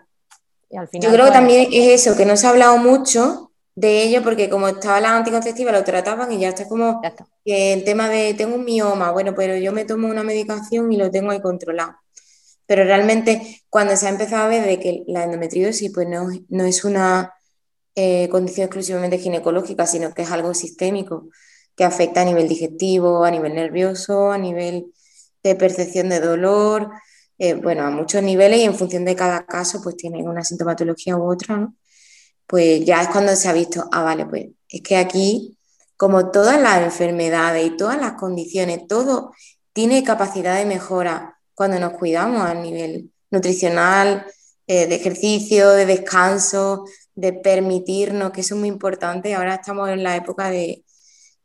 Yo 0.69 0.81
creo 0.91 1.11
que 1.11 1.17
pues 1.17 1.31
también 1.31 1.69
es 1.71 2.01
eso, 2.01 2.17
que 2.17 2.25
no 2.25 2.35
se 2.35 2.45
ha 2.45 2.49
hablado 2.49 2.77
mucho 2.77 3.51
de 3.73 4.03
ello 4.03 4.21
porque 4.21 4.49
como 4.49 4.67
estaba 4.67 4.99
la 4.99 5.15
anticonceptiva 5.15 5.71
lo 5.71 5.83
trataban 5.85 6.29
y 6.31 6.39
ya 6.39 6.49
está 6.49 6.67
como 6.67 7.01
que 7.45 7.73
el 7.73 7.85
tema 7.85 8.09
de 8.09 8.33
tengo 8.33 8.55
un 8.55 8.65
mioma, 8.65 9.11
bueno, 9.11 9.33
pero 9.33 9.55
yo 9.55 9.71
me 9.71 9.85
tomo 9.85 10.09
una 10.09 10.23
medicación 10.23 10.91
y 10.91 10.97
lo 10.97 11.09
tengo 11.09 11.31
ahí 11.31 11.41
controlado. 11.41 11.95
Pero 12.65 12.83
realmente 12.83 13.63
cuando 13.69 13.95
se 13.95 14.07
ha 14.07 14.09
empezado 14.09 14.43
a 14.43 14.47
ver 14.49 14.65
de 14.65 14.77
que 14.77 15.03
la 15.07 15.23
endometriosis 15.23 15.89
pues 15.93 16.07
no, 16.09 16.27
no 16.49 16.65
es 16.65 16.83
una 16.83 17.33
eh, 17.95 18.27
condición 18.29 18.65
exclusivamente 18.65 19.19
ginecológica, 19.19 19.85
sino 19.85 20.13
que 20.13 20.23
es 20.23 20.31
algo 20.31 20.53
sistémico 20.53 21.29
que 21.75 21.83
afecta 21.83 22.21
a 22.21 22.25
nivel 22.25 22.47
digestivo, 22.47 23.23
a 23.23 23.31
nivel 23.31 23.55
nervioso, 23.55 24.31
a 24.31 24.37
nivel 24.37 24.93
de 25.43 25.55
percepción 25.55 26.09
de 26.09 26.19
dolor, 26.19 26.89
eh, 27.37 27.55
bueno, 27.55 27.83
a 27.83 27.91
muchos 27.91 28.23
niveles 28.23 28.59
y 28.59 28.63
en 28.63 28.75
función 28.75 29.05
de 29.05 29.15
cada 29.15 29.45
caso, 29.45 29.81
pues 29.81 29.97
tienen 29.97 30.27
una 30.27 30.43
sintomatología 30.43 31.17
u 31.17 31.31
otra, 31.31 31.57
¿no? 31.57 31.75
Pues 32.47 32.85
ya 32.85 33.01
es 33.01 33.09
cuando 33.09 33.35
se 33.35 33.49
ha 33.49 33.53
visto, 33.53 33.87
ah, 33.91 34.03
vale, 34.03 34.25
pues 34.25 34.47
es 34.69 34.81
que 34.81 34.97
aquí, 34.97 35.57
como 35.97 36.31
todas 36.31 36.61
las 36.61 36.83
enfermedades 36.83 37.65
y 37.67 37.77
todas 37.77 37.99
las 37.99 38.13
condiciones, 38.13 38.87
todo 38.87 39.33
tiene 39.73 40.03
capacidad 40.03 40.57
de 40.57 40.65
mejora 40.65 41.39
cuando 41.55 41.79
nos 41.79 41.93
cuidamos 41.93 42.41
a 42.41 42.53
nivel 42.53 43.11
nutricional, 43.31 44.25
eh, 44.67 44.87
de 44.87 44.95
ejercicio, 44.95 45.71
de 45.71 45.85
descanso, 45.85 46.85
de 47.15 47.33
permitirnos, 47.33 48.31
que 48.31 48.41
eso 48.41 48.55
es 48.55 48.59
muy 48.59 48.69
importante. 48.69 49.33
Ahora 49.35 49.55
estamos 49.55 49.89
en 49.89 50.03
la 50.03 50.15
época 50.15 50.49
de, 50.49 50.83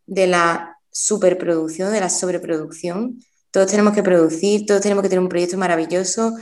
de 0.08 0.26
la 0.26 0.78
superproducción, 0.90 1.92
de 1.92 2.00
la 2.00 2.08
sobreproducción. 2.08 3.20
Todos 3.50 3.70
tenemos 3.70 3.94
que 3.94 4.02
producir, 4.02 4.66
todos 4.66 4.80
tenemos 4.80 5.02
que 5.02 5.08
tener 5.08 5.22
un 5.22 5.28
proyecto 5.28 5.56
maravilloso, 5.56 6.34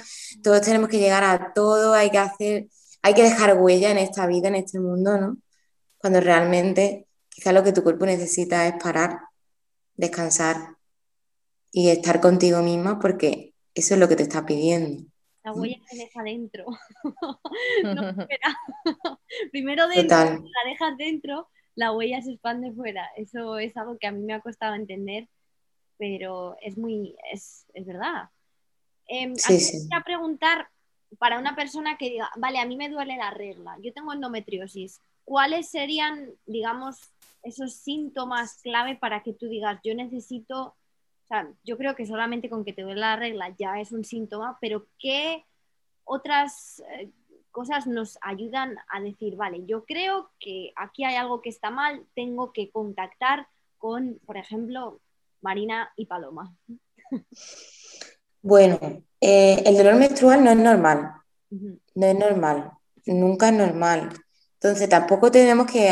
todos 0.42 0.62
tenemos 0.62 0.88
que 0.88 0.98
llegar 0.98 1.24
a 1.24 1.52
todo, 1.52 1.92
hay 1.92 2.10
que 2.10 2.18
hacer, 2.18 2.68
hay 3.02 3.14
que 3.14 3.22
dejar 3.22 3.58
huella 3.58 3.90
en 3.90 3.98
esta 3.98 4.26
vida, 4.26 4.48
en 4.48 4.54
este 4.54 4.80
mundo, 4.80 5.18
¿no? 5.18 5.36
Cuando 5.98 6.20
realmente 6.20 7.06
quizá 7.28 7.52
lo 7.52 7.62
que 7.62 7.72
tu 7.72 7.82
cuerpo 7.82 8.06
necesita 8.06 8.66
es 8.66 8.74
parar, 8.82 9.18
descansar 9.94 10.76
y 11.72 11.90
estar 11.90 12.20
contigo 12.20 12.62
misma 12.62 12.98
porque 12.98 13.52
eso 13.74 13.94
es 13.94 14.00
lo 14.00 14.08
que 14.08 14.16
te 14.16 14.22
está 14.22 14.46
pidiendo. 14.46 15.04
La 15.42 15.52
huella 15.52 15.78
se 15.88 15.96
deja 15.96 16.22
dentro. 16.22 16.66
Primero 19.50 19.88
dentro, 19.88 20.16
la 20.16 20.70
dejas 20.70 20.96
dentro, 20.96 21.48
la 21.76 21.92
huella 21.92 22.20
se 22.22 22.32
expande 22.32 22.72
fuera. 22.72 23.08
Eso 23.16 23.58
es 23.58 23.76
algo 23.76 23.96
que 23.98 24.08
a 24.08 24.12
mí 24.12 24.22
me 24.22 24.32
ha 24.32 24.40
costado 24.40 24.74
entender, 24.74 25.28
pero 25.98 26.56
es 26.60 26.76
muy, 26.76 27.14
es, 27.32 27.66
verdad. 27.74 28.30
Eh, 29.08 29.32
sí, 29.36 29.88
preguntar 30.04 30.68
para 31.18 31.38
una 31.38 31.54
persona 31.54 31.96
que 31.96 32.10
diga, 32.10 32.30
vale, 32.36 32.58
a 32.58 32.66
mí 32.66 32.76
me 32.76 32.88
duele 32.88 33.16
la 33.16 33.30
regla, 33.30 33.76
yo 33.80 33.92
tengo 33.92 34.12
endometriosis, 34.12 35.00
¿cuáles 35.24 35.68
serían, 35.68 36.32
digamos, 36.46 36.98
esos 37.42 37.74
síntomas 37.74 38.60
clave 38.62 38.96
para 38.96 39.22
que 39.22 39.32
tú 39.32 39.46
digas, 39.46 39.78
yo 39.84 39.94
necesito, 39.94 40.60
o 40.64 41.26
sea, 41.28 41.48
yo 41.62 41.78
creo 41.78 41.94
que 41.94 42.06
solamente 42.06 42.50
con 42.50 42.64
que 42.64 42.72
te 42.72 42.82
duele 42.82 43.00
la 43.00 43.16
regla 43.16 43.54
ya 43.56 43.80
es 43.80 43.92
un 43.92 44.04
síntoma, 44.04 44.58
pero 44.60 44.86
¿qué 44.98 45.44
otras 46.04 46.82
eh, 46.98 47.10
cosas 47.56 47.86
nos 47.86 48.18
ayudan 48.20 48.76
a 48.90 49.00
decir, 49.00 49.34
vale, 49.34 49.64
yo 49.64 49.86
creo 49.86 50.28
que 50.38 50.74
aquí 50.76 51.04
hay 51.04 51.14
algo 51.16 51.40
que 51.40 51.48
está 51.48 51.70
mal, 51.70 52.04
tengo 52.14 52.52
que 52.52 52.70
contactar 52.70 53.48
con, 53.78 54.20
por 54.26 54.36
ejemplo, 54.36 55.00
Marina 55.40 55.90
y 55.96 56.04
Paloma? 56.04 56.54
Bueno, 58.42 58.78
eh, 59.20 59.62
el 59.64 59.76
dolor 59.76 59.96
menstrual 59.96 60.44
no 60.44 60.50
es 60.50 60.56
normal, 60.56 61.14
no 61.50 62.06
es 62.06 62.16
normal, 62.16 62.70
nunca 63.06 63.48
es 63.48 63.54
normal. 63.54 64.10
Entonces 64.60 64.88
tampoco 64.88 65.32
tenemos 65.32 65.66
que 65.66 65.90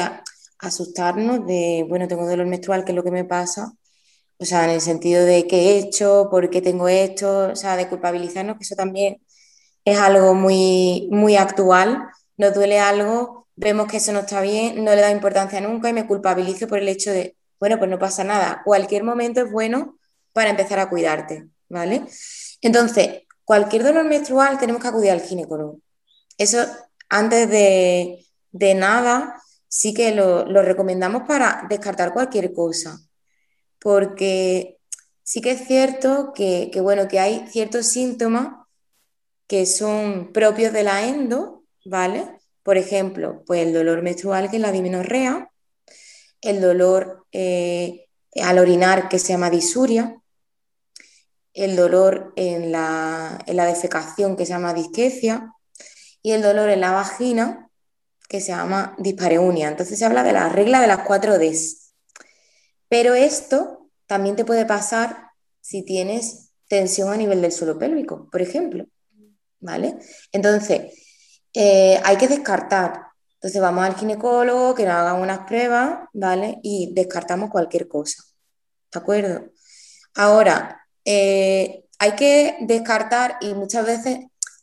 asustarnos 0.58 1.46
de, 1.46 1.84
bueno, 1.88 2.06
tengo 2.06 2.28
dolor 2.28 2.46
menstrual, 2.46 2.84
¿qué 2.84 2.92
es 2.92 2.96
lo 2.96 3.02
que 3.02 3.10
me 3.10 3.24
pasa? 3.24 3.72
O 4.36 4.44
sea, 4.44 4.64
en 4.64 4.70
el 4.70 4.80
sentido 4.82 5.24
de 5.24 5.48
qué 5.48 5.56
he 5.56 5.78
hecho, 5.78 6.28
por 6.30 6.48
qué 6.50 6.60
tengo 6.60 6.88
esto, 6.88 7.48
o 7.48 7.56
sea, 7.56 7.76
de 7.76 7.88
culpabilizarnos, 7.88 8.56
que 8.58 8.64
eso 8.64 8.76
también 8.76 9.23
es 9.84 9.98
algo 9.98 10.34
muy, 10.34 11.08
muy 11.10 11.36
actual. 11.36 12.08
Nos 12.36 12.54
duele 12.54 12.80
algo, 12.80 13.48
vemos 13.56 13.88
que 13.88 13.98
eso 13.98 14.12
no 14.12 14.20
está 14.20 14.40
bien, 14.40 14.84
no 14.84 14.94
le 14.94 15.00
da 15.00 15.10
importancia 15.10 15.60
nunca 15.60 15.88
y 15.88 15.92
me 15.92 16.06
culpabilizo 16.06 16.66
por 16.68 16.78
el 16.78 16.88
hecho 16.88 17.10
de, 17.10 17.36
bueno, 17.60 17.78
pues 17.78 17.90
no 17.90 17.98
pasa 17.98 18.24
nada. 18.24 18.62
Cualquier 18.64 19.04
momento 19.04 19.40
es 19.42 19.50
bueno 19.50 19.98
para 20.32 20.50
empezar 20.50 20.78
a 20.78 20.90
cuidarte, 20.90 21.48
¿vale? 21.68 22.04
Entonces, 22.60 23.22
cualquier 23.44 23.84
dolor 23.84 24.04
menstrual 24.04 24.58
tenemos 24.58 24.82
que 24.82 24.88
acudir 24.88 25.10
al 25.10 25.20
ginecólogo. 25.20 25.80
Eso, 26.38 26.66
antes 27.08 27.48
de, 27.48 28.24
de 28.52 28.74
nada, 28.74 29.40
sí 29.74 29.92
que 29.92 30.14
lo, 30.14 30.44
recomendamos 30.62 31.24
para 31.26 31.66
descartar 31.68 32.12
cualquier 32.12 32.52
cosa, 32.52 33.00
porque 33.80 34.78
sí 35.24 35.40
que 35.40 35.50
es 35.50 35.66
cierto 35.66 36.32
que, 36.32 36.70
bueno, 36.80 37.08
que 37.08 37.18
hay 37.18 37.48
ciertos 37.48 37.88
síntomas 37.88 38.63
que 39.46 39.66
son 39.66 40.32
propios 40.32 40.72
de 40.72 40.84
la 40.84 41.06
endo, 41.06 41.64
¿vale? 41.84 42.28
Por 42.62 42.78
ejemplo, 42.78 43.42
pues 43.46 43.66
el 43.66 43.72
dolor 43.72 44.02
menstrual, 44.02 44.50
que 44.50 44.56
es 44.56 44.62
la 44.62 44.72
dismenorrea, 44.72 45.50
el 46.40 46.60
dolor 46.60 47.26
eh, 47.32 48.06
al 48.42 48.58
orinar, 48.58 49.08
que 49.08 49.18
se 49.18 49.32
llama 49.32 49.50
disuria, 49.50 50.20
el 51.52 51.76
dolor 51.76 52.32
en 52.36 52.72
la, 52.72 53.38
en 53.46 53.56
la 53.56 53.66
defecación, 53.66 54.36
que 54.36 54.46
se 54.46 54.52
llama 54.52 54.74
disquecia, 54.74 55.52
y 56.22 56.32
el 56.32 56.42
dolor 56.42 56.70
en 56.70 56.80
la 56.80 56.92
vagina, 56.92 57.70
que 58.28 58.40
se 58.40 58.52
llama 58.52 58.96
dispareunia. 58.98 59.68
Entonces 59.68 59.98
se 59.98 60.04
habla 60.04 60.22
de 60.22 60.32
la 60.32 60.48
regla 60.48 60.80
de 60.80 60.86
las 60.86 61.00
cuatro 61.00 61.38
Ds. 61.38 61.92
Pero 62.88 63.14
esto 63.14 63.90
también 64.06 64.36
te 64.36 64.44
puede 64.44 64.66
pasar 64.66 65.30
si 65.60 65.82
tienes 65.82 66.50
tensión 66.68 67.12
a 67.12 67.16
nivel 67.16 67.42
del 67.42 67.52
suelo 67.52 67.78
pélvico, 67.78 68.28
por 68.30 68.42
ejemplo. 68.42 68.86
¿Vale? 69.64 69.96
Entonces, 70.30 70.92
eh, 71.54 71.98
hay 72.04 72.18
que 72.18 72.28
descartar. 72.28 73.00
Entonces 73.36 73.62
vamos 73.62 73.84
al 73.84 73.96
ginecólogo 73.96 74.74
que 74.74 74.84
nos 74.84 74.94
haga 74.94 75.14
unas 75.14 75.40
pruebas, 75.46 76.00
¿vale? 76.12 76.58
Y 76.62 76.92
descartamos 76.92 77.50
cualquier 77.50 77.88
cosa. 77.88 78.22
¿De 78.92 79.00
acuerdo? 79.00 79.46
Ahora, 80.14 80.86
eh, 81.06 81.84
hay 81.98 82.12
que 82.12 82.56
descartar 82.60 83.38
y 83.40 83.54
muchas 83.54 83.86
veces 83.86 84.18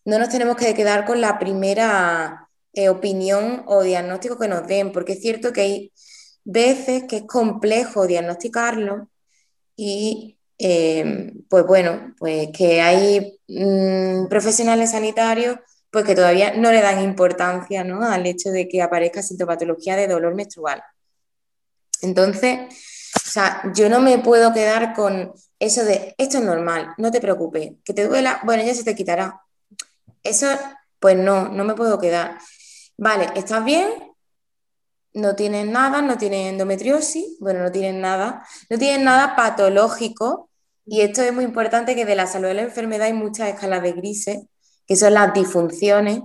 no 0.06 0.20
nos 0.20 0.30
tenemos 0.30 0.56
que 0.56 0.74
quedar 0.76 1.06
con 1.06 1.20
la 1.20 1.40
primera 1.40 2.48
eh, 2.74 2.90
opinión 2.90 3.64
o 3.66 3.82
diagnóstico 3.82 4.38
que 4.38 4.48
nos 4.48 4.68
den, 4.68 4.92
porque 4.92 5.14
es 5.14 5.22
cierto 5.22 5.52
que 5.52 5.62
hay 5.62 5.94
veces 6.44 7.06
que 7.10 7.18
es 7.18 7.24
complejo 7.24 8.06
diagnosticarlo 8.06 9.10
y 9.76 10.38
eh, 10.64 11.34
pues 11.50 11.66
bueno, 11.66 12.14
pues 12.18 12.50
que 12.56 12.82
hay 12.82 13.40
mm, 13.48 14.28
profesionales 14.28 14.92
sanitarios 14.92 15.58
pues 15.92 16.06
que 16.06 16.16
todavía 16.16 16.54
no 16.56 16.72
le 16.72 16.82
dan 16.82 17.04
importancia 17.04 17.84
¿no? 17.84 18.02
al 18.04 18.26
hecho 18.26 18.50
de 18.50 18.70
que 18.70 18.82
aparezca 18.82 19.22
sintomatología 19.22 19.98
de 19.98 20.08
dolor 20.08 20.34
menstrual. 20.36 20.82
Entonces, 22.02 22.60
o 23.16 23.30
sea, 23.30 23.62
yo 23.76 23.90
no 23.90 24.00
me 24.00 24.18
puedo 24.20 24.54
quedar 24.54 24.94
con 24.94 25.34
eso 25.60 25.84
de 25.84 26.16
esto 26.18 26.38
es 26.40 26.44
normal, 26.44 26.94
no 26.98 27.12
te 27.12 27.22
preocupes, 27.22 27.74
que 27.84 27.94
te 27.94 28.08
duela, 28.08 28.42
bueno, 28.44 28.64
ya 28.64 28.74
se 28.74 28.84
te 28.84 28.96
quitará. 28.96 29.42
Eso, 30.24 30.48
pues 31.00 31.18
no, 31.18 31.50
no 31.50 31.64
me 31.64 31.76
puedo 31.76 32.00
quedar. 32.00 32.38
Vale, 32.98 33.30
¿estás 33.36 33.64
bien? 33.64 33.88
No 35.14 35.36
tienes 35.36 35.68
nada, 35.68 36.02
no 36.02 36.18
tienes 36.18 36.52
endometriosis, 36.52 37.38
bueno, 37.40 37.62
no 37.64 37.72
tienes 37.72 37.96
nada, 37.96 38.46
no 38.70 38.78
tienes 38.78 39.02
nada 39.02 39.36
patológico. 39.36 40.50
Y 40.86 41.02
esto 41.02 41.22
es 41.22 41.34
muy 41.34 41.44
importante 41.44 41.96
que 41.96 42.06
de 42.06 42.16
la 42.16 42.28
salud 42.28 42.48
de 42.48 42.56
la 42.56 42.64
enfermedad 42.64 43.08
hay 43.08 43.14
muchas 43.14 43.50
escalas 43.50 43.84
de 43.84 43.94
grises, 43.94 44.40
que 44.86 44.96
son 44.96 45.14
las 45.14 45.34
disfunciones. 45.34 46.22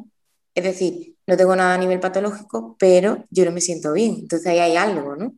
Es 0.54 0.64
decir, 0.64 1.16
no 1.26 1.36
tengo 1.36 1.54
nada 1.56 1.74
a 1.74 1.78
nivel 1.78 2.00
patológico, 2.00 2.76
pero 2.78 3.24
yo 3.30 3.44
no 3.44 3.52
me 3.52 3.60
siento 3.60 3.92
bien. 3.92 4.16
Entonces 4.20 4.46
ahí 4.48 4.58
hay 4.58 4.76
algo, 4.76 5.16
¿no? 5.16 5.34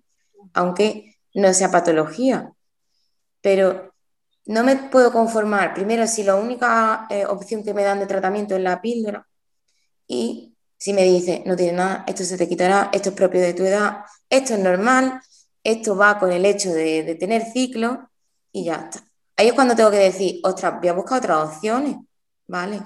Aunque 0.55 1.17
no 1.35 1.53
sea 1.55 1.71
patología. 1.71 2.53
Pero 3.41 3.95
no 4.47 4.65
me 4.65 4.77
puedo 4.77 5.13
conformar, 5.13 5.75
primero, 5.75 6.07
si 6.07 6.23
la 6.25 6.35
única 6.35 7.07
eh, 7.11 7.27
opción 7.27 7.63
que 7.63 7.75
me 7.75 7.85
dan 7.85 8.01
de 8.01 8.07
tratamiento 8.07 8.57
es 8.57 8.63
la 8.63 8.81
píldora 8.81 9.29
y 10.07 10.57
si 10.79 10.93
me 10.95 11.05
dice, 11.05 11.43
no 11.47 11.57
tiene 11.57 11.75
nada, 11.75 12.05
esto 12.07 12.25
se 12.25 12.39
te 12.39 12.49
quitará, 12.49 12.91
esto 12.93 13.11
es 13.11 13.15
propio 13.15 13.41
de 13.41 13.53
tu 13.55 13.65
edad, 13.65 14.05
esto 14.31 14.55
es 14.55 14.61
normal, 14.61 15.21
esto 15.63 15.97
va 15.97 16.19
con 16.19 16.33
el 16.33 16.47
hecho 16.47 16.73
de, 16.73 17.17
tener 17.21 17.43
ciclo 17.45 18.11
y 18.53 18.65
ya 18.65 18.77
está. 18.77 19.08
Ahí 19.39 19.47
es 19.47 19.55
cuando 19.55 19.77
tengo 19.77 19.93
que 19.93 19.99
decir, 19.99 20.41
ostras, 20.43 20.81
voy 20.81 20.89
a 20.89 20.95
buscar 20.95 21.19
otras 21.19 21.49
opciones, 21.49 21.97
¿vale? 22.49 22.83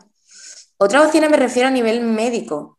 Otras 0.77 1.07
opciones 1.07 1.31
me 1.31 1.39
refiero 1.39 1.69
a 1.69 1.71
nivel 1.71 2.03
médico. 2.03 2.79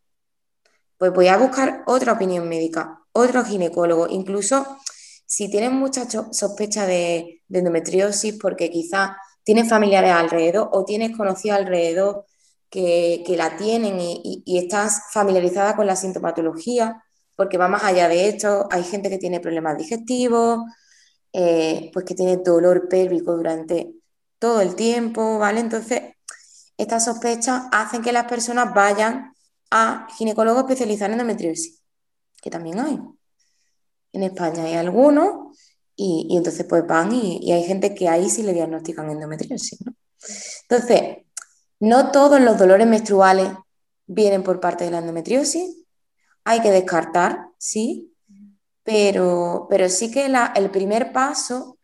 Pues 0.96 1.12
voy 1.12 1.28
a 1.28 1.38
buscar 1.38 1.82
otra 1.88 2.14
opinión 2.14 2.48
médica, 2.48 3.00
otro 3.14 3.44
ginecólogo, 3.44 4.08
incluso 4.08 4.78
si 5.26 5.50
tienes 5.50 5.72
mucha 5.72 6.06
sospecha 6.32 6.86
de, 6.86 7.42
endometriosis 7.50 8.38
porque 8.40 8.70
quizás 8.70 9.18
tienes 9.44 9.68
familiares 9.68 10.12
alrededor 10.12 10.70
o 10.72 10.86
tienes 10.86 11.18
conocidos 11.18 11.58
alrededor 11.58 12.26
que, 12.70 13.24
la 13.36 13.58
tienen 13.58 13.98
y, 14.00 14.44
estás 14.56 15.06
familiarizada 15.12 15.76
con 15.76 15.88
la 15.88 15.96
sintomatología, 15.96 17.04
porque 17.36 17.58
va 17.58 17.68
más 17.68 17.84
allá 17.84 18.08
de 18.08 18.30
esto. 18.30 18.68
Hay 18.70 18.84
gente 18.84 19.10
que 19.10 19.18
tiene 19.18 19.40
problemas 19.40 19.80
digestivos, 19.80 20.60
eh, 21.34 21.90
pues 21.92 22.06
que 22.06 22.16
tiene 22.16 22.38
dolor 22.38 22.88
pélvico 22.88 23.36
durante 23.36 23.92
todo 24.38 24.62
el 24.62 24.76
tiempo, 24.76 25.40
¿vale? 25.40 25.60
Entonces, 25.60 26.02
estas 26.78 27.06
sospechas 27.06 27.64
hacen 27.72 28.02
que 28.04 28.12
las 28.12 28.26
personas 28.26 28.74
vayan 28.74 29.34
a 29.72 30.08
ginecólogos 30.16 30.62
especializados 30.62 31.14
en 31.14 31.20
endometriosis, 31.20 31.82
que 32.42 32.52
también 32.52 32.80
hay. 32.80 33.00
En 34.12 34.24
España 34.24 34.66
hay 34.66 34.76
algunos 34.76 35.58
y, 35.96 36.36
entonces 36.38 36.66
pues 36.68 36.86
van 36.86 37.12
y, 37.14 37.52
hay 37.52 37.64
gente 37.64 37.96
que 37.96 38.08
ahí 38.08 38.30
sí 38.30 38.44
le 38.44 38.54
diagnostican 38.54 39.10
endometriosis. 39.10 39.80
Entonces, 40.70 41.18
no 41.80 42.12
todos 42.12 42.40
los 42.40 42.58
dolores 42.58 42.88
menstruales 42.88 43.50
vienen 44.06 44.44
por 44.44 44.60
parte 44.60 44.86
de 44.86 44.92
la 44.92 45.00
endometriosis. 45.00 45.84
Hay 46.44 46.62
que 46.62 46.72
descartar, 46.72 47.48
sí, 47.58 48.13
pero, 48.84 49.68
pero 49.70 49.90
sí 49.90 50.12
que 50.12 50.32
el 50.56 50.70
primer 50.70 51.12
paso 51.12 51.78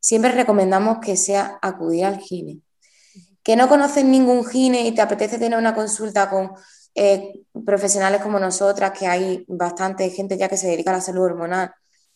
siempre 0.00 0.32
recomendamos 0.32 0.98
que 1.00 1.16
sea 1.16 1.58
acudir 1.60 2.04
al 2.04 2.18
gine. 2.18 2.60
Que 3.42 3.56
no 3.56 3.68
conoces 3.68 4.04
ningún 4.04 4.44
gine 4.44 4.86
y 4.86 4.92
te 4.94 5.02
apetece 5.02 5.38
tener 5.38 5.58
una 5.58 5.74
consulta 5.74 6.30
con 6.30 6.52
eh, 6.94 7.42
profesionales 7.64 8.22
como 8.22 8.38
nosotras, 8.38 8.98
que 8.98 9.06
hay 9.06 9.44
bastante 9.48 10.08
gente 10.10 10.38
ya 10.38 10.48
que 10.48 10.56
se 10.56 10.68
dedica 10.68 10.90
a 10.90 10.94
la 10.94 11.00
salud 11.00 11.24
hormonal, 11.24 11.72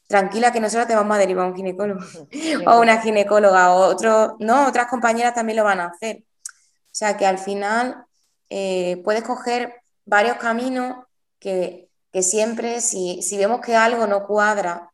tranquila 0.06 0.52
que 0.52 0.60
nosotros 0.60 0.88
te 0.88 0.94
vamos 0.94 1.16
a 1.16 1.20
derivar 1.20 1.44
a 1.44 1.48
un 1.48 1.56
ginecólogo 1.56 2.00
o 2.66 2.80
una 2.80 3.00
ginecóloga 3.00 3.74
o 3.74 3.88
otro, 3.88 4.36
no, 4.40 4.66
otras 4.66 4.86
compañeras 4.86 5.34
también 5.34 5.58
lo 5.58 5.64
van 5.64 5.80
a 5.80 5.86
hacer. 5.86 6.24
O 6.46 6.92
sea 6.92 7.16
que 7.16 7.26
al 7.26 7.38
final 7.38 8.06
eh, 8.48 9.00
puedes 9.04 9.22
coger 9.22 9.82
varios 10.04 10.36
caminos 10.38 11.04
que, 11.38 11.89
siempre, 12.14 12.80
si, 12.80 13.20
vemos 13.36 13.60
que 13.60 13.76
algo 13.76 14.06
no 14.06 14.26
cuadra, 14.26 14.90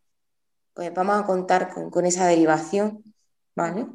pues 0.75 0.93
vamos 0.93 1.19
a 1.19 1.27
contar 1.27 1.73
con, 1.73 2.05
esa 2.05 2.27
derivación, 2.27 3.03
¿vale? 3.55 3.87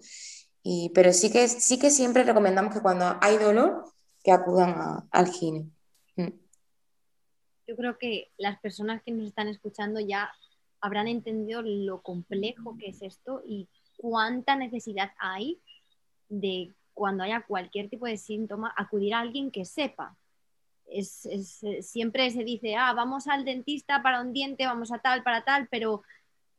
Y, 0.63 0.91
pero 0.93 1.13
sí 1.13 1.31
que, 1.31 1.47
sí 1.47 1.79
que 1.79 1.91
siempre 1.91 2.23
recomendamos 2.23 2.73
que 2.73 2.81
cuando 2.81 3.17
hay 3.21 3.37
dolor, 3.37 3.85
que 4.23 4.31
acudan 4.31 5.07
al 5.11 5.27
gine. 5.27 5.69
Mm. 6.15 6.29
Yo 7.67 7.75
creo 7.75 7.97
que 7.97 8.31
las 8.37 8.59
personas 8.59 9.01
que 9.03 9.11
nos 9.11 9.27
están 9.27 9.47
escuchando 9.47 9.99
ya 9.99 10.31
habrán 10.79 11.07
entendido 11.07 11.61
lo 11.61 12.01
complejo 12.01 12.77
que 12.77 12.89
es 12.89 13.01
esto 13.01 13.41
y 13.45 13.67
cuánta 13.97 14.55
necesidad 14.55 15.11
hay 15.19 15.61
de 16.27 16.73
cuando 16.93 17.23
haya 17.23 17.45
cualquier 17.47 17.89
tipo 17.89 18.05
de 18.05 18.17
síntoma 18.17 18.73
acudir 18.75 19.13
a 19.13 19.19
alguien 19.19 19.51
que 19.51 19.65
sepa. 19.65 20.17
Es, 20.91 21.27
siempre 21.81 22.29
se 22.31 22.43
dice, 22.43 22.75
ah, 22.75 22.93
vamos 22.93 23.27
al 23.27 23.45
dentista 23.45 24.03
para 24.03 24.21
un 24.21 24.33
diente, 24.33 24.65
vamos 24.65 24.91
a 24.91 24.99
tal, 24.99 25.23
para 25.23 25.43
tal, 25.43 25.67
pero 25.71 26.03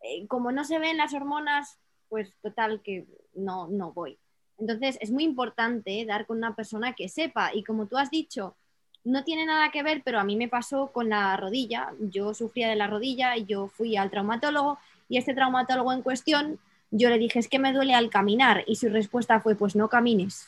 eh, 0.02 0.26
como 0.26 0.52
no 0.52 0.64
se 0.64 0.78
ven 0.78 0.96
las 0.96 1.14
hormonas, 1.14 1.78
pues 2.08 2.32
total 2.42 2.82
que 2.82 3.06
no, 3.34 3.68
no 3.68 3.92
voy. 3.92 4.18
Entonces 4.58 4.98
es 5.00 5.10
muy 5.10 5.24
importante 5.24 6.04
dar 6.06 6.26
con 6.26 6.38
una 6.38 6.54
persona 6.54 6.94
que 6.94 7.08
sepa 7.08 7.54
y 7.54 7.64
como 7.64 7.86
tú 7.86 7.98
has 7.98 8.10
dicho, 8.10 8.56
no 9.04 9.24
tiene 9.24 9.46
nada 9.46 9.70
que 9.70 9.82
ver, 9.82 10.02
pero 10.04 10.20
a 10.20 10.24
mí 10.24 10.36
me 10.36 10.48
pasó 10.48 10.92
con 10.92 11.08
la 11.08 11.36
rodilla. 11.36 11.92
Yo 12.00 12.34
sufría 12.34 12.68
de 12.68 12.76
la 12.76 12.86
rodilla 12.86 13.36
y 13.36 13.44
yo 13.44 13.68
fui 13.68 13.96
al 13.96 14.10
traumatólogo 14.10 14.78
y 15.08 15.18
este 15.18 15.34
traumatólogo 15.34 15.92
en 15.92 16.02
cuestión, 16.02 16.58
yo 16.90 17.08
le 17.08 17.18
dije, 17.18 17.38
es 17.38 17.48
que 17.48 17.58
me 17.58 17.72
duele 17.72 17.94
al 17.94 18.10
caminar 18.10 18.64
y 18.66 18.76
su 18.76 18.88
respuesta 18.88 19.40
fue, 19.40 19.56
pues 19.56 19.74
no 19.74 19.88
camines. 19.88 20.46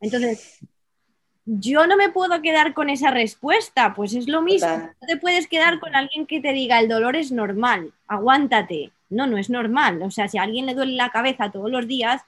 Entonces, 0.00 0.60
yo 1.50 1.86
no 1.86 1.96
me 1.96 2.10
puedo 2.10 2.42
quedar 2.42 2.74
con 2.74 2.90
esa 2.90 3.10
respuesta, 3.10 3.94
pues 3.94 4.12
es 4.12 4.28
lo 4.28 4.42
mismo. 4.42 4.68
No 4.68 5.06
te 5.06 5.16
puedes 5.16 5.48
quedar 5.48 5.80
con 5.80 5.96
alguien 5.96 6.26
que 6.26 6.40
te 6.40 6.52
diga, 6.52 6.78
el 6.78 6.88
dolor 6.88 7.16
es 7.16 7.32
normal, 7.32 7.92
aguántate. 8.06 8.92
No, 9.08 9.26
no 9.26 9.38
es 9.38 9.48
normal. 9.48 10.02
O 10.02 10.10
sea, 10.10 10.28
si 10.28 10.36
a 10.36 10.42
alguien 10.42 10.66
le 10.66 10.74
duele 10.74 10.92
la 10.92 11.08
cabeza 11.08 11.50
todos 11.50 11.70
los 11.70 11.88
días, 11.88 12.20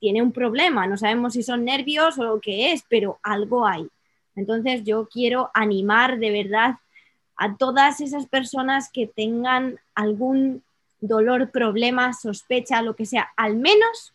tiene 0.00 0.22
un 0.22 0.32
problema. 0.32 0.88
No 0.88 0.96
sabemos 0.96 1.34
si 1.34 1.44
son 1.44 1.64
nervios 1.64 2.18
o 2.18 2.24
lo 2.24 2.40
que 2.40 2.72
es, 2.72 2.84
pero 2.88 3.20
algo 3.22 3.64
hay. 3.64 3.86
Entonces 4.34 4.82
yo 4.82 5.08
quiero 5.08 5.52
animar 5.54 6.18
de 6.18 6.32
verdad 6.32 6.74
a 7.36 7.56
todas 7.56 8.00
esas 8.00 8.26
personas 8.26 8.90
que 8.90 9.06
tengan 9.06 9.78
algún 9.94 10.64
dolor, 11.00 11.52
problema, 11.52 12.12
sospecha, 12.12 12.82
lo 12.82 12.96
que 12.96 13.06
sea, 13.06 13.30
al 13.36 13.54
menos 13.54 14.12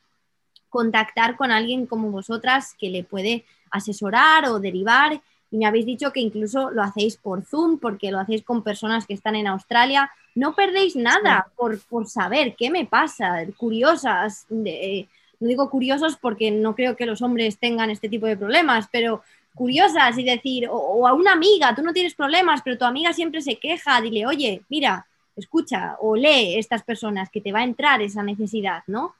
contactar 0.67 1.37
con 1.37 1.49
alguien 1.49 1.85
como 1.85 2.11
vosotras 2.11 2.75
que 2.77 2.89
le 2.89 3.05
puede 3.05 3.45
asesorar 3.71 4.45
o 4.45 4.59
derivar. 4.59 5.21
Y 5.51 5.57
me 5.57 5.65
habéis 5.65 5.85
dicho 5.85 6.11
que 6.11 6.19
incluso 6.19 6.69
lo 6.71 6.83
hacéis 6.83 7.17
por 7.17 7.43
Zoom, 7.43 7.79
porque 7.79 8.11
lo 8.11 8.19
hacéis 8.19 8.43
con 8.43 8.63
personas 8.63 9.05
que 9.05 9.13
están 9.13 9.35
en 9.35 9.47
Australia. 9.47 10.11
No 10.35 10.53
perdéis 10.53 10.95
nada 10.95 11.47
por, 11.55 11.79
saber 12.07 12.55
qué 12.55 12.69
me 12.69 12.85
pasa, 12.85 13.45
curiosas. 13.57 14.45
no 14.49 15.47
digo 15.47 15.69
curiosos 15.69 16.17
porque 16.17 16.51
no 16.51 16.75
creo 16.75 16.95
que 16.95 17.05
los 17.05 17.21
hombres 17.21 17.57
tengan 17.57 17.89
este 17.89 18.09
tipo 18.09 18.27
de 18.27 18.37
problemas, 18.37 18.87
pero 18.91 19.21
curiosas 19.55 20.17
y 20.17 20.23
decir, 20.23 20.67
o, 20.71 21.07
a 21.07 21.13
una 21.13 21.33
amiga, 21.33 21.75
tú 21.75 21.81
no 21.81 21.93
tienes 21.93 22.13
problemas, 22.15 22.61
pero 22.63 22.77
tu 22.77 22.85
amiga 22.85 23.11
siempre 23.13 23.41
se 23.41 23.57
queja, 23.57 23.99
dile, 24.01 24.25
oye, 24.25 24.61
mira, 24.69 25.05
escucha 25.35 25.97
o 25.99 26.15
lee 26.15 26.57
estas 26.57 26.83
personas 26.83 27.29
que 27.29 27.41
te 27.41 27.51
va 27.51 27.59
a 27.59 27.63
entrar 27.63 28.01
esa 28.01 28.23
necesidad, 28.23 28.83
¿no? 28.87 29.15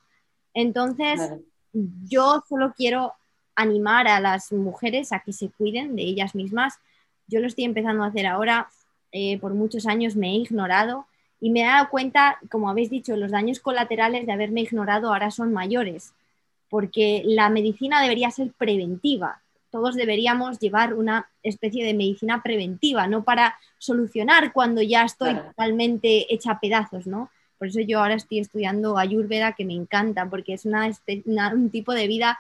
Entonces, 0.54 1.20
yo 1.74 2.44
solo 2.48 2.74
quiero 2.76 3.14
animar 3.62 4.08
a 4.08 4.20
las 4.20 4.52
mujeres 4.52 5.12
a 5.12 5.20
que 5.20 5.34
se 5.34 5.50
cuiden 5.50 5.96
de 5.96 6.04
ellas 6.04 6.36
mismas. 6.36 6.76
Yo 7.28 7.40
lo 7.40 7.48
estoy 7.48 7.66
empezando 7.66 8.04
a 8.04 8.08
hacer 8.08 8.26
ahora, 8.26 8.70
eh, 9.12 9.38
por 9.40 9.54
muchos 9.54 9.86
años 9.88 10.16
me 10.16 10.30
he 10.30 10.36
ignorado 10.36 11.06
y 11.42 11.50
me 11.52 11.62
he 11.62 11.66
dado 11.66 11.90
cuenta, 11.90 12.38
como 12.50 12.70
habéis 12.70 12.90
dicho, 12.90 13.16
los 13.16 13.32
daños 13.32 13.60
colaterales 13.60 14.26
de 14.26 14.32
haberme 14.32 14.62
ignorado 14.62 15.10
ahora 15.10 15.32
son 15.32 15.54
mayores, 15.54 16.14
porque 16.70 17.24
la 17.26 17.50
medicina 17.50 18.02
debería 18.02 18.30
ser 18.32 18.52
preventiva 18.58 19.42
todos 19.72 19.96
deberíamos 19.96 20.60
llevar 20.60 20.94
una 20.94 21.30
especie 21.44 21.86
de 21.86 21.94
medicina 21.94 22.42
preventiva, 22.42 23.08
no 23.08 23.24
para 23.24 23.58
solucionar 23.78 24.52
cuando 24.52 24.82
ya 24.82 25.04
estoy 25.04 25.36
totalmente 25.36 26.34
hecha 26.34 26.52
a 26.54 26.60
pedazos, 26.60 27.08
¿no? 27.08 27.30
Por 27.58 27.68
eso 27.68 27.82
yo 27.82 28.00
ahora 28.00 28.16
estoy 28.16 28.40
estudiando 28.40 28.98
Ayurveda, 28.98 29.54
que 29.54 29.66
me 29.66 29.74
encanta, 29.74 30.30
porque 30.30 30.54
es 30.54 30.66
una, 30.66 30.90
un 31.54 31.70
tipo 31.70 31.94
de 31.94 32.08
vida 32.08 32.40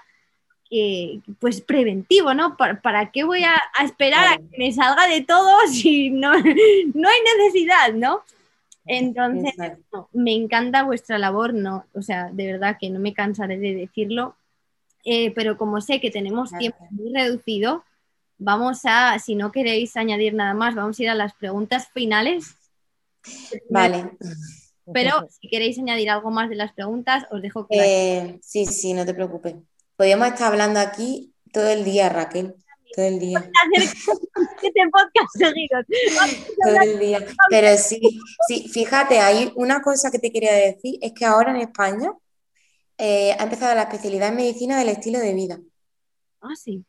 pues 1.39 1.61
preventivo, 1.61 2.33
¿no? 2.33 2.55
¿Para, 2.57 3.11
qué 3.11 3.23
voy 3.23 3.43
a, 3.43 3.59
esperar 3.83 4.27
a 4.27 4.37
que 4.37 4.57
me 4.57 4.71
salga 4.71 5.07
de 5.07 5.21
todo 5.21 5.49
si 5.71 6.09
no, 6.09 6.31
no 6.33 7.09
hay 7.09 7.19
necesidad, 7.37 7.93
¿no? 7.93 8.23
Entonces, 8.85 9.53
me 10.13 10.33
encanta 10.33 10.83
vuestra 10.83 11.19
labor, 11.19 11.53
¿no? 11.53 11.85
O 11.93 12.01
sea, 12.01 12.29
de 12.31 12.47
verdad 12.47 12.77
que 12.79 12.89
no 12.89 12.99
me 12.99 13.13
cansaré 13.13 13.57
de 13.57 13.75
decirlo 13.75 14.35
eh, 15.05 15.31
pero 15.31 15.57
como 15.57 15.81
sé 15.81 15.99
que 15.99 16.11
tenemos 16.11 16.51
tiempo 16.51 16.85
muy 16.91 17.13
reducido, 17.13 17.83
vamos 18.37 18.81
a, 18.83 19.17
si 19.19 19.35
no 19.35 19.51
queréis 19.51 19.95
añadir 19.97 20.33
nada 20.33 20.53
más, 20.53 20.75
vamos 20.75 20.99
a 20.99 21.03
ir 21.03 21.09
a 21.09 21.15
las 21.15 21.33
preguntas 21.33 21.87
finales. 21.93 22.55
Vale. 23.69 24.11
Pero 24.93 25.27
si 25.29 25.47
queréis 25.47 25.77
añadir 25.77 26.09
algo 26.09 26.31
más 26.31 26.49
de 26.49 26.55
las 26.55 26.73
preguntas, 26.73 27.25
os 27.31 27.41
dejo 27.41 27.67
que... 27.67 27.77
Eh, 27.77 28.39
sí, 28.41 28.65
sí, 28.65 28.93
no 28.93 29.05
te 29.05 29.13
preocupes. 29.13 29.55
Podríamos 29.99 30.29
estar 30.29 30.49
hablando 30.53 30.79
aquí 30.79 31.35
todo 31.51 31.67
el 31.67 31.83
día, 31.83 32.07
Raquel. 32.07 32.55
Todo 32.95 33.05
el 33.05 33.19
día. 33.19 33.41
todo 36.63 36.81
el 36.81 36.99
día. 36.99 37.25
Pero 37.49 37.77
sí, 37.77 37.99
sí, 38.47 38.69
fíjate, 38.69 39.19
hay 39.19 39.51
una 39.57 39.81
cosa 39.81 40.09
que 40.09 40.19
te 40.19 40.31
quería 40.31 40.53
decir, 40.53 40.99
es 41.01 41.11
que 41.11 41.25
ahora 41.25 41.51
en 41.51 41.57
España 41.57 42.13
eh, 42.97 43.35
ha 43.37 43.43
empezado 43.43 43.75
la 43.75 43.81
especialidad 43.81 44.29
en 44.29 44.37
medicina 44.37 44.79
del 44.79 44.87
estilo 44.87 45.19
de 45.19 45.33
vida. 45.33 45.59
Ah, 46.39 46.55
sí. 46.55 46.85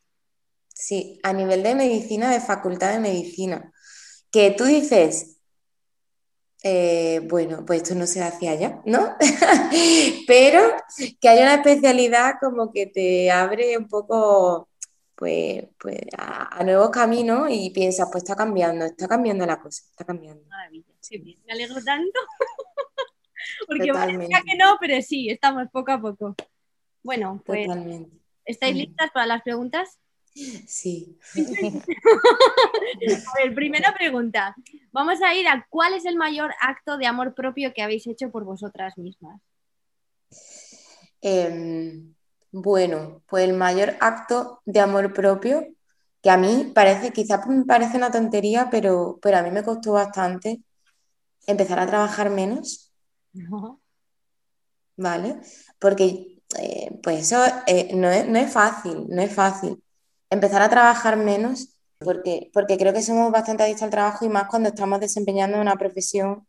Sí, 0.72 1.18
a 1.24 1.32
nivel 1.32 1.64
de 1.64 1.74
medicina, 1.74 2.30
de 2.30 2.40
facultad 2.40 2.92
de 2.92 3.00
medicina. 3.00 3.72
Que 4.30 4.52
tú 4.52 4.66
dices, 4.66 5.39
eh, 6.62 7.20
bueno, 7.24 7.64
pues 7.64 7.82
esto 7.82 7.94
no 7.94 8.06
se 8.06 8.22
hacía 8.22 8.54
ya, 8.54 8.82
¿no? 8.84 9.16
Pero 10.26 10.60
que 11.20 11.28
haya 11.28 11.42
una 11.42 11.54
especialidad 11.54 12.34
como 12.40 12.72
que 12.72 12.86
te 12.86 13.30
abre 13.30 13.78
un 13.78 13.88
poco 13.88 14.68
pues, 15.14 15.64
pues 15.78 15.98
a, 16.16 16.62
nuevos 16.64 16.90
caminos 16.90 17.48
y 17.50 17.70
piensas, 17.70 18.08
pues 18.10 18.24
está 18.24 18.34
cambiando, 18.34 18.86
está 18.86 19.06
cambiando 19.06 19.44
la 19.46 19.60
cosa, 19.60 19.84
está 19.90 20.04
cambiando. 20.04 20.42
Maravilla, 20.48 20.92
sí, 21.00 21.38
me 21.46 21.52
alegro 21.52 21.82
tanto. 21.84 22.18
Porque 23.66 23.92
parecía 23.92 24.42
que 24.46 24.56
no, 24.56 24.76
pero 24.80 25.00
sí, 25.02 25.28
estamos 25.30 25.68
poco 25.70 25.92
a 25.92 26.00
poco. 26.00 26.34
Bueno, 27.02 27.42
pues. 27.44 27.68
¿Estáis 28.44 28.74
listas 28.74 29.10
para 29.12 29.26
las 29.26 29.42
preguntas? 29.42 29.99
Sí. 30.34 31.18
a 31.34 33.42
ver, 33.42 33.54
primera 33.54 33.94
pregunta. 33.94 34.54
Vamos 34.92 35.20
a 35.22 35.34
ir 35.34 35.48
a 35.48 35.66
cuál 35.68 35.94
es 35.94 36.04
el 36.04 36.16
mayor 36.16 36.52
acto 36.60 36.98
de 36.98 37.06
amor 37.06 37.34
propio 37.34 37.72
que 37.74 37.82
habéis 37.82 38.06
hecho 38.06 38.30
por 38.30 38.44
vosotras 38.44 38.96
mismas. 38.96 39.40
Em, 41.20 42.14
bueno, 42.52 43.22
pues 43.28 43.44
el 43.44 43.54
mayor 43.54 43.96
acto 44.00 44.62
de 44.64 44.80
amor 44.80 45.12
propio, 45.12 45.66
que 46.22 46.30
a 46.30 46.36
mí 46.36 46.72
parece, 46.74 47.12
quizás 47.12 47.46
me 47.46 47.64
parece 47.64 47.96
una 47.96 48.10
tontería, 48.10 48.68
pero, 48.70 49.18
pero 49.20 49.38
a 49.38 49.42
mí 49.42 49.50
me 49.50 49.62
costó 49.62 49.92
bastante 49.92 50.62
empezar 51.46 51.78
a 51.78 51.86
trabajar 51.86 52.30
menos 52.30 52.90
¿Vale? 54.96 55.40
Porque 55.78 56.40
eh, 56.58 56.98
pues 57.02 57.20
eso 57.20 57.42
eh, 57.66 57.94
no, 57.94 58.10
es, 58.10 58.52
fácil, 58.52 59.06
no 59.08 59.22
es 59.22 59.32
fácil. 59.32 59.82
Empezar 60.30 60.62
a 60.62 60.70
trabajar 60.70 61.16
menos, 61.16 61.76
porque, 61.98 62.50
porque 62.52 62.78
creo 62.78 62.92
que 62.92 63.02
somos 63.02 63.30
bastante 63.30 63.62
adictos 63.62 63.82
al 63.82 63.90
trabajo 63.90 64.24
y 64.24 64.28
más 64.28 64.48
cuando 64.48 64.70
estamos 64.70 65.00
desempeñando 65.00 65.60
una 65.60 65.76
profesión, 65.76 66.46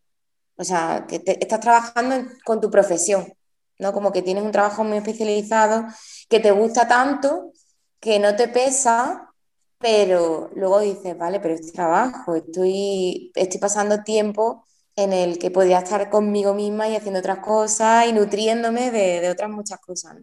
o 0.56 0.64
sea, 0.64 1.06
que 1.08 1.22
estás 1.26 1.60
trabajando 1.60 2.30
con 2.46 2.62
tu 2.62 2.70
profesión, 2.70 3.34
¿no? 3.80 3.94
Como 3.94 4.12
que 4.12 4.22
tienes 4.22 4.44
un 4.44 4.52
trabajo 4.52 4.84
muy 4.84 4.98
especializado, 4.98 5.86
que 6.30 6.40
te 6.40 6.52
gusta 6.52 6.88
tanto, 6.88 7.52
que 8.00 8.20
no 8.20 8.36
te 8.36 8.48
pesa, 8.48 9.34
pero 9.80 10.52
luego 10.56 10.80
dices, 10.80 11.18
vale, 11.18 11.40
pero 11.40 11.56
es 11.56 11.74
trabajo, 11.74 12.36
estoy, 12.36 13.32
estoy 13.36 13.60
pasando 13.60 14.04
tiempo 14.04 14.66
en 14.96 15.14
el 15.14 15.40
que 15.40 15.52
podía 15.52 15.80
estar 15.80 16.10
conmigo 16.10 16.54
misma 16.54 16.88
y 16.88 16.96
haciendo 16.96 17.20
otras 17.20 17.40
cosas 17.40 18.08
y 18.08 18.14
nutriéndome 18.14 18.92
de, 18.92 19.30
otras 19.30 19.50
muchas 19.50 19.80
cosas. 19.80 20.18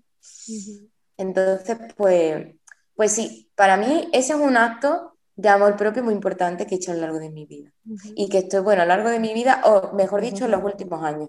Entonces, 1.17 1.77
pues, 1.97 2.55
pues 2.99 3.12
sí, 3.12 3.49
para 3.55 3.76
mí 3.76 4.09
ese 4.12 4.32
es 4.32 4.40
un 4.40 4.57
acto 4.57 5.16
de 5.36 5.49
amor 5.49 5.76
propio 5.76 6.03
muy 6.03 6.14
importante 6.14 6.66
que 6.66 6.74
he 6.74 6.78
hecho 6.78 6.90
a 6.90 6.94
lo 6.94 7.03
largo 7.03 7.20
de 7.20 7.30
mi 7.30 7.46
vida. 7.46 7.72
Y 8.16 8.28
que 8.28 8.38
estoy, 8.38 8.59
bueno, 8.59 8.82
a 8.82 8.86
lo 8.86 8.88
largo 8.88 9.09
de 9.09 9.20
mi 9.20 9.32
vida, 9.32 9.62
o 9.66 9.92
mejor 9.94 10.20
dicho, 10.20 10.46
en 10.46 10.51
los 10.51 10.64
últimos 10.64 11.01
años. 11.05 11.28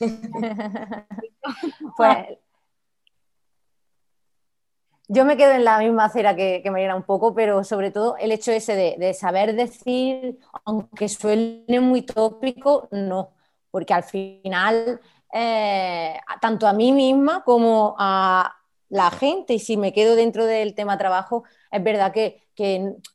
pues 1.96 2.16
yo 5.06 5.24
me 5.24 5.36
quedo 5.36 5.52
en 5.52 5.62
la 5.62 5.78
misma 5.78 6.06
acera 6.06 6.34
que, 6.34 6.60
que 6.64 6.70
Mariana 6.72 6.96
un 6.96 7.04
poco, 7.04 7.32
pero 7.32 7.62
sobre 7.62 7.92
todo 7.92 8.16
el 8.16 8.32
hecho 8.32 8.50
ese 8.50 8.74
de, 8.74 9.14
saber 9.14 9.54
decir, 9.54 10.40
aunque 10.64 11.08
suene 11.08 11.78
muy 11.78 12.02
tópico, 12.02 12.88
no, 12.90 13.34
porque 13.70 13.94
al 13.94 14.02
final, 14.02 15.00
eh, 15.32 16.18
tanto 16.40 16.66
a 16.66 16.72
mí 16.72 16.90
misma 16.90 17.44
como 17.44 17.94
a 18.00 18.52
la 18.88 19.10
gente, 19.10 19.54
y 19.54 19.58
si 19.58 19.76
me 19.76 19.92
quedo 19.92 20.16
dentro 20.16 20.46
del 20.46 20.74
tema 20.74 20.98
trabajo, 20.98 21.44
es 21.70 21.82
verdad 21.82 22.12
que, 22.12 22.42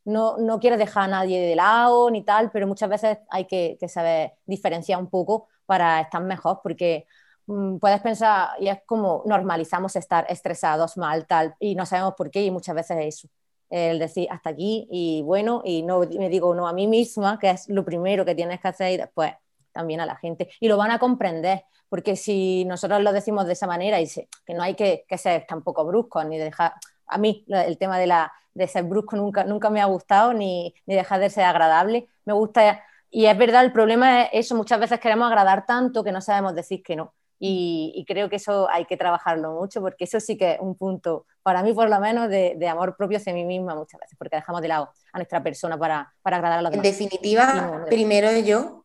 no, 0.05 0.37
no 0.37 0.59
quiero 0.59 0.77
dejar 0.77 1.05
a 1.05 1.07
nadie 1.07 1.39
de 1.39 1.55
lado 1.55 2.09
ni 2.11 2.23
tal, 2.23 2.51
pero 2.51 2.67
muchas 2.67 2.89
veces 2.89 3.19
hay 3.29 3.45
que, 3.45 3.77
saber 3.87 4.33
diferenciar 4.45 4.99
un 4.99 5.09
poco 5.09 5.47
para 5.65 6.01
estar 6.01 6.21
mejor, 6.23 6.59
porque 6.63 7.05
mm, 7.47 7.77
puedes 7.77 8.01
pensar, 8.01 8.49
y 8.59 8.67
es 8.67 8.79
como 8.85 9.23
normalizamos 9.25 9.95
estar 9.95 10.25
estresados, 10.29 10.97
mal, 10.97 11.25
tal, 11.27 11.55
y 11.59 11.75
no 11.75 11.85
sabemos 11.85 12.15
por 12.15 12.31
qué, 12.31 12.43
y 12.43 12.51
muchas 12.51 12.75
veces 12.75 12.97
es 12.99 13.15
eso, 13.19 13.27
el 13.69 13.99
decir 13.99 14.27
hasta 14.31 14.49
aquí, 14.49 14.87
y 14.91 15.21
bueno, 15.23 15.61
y 15.63 15.83
no 15.83 15.99
me 15.99 16.29
digo 16.29 16.53
no 16.55 16.67
a 16.67 16.73
mí 16.73 16.87
misma, 16.87 17.39
que 17.39 17.51
es 17.51 17.69
lo 17.69 17.85
primero 17.85 18.25
que 18.25 18.35
tienes 18.35 18.59
que 18.59 18.67
hacer, 18.67 18.91
y 18.93 18.97
después 18.97 19.33
también 19.71 20.01
a 20.01 20.05
la 20.05 20.15
gente, 20.15 20.49
y 20.59 20.67
lo 20.67 20.77
van 20.77 20.91
a 20.91 20.99
comprender, 20.99 21.63
porque 21.89 22.15
si 22.15 22.65
nosotros 22.65 23.01
lo 23.01 23.11
decimos 23.11 23.47
de 23.47 23.53
esa 23.53 23.67
manera, 23.67 23.99
y 23.99 24.07
que 24.07 24.53
no 24.53 24.63
hay 24.63 24.75
que, 24.75 25.05
que 25.07 25.17
ser 25.17 25.45
tampoco 25.47 25.85
bruscos, 25.85 26.25
ni 26.25 26.37
dejar, 26.37 26.73
a 27.07 27.17
mí 27.17 27.43
el 27.47 27.77
tema 27.77 27.97
de, 27.97 28.07
la, 28.07 28.31
de 28.53 28.67
ser 28.67 28.83
brusco 28.83 29.15
nunca, 29.15 29.43
nunca 29.43 29.69
me 29.69 29.81
ha 29.81 29.85
gustado, 29.85 30.33
ni, 30.33 30.73
ni 30.85 30.95
dejar 30.95 31.19
de 31.19 31.29
ser 31.29 31.45
agradable. 31.45 32.07
Me 32.25 32.33
gusta, 32.33 32.83
y 33.09 33.25
es 33.25 33.37
verdad, 33.37 33.65
el 33.65 33.71
problema 33.71 34.23
es 34.23 34.29
eso, 34.33 34.55
muchas 34.55 34.79
veces 34.79 34.99
queremos 34.99 35.27
agradar 35.27 35.65
tanto 35.65 36.03
que 36.03 36.11
no 36.11 36.21
sabemos 36.21 36.55
decir 36.55 36.83
que 36.83 36.95
no. 36.95 37.13
Y, 37.41 38.03
creo 38.05 38.29
que 38.29 38.35
eso 38.35 38.69
hay 38.69 38.85
que 38.85 38.97
trabajarlo 38.97 39.53
mucho, 39.53 39.79
porque 39.79 40.03
eso 40.03 40.19
sí 40.19 40.37
que 40.37 40.53
es 40.53 40.59
un 40.59 40.75
punto, 40.75 41.25
para 41.41 41.63
mí 41.63 41.73
por 41.73 41.89
lo 41.89 41.99
menos, 42.01 42.29
de, 42.29 42.55
de 42.57 42.67
amor 42.67 42.97
propio 42.97 43.17
hacia 43.17 43.33
mí 43.33 43.45
misma 43.45 43.75
muchas 43.75 43.99
veces, 44.01 44.17
porque 44.17 44.35
dejamos 44.35 44.61
de 44.61 44.67
lado 44.67 44.89
a 45.13 45.17
nuestra 45.17 45.41
persona 45.41 45.77
para, 45.77 46.13
para 46.21 46.35
agradar 46.35 46.59
a 46.59 46.61
los 46.63 46.71
demás. 46.71 46.85
En 46.85 46.91
definitiva, 46.91 47.85
primero 47.87 48.29
yo. 48.39 48.78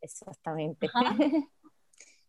Exactamente. 0.00 0.88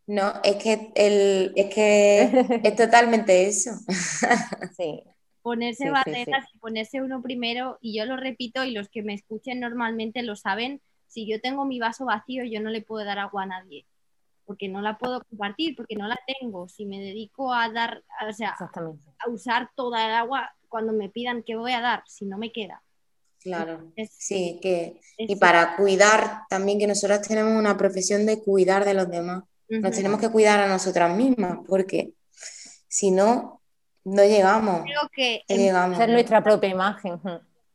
No, 0.07 0.33
es 0.43 0.55
que, 0.55 0.91
el, 0.95 1.53
es 1.55 1.71
que 1.71 2.21
es 2.63 2.75
totalmente 2.75 3.45
eso. 3.47 3.69
Sí, 4.75 5.03
ponerse 5.43 5.91
barreras 5.91 6.45
y 6.51 6.57
ponerse 6.57 7.01
uno 7.01 7.21
primero, 7.21 7.77
y 7.79 7.97
yo 7.97 8.05
lo 8.05 8.17
repito, 8.17 8.63
y 8.63 8.71
los 8.71 8.89
que 8.89 9.03
me 9.03 9.13
escuchen 9.13 9.59
normalmente 9.59 10.23
lo 10.23 10.35
saben, 10.35 10.81
si 11.07 11.27
yo 11.27 11.39
tengo 11.41 11.65
mi 11.65 11.79
vaso 11.79 12.05
vacío, 12.05 12.43
yo 12.43 12.59
no 12.61 12.69
le 12.69 12.81
puedo 12.81 13.05
dar 13.05 13.19
agua 13.19 13.43
a 13.43 13.47
nadie, 13.47 13.85
porque 14.45 14.67
no 14.67 14.81
la 14.81 14.97
puedo 14.97 15.21
compartir, 15.29 15.75
porque 15.75 15.95
no 15.95 16.07
la 16.07 16.17
tengo. 16.39 16.67
Si 16.69 16.85
me 16.85 16.99
dedico 16.99 17.53
a 17.53 17.69
dar, 17.69 18.03
o 18.27 18.33
sea, 18.33 18.55
a 18.59 19.29
usar 19.29 19.69
toda 19.75 20.07
el 20.07 20.13
agua, 20.13 20.55
cuando 20.67 20.93
me 20.93 21.09
pidan, 21.09 21.43
¿qué 21.43 21.55
voy 21.55 21.71
a 21.73 21.81
dar? 21.81 22.03
Si 22.05 22.25
no 22.25 22.37
me 22.37 22.51
queda. 22.51 22.81
Claro, 23.41 23.93
sí, 24.17 24.59
que, 24.61 24.99
y 25.17 25.37
para 25.37 25.77
cuidar 25.77 26.41
también 26.49 26.77
que 26.77 26.87
nosotros 26.87 27.21
tenemos 27.21 27.53
una 27.53 27.77
profesión 27.77 28.25
de 28.25 28.39
cuidar 28.41 28.83
de 28.83 28.93
los 28.93 29.09
demás. 29.09 29.43
Nos 29.69 29.95
tenemos 29.95 30.19
que 30.19 30.29
cuidar 30.29 30.59
a 30.59 30.67
nosotras 30.67 31.15
mismas, 31.15 31.59
porque 31.67 32.11
si 32.87 33.11
no, 33.11 33.61
no 34.03 34.23
llegamos. 34.23 34.81
Creo 34.81 35.09
que 35.13 35.43
llegamos. 35.47 35.97
nuestra 36.07 36.43
propia 36.43 36.69
imagen. 36.69 37.19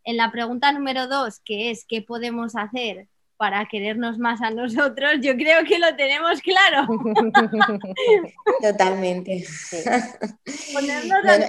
En 0.04 0.16
la 0.16 0.30
pregunta 0.30 0.70
número 0.72 1.06
dos, 1.06 1.40
que 1.44 1.70
es 1.70 1.86
¿qué 1.88 2.02
podemos 2.02 2.56
hacer 2.56 3.08
para 3.36 3.64
querernos 3.66 4.18
más 4.18 4.42
a 4.42 4.50
nosotros? 4.50 5.12
Yo 5.22 5.34
creo 5.36 5.64
que 5.64 5.78
lo 5.78 5.96
tenemos 5.96 6.40
claro. 6.42 6.86
Totalmente. 8.60 9.36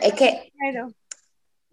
es 0.02 0.14
que 0.14 0.54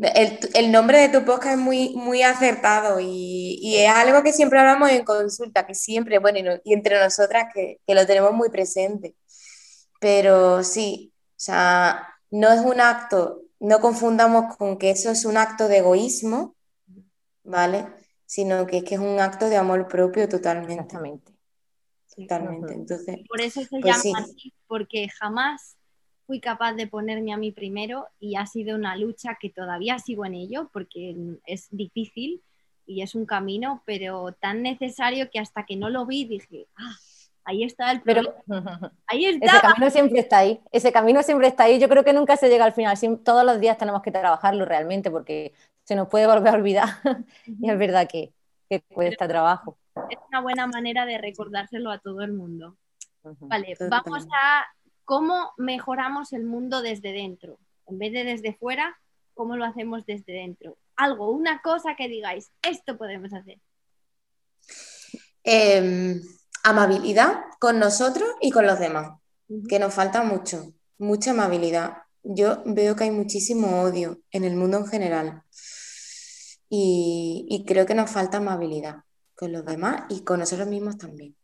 el, 0.03 0.73
nombre 0.73 0.99
de 0.99 1.09
tu 1.09 1.25
podcast 1.25 1.55
es 1.55 1.59
muy, 1.59 1.95
muy 1.95 2.23
acertado 2.23 2.99
y, 3.01 3.77
es 3.77 3.89
algo 3.89 4.23
que 4.23 4.33
siempre 4.33 4.59
hablamos 4.59 4.91
en 4.91 5.05
consulta, 5.05 5.67
que 5.67 5.75
siempre, 5.75 6.19
bueno, 6.19 6.39
y, 6.65 6.73
entre 6.73 6.99
nosotras 6.99 7.47
que, 7.55 7.81
que 7.87 7.95
lo 7.95 8.07
tenemos 8.07 8.33
muy 8.33 8.51
presente. 8.51 9.15
Pero 10.01 10.65
sí, 10.65 11.13
o 11.31 11.35
sea, 11.37 12.09
no 12.31 12.51
es 12.53 12.61
un 12.61 12.81
acto, 12.81 13.43
no 13.61 13.81
confundamos 13.81 14.57
con 14.57 14.79
que 14.79 14.91
eso 14.91 15.11
es 15.11 15.25
un 15.25 15.37
acto 15.37 15.69
de 15.69 15.79
egoísmo, 15.79 16.57
¿vale? 17.45 17.87
Sino 18.27 18.67
que 18.67 18.79
es 18.79 18.85
que 18.85 18.97
es 18.97 19.01
un 19.01 19.21
acto 19.21 19.49
de 19.49 19.57
amor 19.57 19.87
propio 19.89 20.29
totalmente. 20.29 20.75
Exactamente. 20.75 21.33
Totalmente. 22.17 22.75
Entonces, 22.75 23.19
por 23.29 23.41
eso 23.41 23.63
se 23.63 23.81
pues 23.81 24.03
llama 24.03 24.19
así, 24.19 24.53
porque 24.67 25.09
jamás 25.09 25.77
fui 26.33 26.41
capaz 26.41 26.73
de 26.73 26.87
ponerme 26.87 27.35
a 27.35 27.37
mí 27.37 27.53
primero 27.53 28.09
y 28.19 28.37
ha 28.37 28.47
sido 28.47 28.75
una 28.75 28.97
lucha 28.97 29.37
que 29.39 29.51
todavía 29.51 29.99
sigo 29.99 30.25
en 30.25 30.33
ello 30.33 30.71
porque 30.73 31.15
es 31.45 31.69
difícil 31.71 32.43
y 32.87 33.03
es 33.03 33.15
un 33.15 33.27
camino, 33.27 33.83
pero 33.85 34.33
tan 34.41 34.63
necesario 34.63 35.29
que 35.31 35.39
hasta 35.39 35.67
que 35.67 35.77
no 35.77 35.91
lo 35.91 36.07
vi 36.07 36.25
dije, 36.25 36.69
ah, 36.79 36.97
Ahí 37.45 37.65
está 37.65 37.91
el 37.91 38.01
problema. 38.01 38.35
ahí 39.09 39.27
está. 39.27 39.47
Ese 39.47 39.61
camino 39.61 39.91
siempre 39.91 40.21
está 40.21 40.39
ahí. 40.39 40.61
Ese 40.71 40.93
camino 40.93 41.23
siempre 41.23 41.49
está 41.49 41.65
ahí. 41.65 41.79
Yo 41.79 41.89
creo 41.89 42.03
que 42.03 42.15
nunca 42.15 42.39
se 42.39 42.49
llega 42.49 42.65
al 42.65 42.73
final. 42.73 42.97
Todos 43.23 43.45
los 43.45 43.61
días 43.61 43.77
tenemos 43.77 44.01
que 44.01 44.13
trabajarlo 44.13 44.65
realmente 44.65 45.11
porque 45.11 45.53
se 45.83 45.97
nos 45.97 46.09
puede 46.09 46.27
volver 46.27 46.55
a 46.55 46.57
olvidar. 46.57 46.89
y 47.45 47.69
es 47.69 47.79
verdad 47.79 48.09
que, 48.09 48.33
que 48.71 48.81
cuesta 48.81 49.29
trabajo. 49.29 49.77
Es 50.09 50.19
una 50.29 50.41
buena 50.41 50.67
manera 50.67 51.05
de 51.05 51.19
recordárselo 51.19 51.91
a 51.91 51.99
todo 51.99 52.23
el 52.23 52.33
mundo. 52.33 52.79
Vale, 53.23 53.77
vamos 53.91 54.27
a 54.33 54.65
cómo 55.05 55.53
mejoramos 55.57 56.33
el 56.33 56.45
mundo 56.45 56.83
desde 56.83 57.13
dentro. 57.13 57.59
En 57.87 57.99
vez 57.99 58.13
de 58.13 58.25
desde 58.25 58.55
fuera, 58.55 58.99
¿cómo 59.35 59.57
lo 59.57 59.65
hacemos 59.65 60.07
desde 60.07 60.33
dentro? 60.33 60.79
Algo, 60.97 61.31
una 61.31 61.61
cosa 61.63 61.97
que 61.97 62.09
digáis, 62.09 62.51
esto 62.63 62.97
podemos 62.97 63.33
hacer. 63.33 63.59
Eh 65.45 66.21
amabilidad 66.63 67.41
con 67.59 67.79
nosotros 67.79 68.29
y 68.41 68.51
con 68.51 68.67
los 68.67 68.79
demás, 68.79 69.19
que 69.69 69.79
nos 69.79 69.93
falta 69.93 70.23
mucho, 70.23 70.73
mucha 70.99 71.33
amabilidad. 71.33 71.99
Yo 72.23 72.63
veo 72.65 72.95
que 72.95 73.05
hay 73.05 73.11
muchísimo 73.11 73.83
odio 73.83 74.19
en 74.31 74.45
el 74.45 74.55
mundo 74.55 74.79
en 74.79 74.87
general 74.87 75.43
y, 76.69 77.65
creo 77.67 77.85
que 77.85 77.95
nos 77.95 78.11
falta 78.11 78.39
amabilidad 78.39 79.03
con 79.35 79.53
los 79.53 79.65
demás 79.65 80.05
y 80.09 80.23
con 80.23 80.39
nosotros 80.39 80.69
mismos 80.69 80.97
también. 80.97 81.37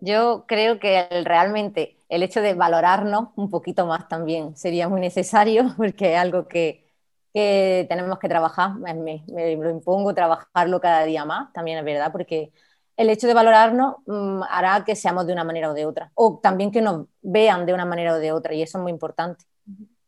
Yo 0.00 0.44
creo 0.46 0.80
que 0.80 1.06
realmente 1.24 1.96
el 2.14 2.22
hecho 2.22 2.40
de 2.40 2.54
valorarnos 2.54 3.30
un 3.36 3.50
poquito 3.50 3.86
más 3.86 4.08
también 4.08 4.56
sería 4.56 4.88
muy 4.88 5.00
necesario 5.00 5.64
porque 5.76 6.14
es 6.14 6.20
algo 6.20 6.46
que, 6.48 6.84
tenemos 7.32 8.20
que 8.20 8.28
trabajar, 8.28 8.76
me, 8.76 8.94
me, 8.94 9.56
lo 9.56 9.70
impongo 9.70 10.14
trabajarlo 10.14 10.80
cada 10.80 11.04
día 11.04 11.24
más, 11.24 11.52
también 11.52 11.78
es 11.78 11.84
verdad, 11.84 12.12
porque 12.12 12.52
el 12.96 13.10
hecho 13.10 13.26
de 13.26 13.34
valorarnos 13.34 13.96
mm, 14.06 14.42
hará 14.48 14.84
que 14.84 14.94
seamos 14.94 15.26
de 15.26 15.32
una 15.32 15.42
manera 15.42 15.68
o 15.70 15.74
de 15.74 15.84
otra, 15.84 16.12
o 16.14 16.38
también 16.40 16.70
que 16.70 16.80
nos 16.80 17.08
vean 17.22 17.66
de 17.66 17.74
una 17.74 17.84
manera 17.84 18.14
o 18.14 18.18
de 18.18 18.30
otra, 18.30 18.54
y 18.54 18.62
eso 18.62 18.78
es 18.78 18.82
muy 18.82 18.92
importante, 18.92 19.44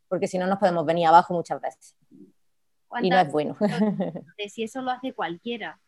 porque 0.07 0.29
si 0.29 0.39
no 0.39 0.47
nos 0.47 0.61
podemos 0.61 0.87
venir 0.87 1.09
abajo 1.09 1.35
muchas 1.35 1.61
veces. 1.61 1.97
Y 3.03 3.11
no 3.11 3.19
es 3.19 3.31
bueno. 3.31 3.57
si 4.49 4.63
eso 4.63 4.81
lo 4.81 4.93
hace 4.93 5.13
cualquiera. 5.13 5.81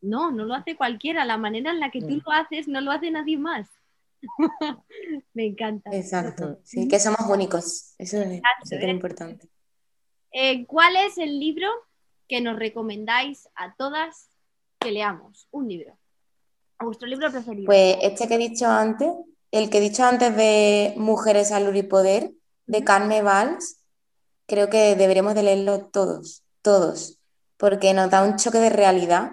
No, 0.00 0.30
no 0.30 0.44
lo 0.44 0.54
hace 0.54 0.76
cualquiera. 0.76 1.24
La 1.24 1.36
manera 1.36 1.70
en 1.70 1.80
la 1.80 1.90
que 1.90 2.00
tú 2.00 2.14
mm. 2.14 2.22
lo 2.24 2.32
haces 2.32 2.68
no 2.68 2.80
lo 2.80 2.92
hace 2.92 3.10
nadie 3.10 3.36
más. 3.36 3.68
Me 5.34 5.46
encanta. 5.46 5.90
Exacto. 5.92 6.58
Sí, 6.64 6.88
que 6.88 6.98
somos 6.98 7.20
únicos. 7.28 7.94
Eso 7.98 8.18
es 8.18 8.42
súper 8.64 8.88
importante. 8.88 9.48
Eh, 10.32 10.66
¿Cuál 10.66 10.96
es 10.96 11.18
el 11.18 11.38
libro 11.38 11.68
que 12.28 12.40
nos 12.40 12.58
recomendáis 12.58 13.48
a 13.54 13.74
todas 13.76 14.28
que 14.78 14.90
leamos? 14.90 15.48
Un 15.50 15.68
libro 15.68 15.98
vuestro 16.84 17.08
libro 17.08 17.30
preferido? 17.30 17.66
Pues 17.66 17.96
este 18.02 18.28
que 18.28 18.34
he 18.34 18.38
dicho 18.38 18.66
antes, 18.66 19.10
el 19.50 19.70
que 19.70 19.78
he 19.78 19.80
dicho 19.80 20.04
antes 20.04 20.36
de 20.36 20.94
Mujeres, 20.96 21.48
Salud 21.48 21.74
y 21.74 21.82
Poder, 21.82 22.32
de 22.66 22.84
Carme 22.84 23.22
Valls, 23.22 23.80
creo 24.46 24.68
que 24.68 24.96
deberíamos 24.96 25.34
de 25.34 25.44
leerlo 25.44 25.86
todos, 25.86 26.44
todos, 26.62 27.18
porque 27.56 27.94
nos 27.94 28.10
da 28.10 28.22
un 28.22 28.36
choque 28.36 28.58
de 28.58 28.70
realidad 28.70 29.32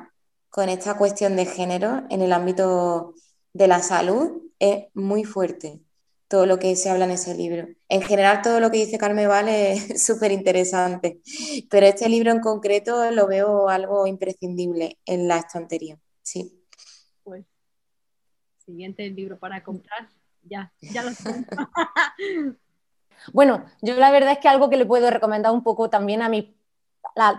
con 0.50 0.70
esta 0.70 0.98
cuestión 0.98 1.36
de 1.36 1.46
género 1.46 2.04
en 2.10 2.22
el 2.22 2.32
ámbito 2.32 3.16
de 3.54 3.68
la 3.68 3.82
salud. 3.82 4.44
Es 4.64 4.86
muy 4.94 5.24
fuerte 5.24 5.82
todo 6.28 6.46
lo 6.46 6.58
que 6.58 6.76
se 6.76 6.90
habla 6.90 7.06
en 7.06 7.12
ese 7.12 7.36
libro. 7.36 7.68
En 7.90 8.02
general, 8.02 8.42
todo 8.42 8.60
lo 8.60 8.72
que 8.72 8.78
dice 8.78 8.98
Carme 8.98 9.28
Valls 9.28 9.52
es 9.94 10.06
súper 10.06 10.32
interesante, 10.32 11.20
pero 11.70 11.86
este 11.86 12.08
libro 12.08 12.32
en 12.32 12.40
concreto 12.40 13.12
lo 13.12 13.28
veo 13.28 13.68
algo 13.68 14.08
imprescindible 14.08 15.00
en 15.06 15.28
la 15.28 15.40
estantería. 15.40 16.00
Sí 16.22 16.64
pues 17.24 17.46
siguiente 18.58 19.10
libro 19.10 19.38
para 19.40 19.64
comprar, 19.64 20.10
ya, 20.44 20.72
ya 20.82 21.04
lo 21.04 21.12
sé. 21.12 21.46
bueno, 23.34 23.66
yo 23.82 23.96
la 23.96 24.12
verdad 24.12 24.34
es 24.34 24.40
que 24.40 24.48
algo 24.48 24.70
que 24.70 24.78
le 24.78 24.86
puedo 24.86 25.10
recomendar 25.10 25.52
un 25.52 25.64
poco 25.64 25.90
también 25.90 26.22
a 26.22 26.30
mi 26.30 26.56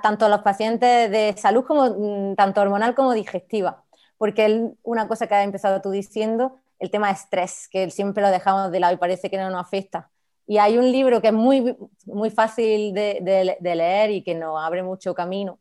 tanto 0.03 0.29
los 0.29 0.43
pacientes 0.43 1.11
de 1.11 1.35
salud 1.39 1.65
como 1.65 1.87
mm, 1.87 2.37
tanto 2.37 2.61
hormonal 2.61 2.95
como 2.95 3.13
digestiva, 3.13 3.85
porque 4.19 4.73
una 4.83 5.09
cosa 5.09 5.27
que 5.27 5.35
has 5.35 5.45
empezado 5.45 5.81
tú 5.81 5.91
diciendo, 5.91 6.61
el 6.85 6.91
tema 6.91 7.09
de 7.09 7.15
estrés, 7.15 7.69
que 7.69 7.91
siempre 7.91 8.23
lo 8.23 8.31
dejamos 8.31 8.71
de 8.71 8.81
lado 8.81 8.95
y 8.95 8.99
parece 8.99 9.31
que 9.31 9.37
no 9.37 9.51
nos 9.51 9.61
afecta. 9.61 10.11
Y 10.47 10.59
hay 10.59 10.79
un 10.79 10.91
libro 10.93 11.21
que 11.21 11.29
es 11.29 11.33
muy, 11.33 11.77
muy 12.07 12.31
fácil 12.31 12.95
de, 12.95 13.57
leer 13.61 14.11
y 14.11 14.23
que 14.23 14.35
nos 14.35 14.63
abre 14.63 14.83
mucho 14.83 15.15
camino. 15.15 15.59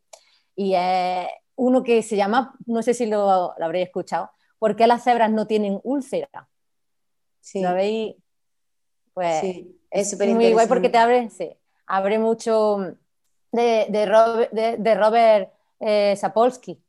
Y 0.54 0.74
es 0.74 1.26
uno 1.56 1.82
que 1.82 2.02
se 2.02 2.16
llama, 2.16 2.54
no 2.66 2.82
sé 2.82 2.94
si 2.94 3.06
lo, 3.06 3.54
lo 3.56 3.64
habréis 3.64 3.86
escuchado, 3.86 4.30
¿Por 4.64 4.76
qué 4.76 4.86
las 4.86 5.04
cebras 5.04 5.30
no 5.30 5.46
tienen 5.46 5.78
úlcera? 5.82 6.48
Sí. 7.40 7.60
¿Lo 7.60 7.74
veis? 7.74 8.16
Pues 9.12 9.40
sí, 9.40 9.78
es 9.90 10.08
súper 10.08 10.30
Muy 10.30 10.52
guay 10.54 10.66
porque 10.66 10.88
te 10.88 10.96
abre, 10.96 11.28
sí, 11.28 11.54
abre 11.86 12.18
mucho 12.18 12.96
de, 13.52 13.86
de, 13.90 14.06
Robert, 14.06 14.52
de, 14.52 14.94
Robert 14.94 15.52
eh, 15.80 16.16
Sapolsky. 16.16 16.82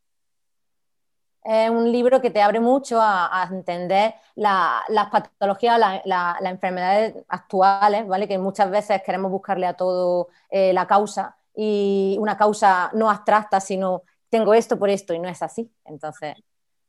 Es 1.48 1.70
un 1.70 1.92
libro 1.92 2.22
que 2.22 2.32
te 2.32 2.42
abre 2.42 2.60
mucho 2.60 3.00
a, 3.00 3.48
entender 3.52 4.16
las 4.36 5.10
patologías, 5.12 5.80
las 6.04 6.42
enfermedades 6.42 7.16
actuales, 7.28 8.08
¿vale? 8.08 8.28
Que 8.28 8.40
muchas 8.40 8.72
veces 8.72 9.04
queremos 9.06 9.32
buscarle 9.32 9.68
a 9.68 9.76
todo 9.76 10.30
eh, 10.50 10.74
la 10.74 10.88
causa 10.88 11.38
y 11.56 12.18
una 12.20 12.36
causa 12.36 12.90
no 12.94 13.12
abstracta, 13.12 13.60
sino 13.60 14.02
tengo 14.30 14.56
esto 14.56 14.80
por 14.80 14.90
esto 14.90 15.14
y 15.14 15.20
no 15.20 15.30
es 15.30 15.44
así. 15.44 15.72
Entonces, 15.86 16.36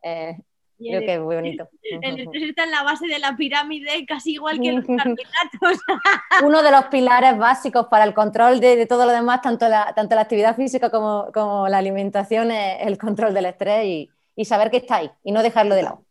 eh, 0.03 0.39
Creo 0.79 1.01
que 1.01 1.15
es 1.15 1.21
muy 1.21 1.35
bonito. 1.35 1.69
El 2.03 2.21
estrés 2.21 2.51
está 2.51 2.65
en 2.65 2.71
la 2.71 2.83
base 2.83 3.07
de 3.07 3.19
la 3.19 3.37
pirámide, 3.37 4.05
casi 4.07 4.33
igual 4.33 4.61
que 4.61 4.73
los 4.73 4.85
carbohidratos. 4.85 5.83
Uno 6.45 6.63
de 6.63 6.71
los 6.71 6.87
pilares 6.87 7.37
básicos 7.39 7.87
para 7.87 8.05
el 8.05 8.15
control 8.15 8.61
de, 8.61 8.87
todo 8.87 9.07
lo 9.07 9.13
demás, 9.13 9.41
tanto 9.41 9.69
la, 9.69 9.93
tanto 9.95 10.15
la 10.15 10.23
actividad 10.23 10.57
física 10.57 10.91
como, 10.91 11.31
como 11.33 11.69
la 11.69 11.79
alimentación, 11.79 12.51
es 12.51 12.87
el 12.87 12.99
control 12.99 13.33
del 13.33 13.47
estrés 13.47 13.85
y, 13.87 14.11
y, 14.37 14.45
saber 14.45 14.71
que 14.71 14.77
está 14.79 14.97
ahí 14.97 15.11
y 15.25 15.33
no 15.33 15.43
dejarlo 15.43 15.75
de 15.75 15.83
lado. 15.83 16.05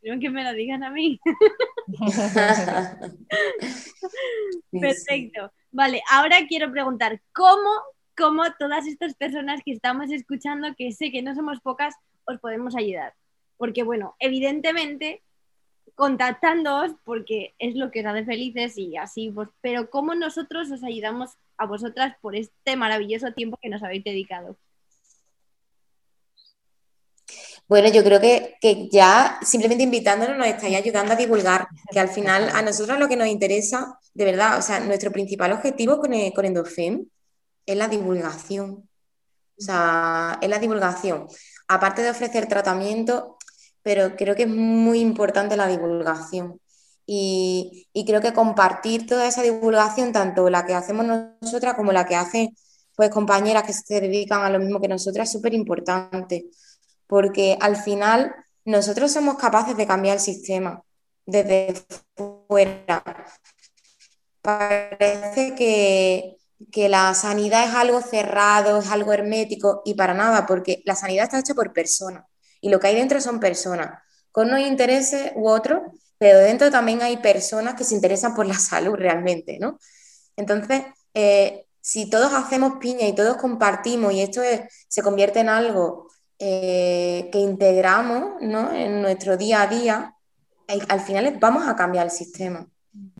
Quiero 0.00 0.20
que 0.20 0.30
me 0.30 0.44
lo 0.44 0.52
digan 0.52 0.84
a 0.84 0.90
mí. 0.90 1.18
Perfecto. 4.70 5.52
Vale, 5.70 6.02
ahora 6.10 6.36
quiero 6.48 6.70
preguntar, 6.70 7.20
¿cómo, 7.32 7.70
¿cómo 8.16 8.42
todas 8.58 8.86
estas 8.86 9.14
personas 9.14 9.60
que 9.64 9.72
estamos 9.72 10.10
escuchando, 10.10 10.74
que 10.76 10.92
sé 10.92 11.10
que 11.10 11.22
no 11.22 11.34
somos 11.34 11.60
pocas, 11.60 11.94
os 12.26 12.38
podemos 12.40 12.76
ayudar? 12.76 13.14
porque 13.62 13.84
bueno, 13.84 14.16
evidentemente 14.18 15.22
contactándoos 15.94 16.96
porque 17.04 17.54
es 17.60 17.76
lo 17.76 17.92
que 17.92 18.00
os 18.00 18.06
hace 18.06 18.24
felices 18.24 18.76
y 18.76 18.96
así, 18.96 19.30
pues, 19.30 19.50
pero 19.60 19.88
¿cómo 19.88 20.16
nosotros 20.16 20.68
os 20.72 20.82
ayudamos 20.82 21.36
a 21.56 21.66
vosotras 21.66 22.16
por 22.20 22.34
este 22.34 22.74
maravilloso 22.74 23.34
tiempo 23.34 23.56
que 23.62 23.68
nos 23.68 23.84
habéis 23.84 24.02
dedicado? 24.02 24.56
Bueno, 27.68 27.88
yo 27.88 28.04
creo 28.04 28.20
que, 28.20 28.88
ya 28.92 29.38
simplemente 29.42 29.84
invitándonos 29.84 30.36
nos 30.36 30.46
estáis 30.46 30.76
ayudando 30.76 31.14
a 31.14 31.16
divulgar, 31.16 31.66
que 31.90 32.00
al 32.00 32.08
final 32.08 32.50
a 32.54 32.62
nosotros 32.62 32.98
lo 32.98 33.08
que 33.08 33.16
nos 33.16 33.28
interesa, 33.28 33.98
de 34.14 34.24
verdad, 34.24 34.58
o 34.58 34.62
sea, 34.62 34.80
nuestro 34.80 35.10
principal 35.10 35.52
objetivo 35.52 35.98
con, 35.98 36.12
con 36.32 36.44
Endorfem 36.44 37.06
es 37.66 37.76
la 37.76 37.88
divulgación. 37.88 38.88
O 39.58 39.62
sea, 39.64 40.38
es 40.42 40.48
la 40.48 40.58
divulgación. 40.58 41.28
Aparte 41.68 42.02
de 42.02 42.10
ofrecer 42.10 42.46
tratamiento, 42.46 43.38
pero 43.82 44.16
creo 44.16 44.34
que 44.34 44.44
es 44.44 44.48
muy 44.48 45.00
importante 45.00 45.56
la 45.56 45.68
divulgación. 45.68 46.60
Y, 47.06 47.88
creo 48.06 48.20
que 48.20 48.32
compartir 48.32 49.06
toda 49.06 49.26
esa 49.26 49.42
divulgación, 49.42 50.12
tanto 50.12 50.48
la 50.50 50.64
que 50.66 50.74
hacemos 50.74 51.06
nosotras 51.06 51.74
como 51.74 51.92
la 51.92 52.06
que 52.06 52.16
hacen 52.16 52.56
pues, 52.96 53.10
compañeras 53.10 53.64
que 53.64 53.72
se 53.72 54.00
dedican 54.00 54.42
a 54.42 54.50
lo 54.50 54.58
mismo 54.60 54.80
que 54.80 54.88
nosotras, 54.88 55.28
es 55.28 55.32
súper 55.32 55.54
importante, 55.54 56.46
porque 57.12 57.58
al 57.60 57.76
final 57.76 58.34
nosotros 58.64 59.12
somos 59.12 59.36
capaces 59.36 59.76
de 59.76 59.86
cambiar 59.86 60.16
el 60.16 60.22
sistema 60.22 60.82
desde 61.26 61.74
fuera. 62.48 63.04
Parece 64.40 65.54
que, 65.54 66.38
que 66.70 66.88
la 66.88 67.12
sanidad 67.12 67.68
es 67.68 67.74
algo 67.74 68.00
cerrado, 68.00 68.78
es 68.78 68.90
algo 68.90 69.12
hermético, 69.12 69.82
y 69.84 69.92
para 69.92 70.14
nada, 70.14 70.46
porque 70.46 70.80
la 70.86 70.94
sanidad 70.94 71.24
está 71.24 71.38
hecha 71.38 71.52
por 71.52 71.74
personas 71.74 72.24
y 72.62 72.70
lo 72.70 72.80
que 72.80 72.86
hay 72.86 72.94
dentro 72.94 73.20
son 73.20 73.40
personas, 73.40 73.90
con 74.30 74.48
unos 74.48 74.60
intereses 74.60 75.32
u 75.34 75.50
otros, 75.50 75.82
pero 76.16 76.38
dentro 76.38 76.70
también 76.70 77.02
hay 77.02 77.18
personas 77.18 77.74
que 77.74 77.84
se 77.84 77.94
interesan 77.94 78.34
por 78.34 78.46
la 78.46 78.54
salud 78.54 78.94
realmente, 78.94 79.58
¿no? 79.60 79.78
Entonces, 80.34 80.84
eh, 81.12 81.66
si 81.78 82.08
todos 82.08 82.32
hacemos 82.32 82.78
piña 82.80 83.06
y 83.06 83.14
todos 83.14 83.36
compartimos 83.36 84.14
y 84.14 84.22
esto 84.22 84.40
se 84.88 85.02
convierte 85.02 85.40
en 85.40 85.50
algo 85.50 86.08
eh, 86.44 87.28
que 87.30 87.38
integramos 87.38 88.42
¿no? 88.42 88.72
en 88.72 89.00
nuestro 89.00 89.36
día 89.36 89.62
a 89.62 89.68
día, 89.68 90.16
al 90.88 91.00
final 91.00 91.36
vamos 91.38 91.68
a 91.68 91.76
cambiar 91.76 92.06
el 92.06 92.10
sistema. 92.10 92.66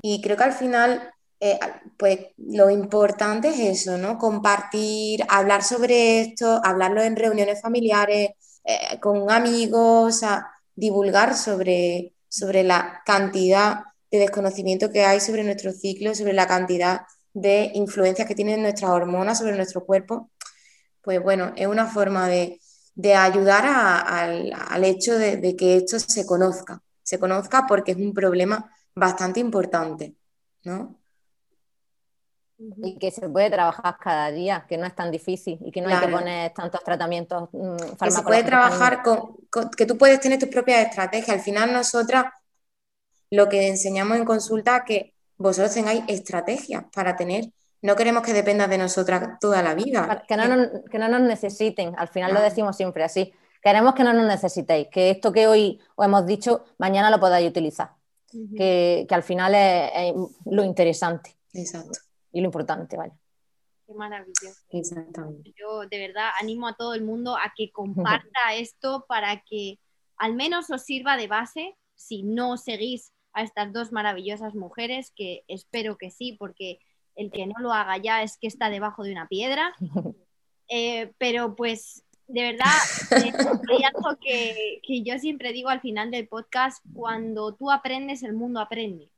Y 0.02 0.20
creo 0.20 0.36
que 0.36 0.42
al 0.42 0.52
final, 0.52 1.08
eh, 1.38 1.56
pues 1.96 2.18
lo 2.36 2.68
importante 2.68 3.50
es 3.50 3.60
eso, 3.60 3.96
¿no? 3.96 4.18
Compartir, 4.18 5.24
hablar 5.28 5.62
sobre 5.62 6.20
esto, 6.20 6.60
hablarlo 6.64 7.00
en 7.00 7.14
reuniones 7.14 7.62
familiares, 7.62 8.30
eh, 8.64 8.98
con 9.00 9.30
amigos, 9.30 10.24
a 10.24 10.50
divulgar 10.74 11.36
sobre, 11.36 12.14
sobre 12.28 12.64
la 12.64 13.02
cantidad 13.06 13.84
de 14.10 14.18
desconocimiento 14.18 14.90
que 14.90 15.04
hay 15.04 15.20
sobre 15.20 15.44
nuestro 15.44 15.70
ciclo, 15.70 16.12
sobre 16.16 16.32
la 16.32 16.48
cantidad 16.48 17.02
de 17.34 17.70
influencias 17.74 18.26
que 18.26 18.34
tienen 18.34 18.62
nuestras 18.62 18.90
hormonas 18.90 19.38
sobre 19.38 19.54
nuestro 19.54 19.84
cuerpo, 19.86 20.28
pues 21.02 21.22
bueno, 21.22 21.52
es 21.56 21.68
una 21.68 21.86
forma 21.86 22.28
de, 22.28 22.60
ayudar 23.14 23.64
al, 23.66 24.84
hecho 24.84 25.18
de, 25.18 25.36
de, 25.36 25.56
que 25.56 25.76
esto 25.76 25.98
se 25.98 26.26
conozca, 26.26 26.82
se 27.02 27.18
conozca 27.18 27.66
porque 27.66 27.92
es 27.92 27.98
un 27.98 28.12
problema 28.12 28.70
bastante 28.94 29.40
importante, 29.40 30.14
¿no? 30.64 31.02
y 32.82 32.98
que 32.98 33.10
se 33.10 33.28
puede 33.28 33.50
trabajar 33.50 33.96
cada 33.98 34.30
día, 34.30 34.64
que 34.68 34.76
no 34.76 34.86
es 34.86 34.94
tan 34.94 35.10
difícil 35.10 35.58
y 35.64 35.72
que 35.72 35.80
no 35.80 35.88
hay 35.88 35.98
que 35.98 36.08
poner 36.08 36.52
tantos 36.52 36.82
tratamientos 36.84 37.48
mm, 37.52 37.76
Que 38.00 38.10
se 38.10 38.22
puede 38.22 38.44
trabajar 38.44 39.02
con, 39.02 39.36
que 39.76 39.86
tú 39.86 39.98
puedes 39.98 40.20
tener 40.20 40.38
tus 40.38 40.48
propias 40.48 40.86
estrategias. 40.86 41.36
Al 41.36 41.42
final 41.42 41.72
nosotras 41.72 42.26
lo 43.30 43.48
que 43.48 43.68
enseñamos 43.68 44.16
en 44.16 44.24
consulta 44.24 44.78
es 44.78 44.82
que 44.84 45.14
vosotros 45.36 45.74
tengáis 45.74 46.04
estrategias 46.08 46.84
para 46.92 47.16
tener. 47.16 47.46
No 47.82 47.96
queremos 47.96 48.22
que 48.22 48.32
dependa 48.32 48.66
de 48.68 48.78
nosotras 48.78 49.38
toda 49.40 49.62
la 49.62 49.74
vida. 49.74 50.22
Que 50.26 50.36
no 50.36 50.48
nos, 50.48 50.68
que 50.90 50.98
no 50.98 51.08
nos 51.08 51.20
necesiten, 51.20 51.94
al 51.98 52.08
final 52.08 52.32
lo 52.32 52.40
decimos 52.40 52.76
siempre 52.76 53.04
así. 53.04 53.32
Queremos 53.60 53.94
que 53.94 54.04
no 54.04 54.12
nos 54.12 54.26
necesitéis, 54.26 54.88
que 54.88 55.10
esto 55.10 55.32
que 55.32 55.46
hoy 55.46 55.80
os 55.94 56.06
hemos 56.06 56.26
dicho, 56.26 56.64
mañana 56.78 57.10
lo 57.10 57.20
podáis 57.20 57.48
utilizar. 57.48 57.92
que, 58.56 59.04
que, 59.08 59.14
al 59.14 59.22
final 59.22 59.54
es 59.54 60.14
lo 60.46 60.64
interesante. 60.64 61.36
Exacto 61.52 61.98
y 62.32 62.40
lo 62.40 62.46
importante, 62.46 62.96
vaya. 62.96 63.14
Qué 63.86 63.94
maravilloso. 63.94 64.60
Exactamente. 64.70 65.52
Yo 65.56 65.86
de 65.88 65.98
verdad 65.98 66.30
animo 66.40 66.66
a 66.66 66.76
todo 66.76 66.94
el 66.94 67.04
mundo 67.04 67.36
a 67.36 67.52
que 67.56 67.70
comparta 67.70 68.40
esto 68.54 69.04
para 69.06 69.42
que 69.42 69.78
al 70.16 70.34
menos 70.34 70.70
os 70.70 70.82
sirva 70.82 71.16
de 71.16 71.28
base 71.28 71.76
si 71.94 72.22
no 72.22 72.56
seguís 72.56 73.12
a 73.34 73.42
estas 73.42 73.72
dos 73.72 73.92
maravillosas 73.92 74.54
mujeres, 74.54 75.12
que 75.14 75.44
espero 75.48 75.96
que 75.96 76.10
sí, 76.10 76.36
porque 76.38 76.78
el 77.16 77.30
que 77.30 77.46
no 77.46 77.54
lo 77.60 77.72
haga 77.72 77.96
ya 77.98 78.22
es 78.22 78.36
que 78.38 78.46
está 78.46 78.70
debajo 78.70 79.02
de 79.02 79.12
una 79.12 79.28
piedra. 79.28 79.74
Eh, 80.74 81.12
pero 81.18 81.54
pues 81.54 82.02
de 82.28 82.42
verdad, 82.52 82.72
eh, 83.10 83.32
hay 83.70 83.84
algo 83.84 84.18
que, 84.18 84.80
que 84.82 85.02
yo 85.02 85.18
siempre 85.18 85.52
digo 85.52 85.68
al 85.68 85.82
final 85.82 86.10
del 86.10 86.28
podcast, 86.28 86.82
cuando 86.94 87.54
tú 87.54 87.70
aprendes, 87.70 88.22
el 88.22 88.32
mundo 88.32 88.58
aprende. 88.58 89.10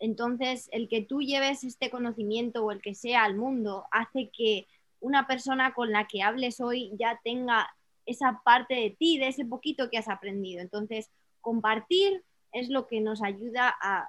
Entonces, 0.00 0.68
el 0.72 0.88
que 0.88 1.02
tú 1.02 1.20
lleves 1.20 1.62
este 1.62 1.88
conocimiento 1.88 2.64
o 2.64 2.72
el 2.72 2.82
que 2.82 2.96
sea 2.96 3.22
al 3.22 3.36
mundo 3.36 3.84
hace 3.92 4.30
que 4.36 4.66
una 4.98 5.28
persona 5.28 5.72
con 5.72 5.92
la 5.92 6.08
que 6.08 6.22
hables 6.22 6.60
hoy 6.60 6.90
ya 6.98 7.20
tenga 7.22 7.68
esa 8.06 8.40
parte 8.44 8.74
de 8.74 8.90
ti, 8.90 9.18
de 9.18 9.28
ese 9.28 9.44
poquito 9.44 9.90
que 9.90 9.98
has 9.98 10.08
aprendido. 10.08 10.60
Entonces, 10.60 11.10
compartir 11.40 12.24
es 12.52 12.70
lo 12.70 12.86
que 12.86 13.00
nos 13.00 13.22
ayuda 13.22 13.72
a 13.80 14.08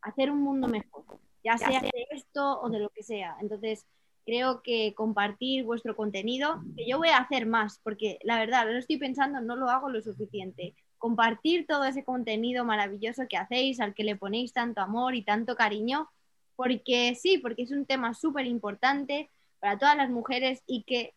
hacer 0.00 0.30
un 0.30 0.40
mundo 0.42 0.68
mejor, 0.68 1.04
ya 1.44 1.58
sea 1.58 1.80
de 1.80 2.06
esto 2.10 2.60
o 2.60 2.70
de 2.70 2.80
lo 2.80 2.90
que 2.90 3.02
sea. 3.02 3.36
Entonces, 3.40 3.86
creo 4.24 4.62
que 4.62 4.94
compartir 4.94 5.64
vuestro 5.64 5.94
contenido, 5.94 6.62
que 6.76 6.88
yo 6.88 6.98
voy 6.98 7.08
a 7.08 7.18
hacer 7.18 7.46
más, 7.46 7.78
porque 7.82 8.18
la 8.22 8.38
verdad, 8.38 8.66
lo 8.66 8.78
estoy 8.78 8.96
pensando, 8.96 9.40
no 9.40 9.54
lo 9.54 9.68
hago 9.68 9.90
lo 9.90 10.00
suficiente 10.00 10.74
compartir 11.04 11.66
todo 11.66 11.84
ese 11.84 12.02
contenido 12.02 12.64
maravilloso 12.64 13.24
que 13.28 13.36
hacéis, 13.36 13.78
al 13.78 13.92
que 13.92 14.04
le 14.04 14.16
ponéis 14.16 14.54
tanto 14.54 14.80
amor 14.80 15.14
y 15.14 15.22
tanto 15.22 15.54
cariño, 15.54 16.08
porque 16.56 17.14
sí, 17.14 17.36
porque 17.36 17.64
es 17.64 17.72
un 17.72 17.84
tema 17.84 18.14
súper 18.14 18.46
importante 18.46 19.30
para 19.60 19.76
todas 19.78 19.98
las 19.98 20.08
mujeres 20.08 20.62
y 20.66 20.84
que 20.84 21.12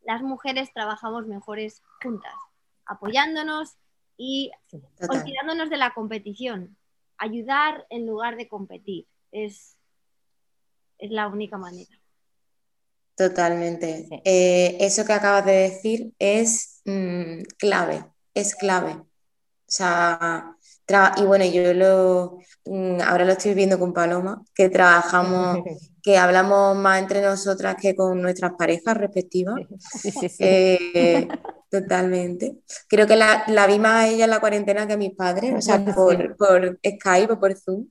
las 0.00 0.22
mujeres 0.22 0.72
trabajamos 0.72 1.26
mejores 1.26 1.82
juntas, 2.02 2.32
apoyándonos 2.86 3.76
y 4.16 4.50
olvidándonos 5.06 5.68
de 5.68 5.76
la 5.76 5.92
competición. 5.92 6.78
Ayudar 7.18 7.86
en 7.90 8.06
lugar 8.06 8.36
de 8.36 8.48
competir 8.48 9.06
es, 9.32 9.76
es 10.98 11.10
la 11.10 11.26
única 11.26 11.58
manera. 11.58 11.90
Totalmente. 13.16 14.06
Sí. 14.08 14.22
Eh, 14.24 14.76
eso 14.80 15.04
que 15.04 15.12
acabas 15.12 15.44
de 15.44 15.52
decir 15.52 16.12
es 16.18 16.80
mm, 16.84 17.42
clave, 17.58 18.04
es 18.34 18.54
clave. 18.54 18.92
O 18.92 19.74
sea, 19.74 20.56
y 21.16 21.22
bueno, 21.24 21.44
yo 21.44 21.72
lo, 21.74 22.38
mm, 22.64 23.00
ahora 23.02 23.24
lo 23.24 23.32
estoy 23.32 23.54
viendo 23.54 23.78
con 23.78 23.92
Paloma, 23.92 24.44
que 24.54 24.68
trabajamos, 24.68 25.58
que 26.02 26.18
hablamos 26.18 26.76
más 26.76 27.00
entre 27.00 27.22
nosotras 27.22 27.76
que 27.80 27.94
con 27.94 28.20
nuestras 28.20 28.52
parejas 28.58 28.96
respectivas. 28.96 29.60
Sí, 29.78 30.10
sí, 30.10 30.28
sí. 30.28 30.44
Eh, 30.44 31.28
totalmente. 31.70 32.58
Creo 32.88 33.06
que 33.06 33.16
la, 33.16 33.44
la 33.48 33.66
vi 33.66 33.78
más 33.78 34.04
a 34.04 34.08
ella 34.08 34.24
en 34.24 34.30
la 34.30 34.40
cuarentena 34.40 34.86
que 34.86 34.92
a 34.94 34.98
mis 34.98 35.14
padres, 35.14 35.54
o 35.56 35.62
sea, 35.62 35.82
por, 35.96 36.36
por 36.36 36.78
Skype 36.84 37.32
o 37.32 37.40
por 37.40 37.56
Zoom. 37.56 37.86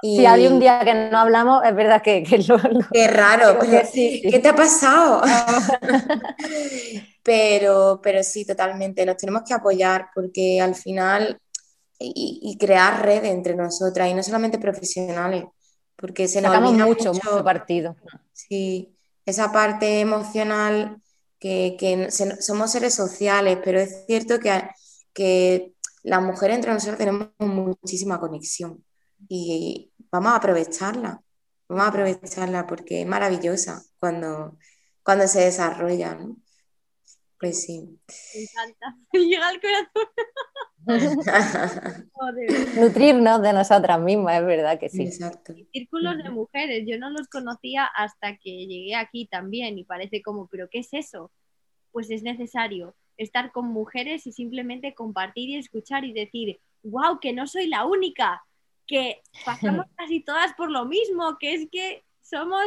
Y 0.00 0.24
Si 0.24 0.26
hay 0.26 0.46
un 0.46 0.58
día 0.60 0.80
que 0.84 0.94
no 1.10 1.18
hablamos, 1.18 1.64
es 1.64 1.74
verdad 1.74 2.02
que, 2.02 2.22
que 2.22 2.38
lo, 2.38 2.56
lo- 2.58 2.80
qué 2.92 3.08
raro, 3.08 3.58
creo 3.58 3.70
que 3.70 3.84
pero 3.84 3.86
sí, 3.86 4.20
sí. 4.22 4.30
¿qué 4.30 4.38
te 4.40 4.48
ha 4.48 4.56
pasado? 4.56 5.22
Pero, 7.22 8.00
pero 8.02 8.22
sí, 8.22 8.44
totalmente, 8.46 9.04
nos 9.06 9.16
tenemos 9.16 9.42
que 9.46 9.54
apoyar 9.54 10.08
porque 10.14 10.60
al 10.60 10.74
final 10.74 11.38
y, 11.98 12.40
y 12.42 12.58
crear 12.58 13.04
redes 13.04 13.32
entre 13.32 13.56
nosotras 13.56 14.08
y 14.10 14.14
no 14.14 14.22
solamente 14.22 14.58
profesionales, 14.58 15.44
porque 15.96 16.28
se 16.28 16.42
nos 16.42 16.52
sacamos 16.52 16.74
mucho, 16.74 17.14
mucho 17.14 17.44
partido. 17.44 17.96
sí, 18.32 18.96
esa 19.24 19.52
parte 19.52 20.00
emocional 20.00 21.00
que, 21.38 21.76
que 21.78 22.10
se- 22.10 22.40
somos 22.42 22.72
seres 22.72 22.94
sociales, 22.94 23.58
pero 23.64 23.80
es 23.80 24.04
cierto 24.06 24.38
que, 24.40 24.62
que 25.14 25.72
las 26.02 26.22
mujeres 26.22 26.56
entre 26.56 26.72
nosotros 26.72 26.98
tenemos 26.98 27.28
muchísima 27.38 28.20
conexión 28.20 28.84
y 29.28 29.92
vamos 30.10 30.32
a 30.32 30.36
aprovecharla, 30.36 31.22
vamos 31.68 31.84
a 31.84 31.88
aprovecharla 31.88 32.66
porque 32.66 33.02
es 33.02 33.06
maravillosa 33.06 33.82
cuando, 33.98 34.58
cuando 35.02 35.26
se 35.26 35.40
desarrolla, 35.40 36.14
¿no? 36.14 36.36
Pues 37.38 37.62
sí. 37.62 37.98
Me 38.34 38.42
encanta. 38.42 38.96
Llega 39.12 39.48
al 39.48 39.60
corazón. 39.60 40.06
Nutrirnos 42.80 43.42
de 43.42 43.52
nosotras 43.52 44.00
mismas, 44.00 44.40
es 44.40 44.46
verdad 44.46 44.78
que 44.78 44.88
sí. 44.88 45.02
Exacto. 45.02 45.54
Círculos 45.72 46.16
de 46.18 46.30
mujeres, 46.30 46.84
yo 46.86 46.98
no 46.98 47.10
los 47.10 47.28
conocía 47.28 47.84
hasta 47.84 48.36
que 48.36 48.66
llegué 48.66 48.94
aquí 48.94 49.26
también 49.26 49.78
y 49.78 49.84
parece 49.84 50.22
como, 50.22 50.46
¿pero 50.48 50.68
qué 50.70 50.78
es 50.78 50.88
eso? 50.92 51.32
Pues 51.90 52.10
es 52.10 52.22
necesario 52.22 52.94
estar 53.16 53.50
con 53.52 53.66
mujeres 53.66 54.26
y 54.26 54.32
simplemente 54.32 54.94
compartir 54.94 55.50
y 55.50 55.56
escuchar 55.56 56.04
y 56.04 56.12
decir, 56.12 56.60
wow, 56.82 57.18
que 57.20 57.32
no 57.32 57.46
soy 57.46 57.66
la 57.66 57.84
única, 57.84 58.45
que 58.86 59.22
pasamos 59.44 59.86
casi 59.96 60.20
todas 60.20 60.54
por 60.54 60.70
lo 60.70 60.84
mismo, 60.84 61.38
que 61.38 61.54
es 61.54 61.68
que 61.70 62.04
somos 62.22 62.64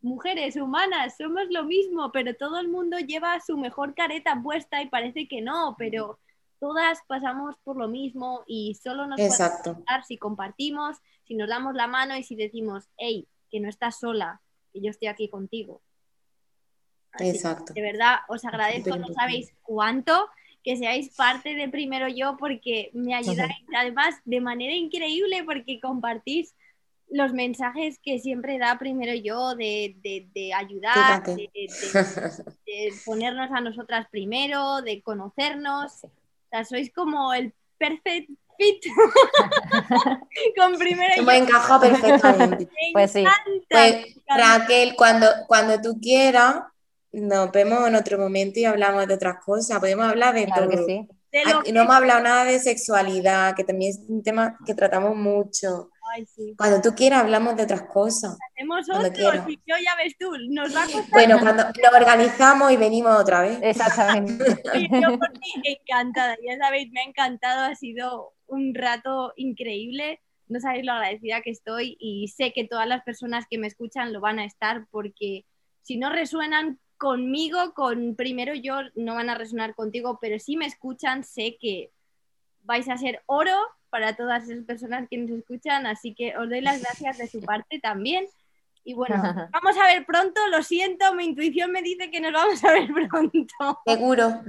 mujeres 0.00 0.56
humanas, 0.56 1.16
somos 1.16 1.44
lo 1.50 1.64
mismo, 1.64 2.12
pero 2.12 2.34
todo 2.34 2.58
el 2.58 2.68
mundo 2.68 2.98
lleva 2.98 3.40
su 3.40 3.56
mejor 3.56 3.94
careta 3.94 4.40
puesta 4.42 4.82
y 4.82 4.88
parece 4.88 5.26
que 5.28 5.40
no, 5.40 5.74
pero 5.78 6.18
todas 6.60 7.00
pasamos 7.06 7.56
por 7.64 7.76
lo 7.76 7.88
mismo 7.88 8.44
y 8.46 8.74
solo 8.74 9.06
nos 9.06 9.16
podemos 9.16 9.40
Exacto. 9.40 9.70
ayudar 9.70 10.04
si 10.04 10.16
compartimos, 10.16 10.96
si 11.24 11.34
nos 11.34 11.48
damos 11.48 11.74
la 11.74 11.86
mano 11.86 12.16
y 12.16 12.22
si 12.22 12.36
decimos, 12.36 12.88
hey, 12.96 13.28
que 13.50 13.60
no 13.60 13.68
estás 13.68 13.98
sola, 13.98 14.40
que 14.72 14.80
yo 14.80 14.90
estoy 14.90 15.08
aquí 15.08 15.28
contigo. 15.28 15.82
Así 17.12 17.24
que, 17.24 17.30
Exacto. 17.30 17.72
de 17.72 17.82
verdad, 17.82 18.18
os 18.28 18.44
agradezco, 18.44 18.96
no 18.96 19.08
sabéis 19.08 19.52
cuánto 19.62 20.28
que 20.66 20.76
seáis 20.76 21.14
parte 21.14 21.54
de 21.54 21.68
Primero 21.68 22.08
Yo 22.08 22.36
porque 22.36 22.90
me 22.92 23.14
ayudáis 23.14 23.54
además 23.72 24.16
de 24.24 24.40
manera 24.40 24.74
increíble 24.74 25.44
porque 25.44 25.78
compartís 25.80 26.56
los 27.08 27.32
mensajes 27.32 28.00
que 28.02 28.18
siempre 28.18 28.58
da 28.58 28.76
Primero 28.76 29.14
Yo 29.14 29.54
de, 29.54 29.94
de- 30.02 30.28
de 30.34 30.52
ayudar, 30.52 31.22
de, 31.36 32.92
ponernos 33.04 33.48
a 33.52 33.60
nosotras 33.60 34.08
primero, 34.10 34.82
de 34.82 35.02
conocernos. 35.02 36.02
O 36.02 36.10
sea, 36.50 36.64
sois 36.64 36.92
como 36.92 37.32
el 37.32 37.52
perfect 37.78 38.28
fit 38.58 38.82
con 40.56 40.76
Primero 40.78 41.14
Yo. 41.14 41.22
Hemos 41.22 41.34
encajado 41.34 41.80
perfectamente. 41.80 42.64
Me 42.72 42.92
Pues 42.92 43.12
sí. 43.12 43.24
Pues 43.70 44.16
me. 44.16 44.36
Raquel, 44.36 44.96
cuando, 44.96 45.28
cuando 45.46 45.80
tú 45.80 46.00
quieras, 46.00 46.56
nos 47.16 47.50
vemos 47.52 47.86
en 47.88 47.94
otro 47.96 48.18
momento 48.18 48.60
y 48.60 48.64
hablamos 48.64 49.06
de 49.06 49.14
otras 49.14 49.36
cosas. 49.44 49.78
Podemos 49.80 50.06
hablar 50.06 50.34
de 50.34 50.44
Claro 50.44 50.68
que 50.68 50.76
todo. 50.76 50.86
sí. 50.86 51.08
De 51.32 51.44
lo 51.44 51.58
Aquí 51.58 51.66
que- 51.66 51.72
no 51.72 51.82
hemos 51.82 51.94
hablado 51.96 52.22
nada 52.22 52.44
de 52.44 52.58
sexualidad, 52.58 53.54
que 53.56 53.64
también 53.64 53.90
es 53.90 54.00
un 54.08 54.22
tema 54.22 54.56
que 54.64 54.74
tratamos 54.74 55.16
mucho. 55.16 55.90
Ay, 56.14 56.24
sí. 56.26 56.54
Cuando 56.56 56.80
tú 56.80 56.94
quieras, 56.94 57.20
hablamos 57.22 57.56
de 57.56 57.64
otras 57.64 57.82
cosas. 57.82 58.36
Hacemos 58.52 58.86
Cuando 58.86 59.08
y 59.48 59.56
yo 59.66 59.74
ya 59.84 59.96
ves 59.96 60.14
tú, 60.18 60.30
nos 60.50 60.74
va 60.74 60.82
a 60.84 60.86
costar 60.86 61.10
Bueno, 61.10 61.38
cuando 61.40 61.64
nos 61.64 61.92
organizamos 61.94 62.70
y 62.72 62.76
venimos 62.76 63.18
otra 63.20 63.42
vez. 63.42 63.58
Exactamente. 63.60 64.44
Yo 65.12 65.18
por 65.18 65.32
mí 65.32 65.52
encantada, 65.64 66.36
ya 66.46 66.56
sabéis, 66.58 66.90
me 66.92 67.00
ha 67.00 67.04
encantado, 67.04 67.64
ha 67.64 67.74
sido 67.74 68.32
un 68.46 68.72
rato 68.74 69.32
increíble, 69.36 70.20
no 70.48 70.60
sabéis 70.60 70.84
lo 70.86 70.92
agradecida 70.92 71.40
que 71.42 71.50
estoy 71.50 71.96
y 71.98 72.28
sé 72.28 72.52
que 72.52 72.64
todas 72.68 72.86
las 72.86 73.02
personas 73.02 73.44
que 73.50 73.58
me 73.58 73.66
escuchan 73.66 74.12
lo 74.12 74.20
van 74.20 74.38
a 74.38 74.44
estar 74.44 74.86
porque 74.92 75.44
si 75.82 75.96
no 75.98 76.10
resuenan 76.10 76.78
conmigo, 76.98 77.72
con 77.74 78.14
primero 78.16 78.54
yo 78.54 78.80
no 78.94 79.14
van 79.14 79.30
a 79.30 79.34
resonar 79.34 79.74
contigo, 79.74 80.18
pero 80.20 80.38
si 80.38 80.56
me 80.56 80.66
escuchan 80.66 81.24
sé 81.24 81.56
que 81.60 81.90
vais 82.62 82.88
a 82.88 82.98
ser 82.98 83.22
oro 83.26 83.56
para 83.90 84.16
todas 84.16 84.48
esas 84.48 84.64
personas 84.64 85.08
que 85.08 85.18
nos 85.18 85.30
escuchan, 85.30 85.86
así 85.86 86.14
que 86.14 86.36
os 86.36 86.48
doy 86.48 86.60
las 86.60 86.80
gracias 86.80 87.18
de 87.18 87.28
su 87.28 87.40
parte 87.40 87.78
también. 87.78 88.26
Y 88.84 88.94
bueno, 88.94 89.16
vamos 89.52 89.76
a 89.76 89.86
ver 89.86 90.06
pronto, 90.06 90.40
lo 90.48 90.62
siento, 90.62 91.14
mi 91.14 91.24
intuición 91.24 91.72
me 91.72 91.82
dice 91.82 92.10
que 92.10 92.20
nos 92.20 92.32
vamos 92.32 92.62
a 92.64 92.72
ver 92.72 92.88
pronto. 92.92 93.80
Seguro. 93.84 94.42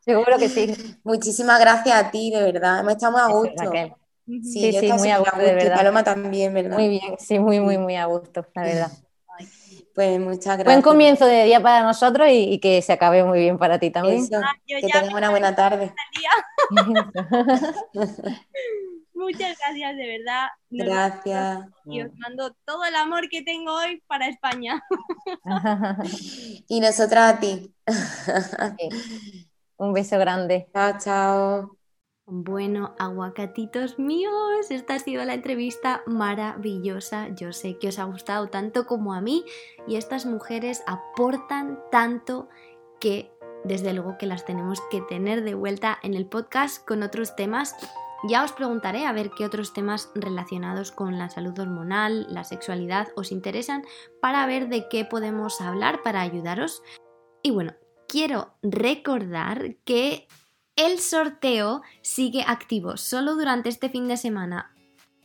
Seguro 0.00 0.38
que 0.38 0.48
sí. 0.48 0.74
Muchísimas 1.02 1.60
gracias 1.60 1.96
a 1.96 2.10
ti, 2.10 2.30
de 2.30 2.42
verdad. 2.42 2.80
Hemos 2.80 2.92
estado 2.94 3.12
muy 3.12 3.20
a 3.20 3.26
gusto. 3.28 3.72
Sí, 3.72 3.92
Sí, 4.26 4.72
yo 4.72 4.80
sí, 4.80 4.86
estaba 4.86 4.98
muy 4.98 5.10
a 5.10 5.18
gusto, 5.18 5.36
de 5.36 5.50
y 5.50 5.54
verdad. 5.54 5.76
Paloma 5.76 6.02
también, 6.02 6.54
¿verdad? 6.54 6.78
Muy 6.78 6.88
bien, 6.88 7.14
sí, 7.18 7.38
muy, 7.38 7.60
muy, 7.60 7.76
muy 7.76 7.96
a 7.96 8.06
gusto, 8.06 8.46
la 8.54 8.62
verdad. 8.62 8.92
Pues 9.94 10.18
muchas 10.18 10.58
gracias. 10.58 10.64
Buen 10.64 10.82
comienzo 10.82 11.26
de 11.26 11.44
día 11.44 11.62
para 11.62 11.84
nosotros 11.84 12.28
y, 12.28 12.54
y 12.54 12.58
que 12.58 12.82
se 12.82 12.92
acabe 12.92 13.22
muy 13.24 13.38
bien 13.38 13.58
para 13.58 13.78
ti 13.78 13.90
también. 13.90 14.24
Eso, 14.24 14.36
Ah, 14.42 14.52
que 14.66 14.80
tengas 14.80 15.12
una 15.12 15.30
buena 15.30 15.54
tarde. 15.54 15.92
Muchas 19.14 19.56
gracias, 19.58 19.96
de 19.96 20.18
verdad. 20.18 20.48
Nos 20.70 20.86
Gracias. 20.86 21.66
Y 21.86 22.02
os 22.02 22.12
mando 22.16 22.52
todo 22.64 22.84
el 22.84 22.96
amor 22.96 23.28
que 23.28 23.42
tengo 23.42 23.72
hoy 23.72 24.02
para 24.06 24.28
España. 24.28 24.82
Y 26.68 26.80
nosotras 26.80 27.34
a 27.34 27.40
ti. 27.40 27.72
Un 29.76 29.92
beso 29.92 30.18
grande. 30.18 30.68
Chao, 30.72 30.98
chao. 30.98 31.83
Bueno, 32.26 32.94
aguacatitos 32.98 33.98
míos, 33.98 34.70
esta 34.70 34.94
ha 34.94 34.98
sido 34.98 35.22
la 35.26 35.34
entrevista 35.34 36.02
maravillosa. 36.06 37.28
Yo 37.28 37.52
sé 37.52 37.78
que 37.78 37.88
os 37.88 37.98
ha 37.98 38.04
gustado 38.04 38.48
tanto 38.48 38.86
como 38.86 39.12
a 39.12 39.20
mí 39.20 39.44
y 39.86 39.96
estas 39.96 40.24
mujeres 40.24 40.82
aportan 40.86 41.78
tanto 41.90 42.48
que 42.98 43.30
desde 43.62 43.92
luego 43.92 44.16
que 44.16 44.24
las 44.24 44.46
tenemos 44.46 44.80
que 44.90 45.02
tener 45.02 45.44
de 45.44 45.54
vuelta 45.54 45.98
en 46.02 46.14
el 46.14 46.24
podcast 46.24 46.82
con 46.86 47.02
otros 47.02 47.36
temas. 47.36 47.76
Ya 48.26 48.42
os 48.42 48.52
preguntaré 48.52 49.04
a 49.04 49.12
ver 49.12 49.30
qué 49.36 49.44
otros 49.44 49.74
temas 49.74 50.10
relacionados 50.14 50.92
con 50.92 51.18
la 51.18 51.28
salud 51.28 51.58
hormonal, 51.58 52.26
la 52.32 52.44
sexualidad 52.44 53.08
os 53.16 53.32
interesan 53.32 53.84
para 54.22 54.46
ver 54.46 54.68
de 54.68 54.88
qué 54.88 55.04
podemos 55.04 55.60
hablar 55.60 56.00
para 56.02 56.22
ayudaros. 56.22 56.82
Y 57.42 57.50
bueno, 57.50 57.74
quiero 58.08 58.54
recordar 58.62 59.76
que 59.84 60.26
el 60.76 60.98
sorteo 60.98 61.82
sigue 62.02 62.44
activo 62.46 62.96
solo 62.96 63.34
durante 63.34 63.68
este 63.68 63.88
fin 63.88 64.08
de 64.08 64.16
semana. 64.16 64.70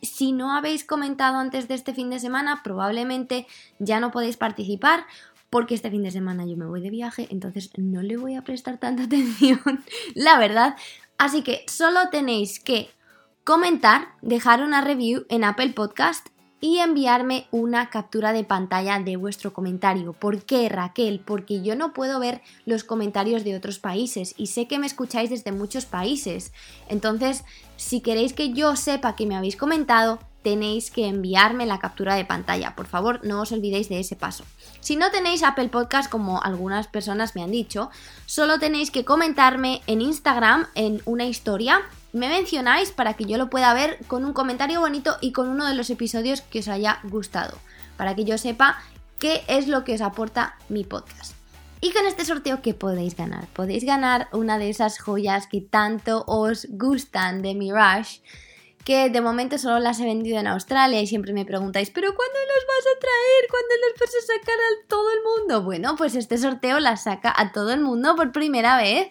Si 0.02 0.32
no 0.32 0.56
habéis 0.56 0.84
comentado 0.86 1.38
antes 1.38 1.68
de 1.68 1.76
este 1.76 1.93
fin 1.93 2.10
de 2.10 2.20
semana, 2.20 2.62
probablemente 2.64 3.47
ya 3.80 4.00
no 4.00 4.12
podéis 4.12 4.38
participar 4.38 5.06
porque 5.50 5.74
este 5.74 5.89
fin 5.89 6.04
de 6.04 6.12
semana 6.12 6.45
yo 6.45 6.56
me 6.56 6.68
voy 6.68 6.82
de 6.82 6.91
viaje, 6.91 7.28
entonces 7.32 7.72
no 7.78 8.02
le 8.02 8.18
voy 8.18 8.36
a 8.36 8.43
prestar 8.43 8.78
tanta 8.78 9.04
atención, 9.06 9.84
la 10.14 10.38
verdad. 10.38 10.76
Así 11.18 11.41
que 11.41 11.66
solo 11.68 12.10
tenéis 12.12 12.60
que 12.60 12.89
comentar, 13.43 14.10
dejar 14.22 14.64
una 14.64 14.82
review 14.82 15.26
en 15.30 15.43
Apple 15.43 15.74
Podcast 15.74 16.30
y 16.62 16.80
enviarme 16.80 17.47
una 17.51 17.89
captura 17.89 18.34
de 18.34 18.43
pantalla 18.43 18.99
de 18.99 19.18
vuestro 19.18 19.53
comentario. 19.53 20.14
¿Por 20.14 20.43
qué, 20.43 20.68
Raquel? 20.70 21.20
Porque 21.20 21.62
yo 21.62 21.76
no 21.76 21.93
puedo 21.93 22.20
ver 22.20 22.41
los 22.66 22.84
comentarios 22.84 23.43
de 23.43 23.55
otros 23.55 23.80
países 23.80 24.34
y 24.38 24.47
sé 24.47 24.68
que 24.68 24.80
me 24.80 24.88
escucháis 24.88 25.30
desde 25.30 25.51
muchos 25.51 25.86
países. 25.86 26.51
Entonces, 26.88 27.43
si 27.78 28.01
queréis 28.01 28.34
que 28.34 28.51
yo 28.51 28.76
sepa 28.76 29.16
que 29.16 29.26
me 29.26 29.36
habéis 29.36 29.55
comentado, 29.55 30.20
tenéis 30.41 30.89
que 30.91 31.07
enviarme 31.07 31.66
la 31.66 31.80
captura 31.80 32.16
de 32.16 32.26
pantalla. 32.26 32.76
Por 32.76 32.88
favor, 32.88 33.20
no 33.24 33.41
os 33.41 33.51
olvidéis 33.51 33.89
de 33.89 33.99
ese 33.99 34.16
paso. 34.16 34.43
Si 34.80 34.95
no 34.95 35.12
tenéis 35.12 35.43
Apple 35.43 35.70
Podcast, 35.70 36.10
como 36.10 36.41
algunas 36.41 36.88
personas 36.88 37.36
me 37.36 37.43
han 37.43 37.51
dicho, 37.51 37.89
solo 38.26 38.60
tenéis 38.60 38.91
que 38.91 39.05
comentarme 39.05 39.82
en 39.88 40.01
Instagram 40.01 40.68
en 40.76 41.01
una 41.05 41.26
historia 41.26 41.82
me 42.14 42.30
mencionáis 42.30 42.91
para 42.91 43.14
que 43.14 43.26
yo 43.26 43.38
lo 43.38 43.49
pueda 43.49 43.74
ver 43.74 43.99
con 44.07 44.26
un 44.26 44.34
comentario 44.34 44.80
bonito 44.80 45.18
y 45.22 45.32
con 45.32 45.49
uno 45.49 45.68
de 45.68 45.76
los 45.76 45.89
episodios 45.89 46.41
que 46.41 46.60
os 46.60 46.68
haya 46.68 46.99
gustado, 47.03 47.57
para 47.97 48.16
que 48.16 48.26
yo 48.26 48.38
sepa 48.38 48.82
qué 49.20 49.43
es 49.47 49.68
lo 49.68 49.84
que 49.84 49.95
os 49.95 50.01
aporta 50.01 50.55
mi 50.70 50.84
podcast. 50.84 51.36
Y 51.82 51.91
con 51.91 52.05
este 52.05 52.26
sorteo, 52.26 52.62
¿qué 52.62 52.74
podéis 52.74 53.16
ganar? 53.16 53.47
Podéis 53.47 53.86
ganar 53.86 54.28
una 54.34 54.57
de 54.57 54.70
esas 54.70 54.99
joyas 54.99 55.47
que 55.47 55.62
tanto 55.62 56.26
os 56.28 56.68
gustan 56.72 57.41
de 57.41 57.55
Mirage, 57.55 58.22
que 58.84 59.10
de 59.10 59.22
momento 59.22 59.57
solo 59.57 59.80
las 59.80 59.99
he 59.99 60.05
vendido 60.05 60.39
en 60.39 60.47
Australia 60.47 60.99
y 60.99 61.07
siempre 61.07 61.32
me 61.32 61.45
preguntáis, 61.45 61.89
¿pero 61.89 62.14
cuándo 62.14 62.34
las 62.34 62.68
vas 62.68 62.86
a 62.86 62.99
traer? 62.99 63.49
¿Cuándo 63.49 63.76
las 63.88 63.99
vas 63.99 64.10
a 64.10 64.28
sacar 64.28 64.55
a 64.55 64.88
todo 64.88 65.12
el 65.12 65.20
mundo? 65.24 65.64
Bueno, 65.64 65.95
pues 65.95 66.16
este 66.16 66.38
sorteo 66.38 66.80
las 66.80 67.03
saca 67.03 67.34
a 67.36 67.51
todo 67.53 67.72
el 67.72 67.82
mundo 67.82 68.16
por 68.16 68.32
primera 68.32 68.76
vez. 68.78 69.10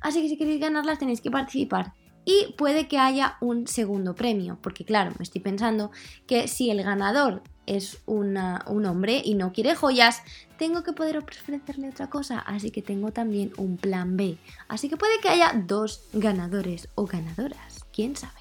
Así 0.00 0.22
que 0.22 0.28
si 0.28 0.38
queréis 0.38 0.60
ganarlas 0.60 0.98
tenéis 0.98 1.20
que 1.20 1.30
participar. 1.30 1.92
Y 2.28 2.54
puede 2.58 2.88
que 2.88 2.98
haya 2.98 3.36
un 3.40 3.68
segundo 3.68 4.16
premio, 4.16 4.58
porque 4.60 4.84
claro, 4.84 5.12
me 5.16 5.22
estoy 5.22 5.40
pensando 5.40 5.92
que 6.26 6.48
si 6.48 6.70
el 6.70 6.82
ganador 6.82 7.42
es 7.66 7.98
un 8.04 8.36
hombre 8.36 9.22
y 9.24 9.34
no 9.34 9.52
quiere 9.52 9.76
joyas, 9.76 10.22
tengo 10.58 10.82
que 10.82 10.92
poder 10.92 11.18
ofrecerle 11.18 11.88
otra 11.88 12.10
cosa, 12.10 12.40
así 12.40 12.72
que 12.72 12.82
tengo 12.82 13.12
también 13.12 13.52
un 13.56 13.76
plan 13.76 14.16
B. 14.16 14.38
Así 14.66 14.88
que 14.88 14.96
puede 14.96 15.20
que 15.20 15.28
haya 15.28 15.52
dos 15.66 16.02
ganadores 16.12 16.88
o 16.96 17.06
ganadoras, 17.06 17.84
quién 17.92 18.16
sabe. 18.16 18.40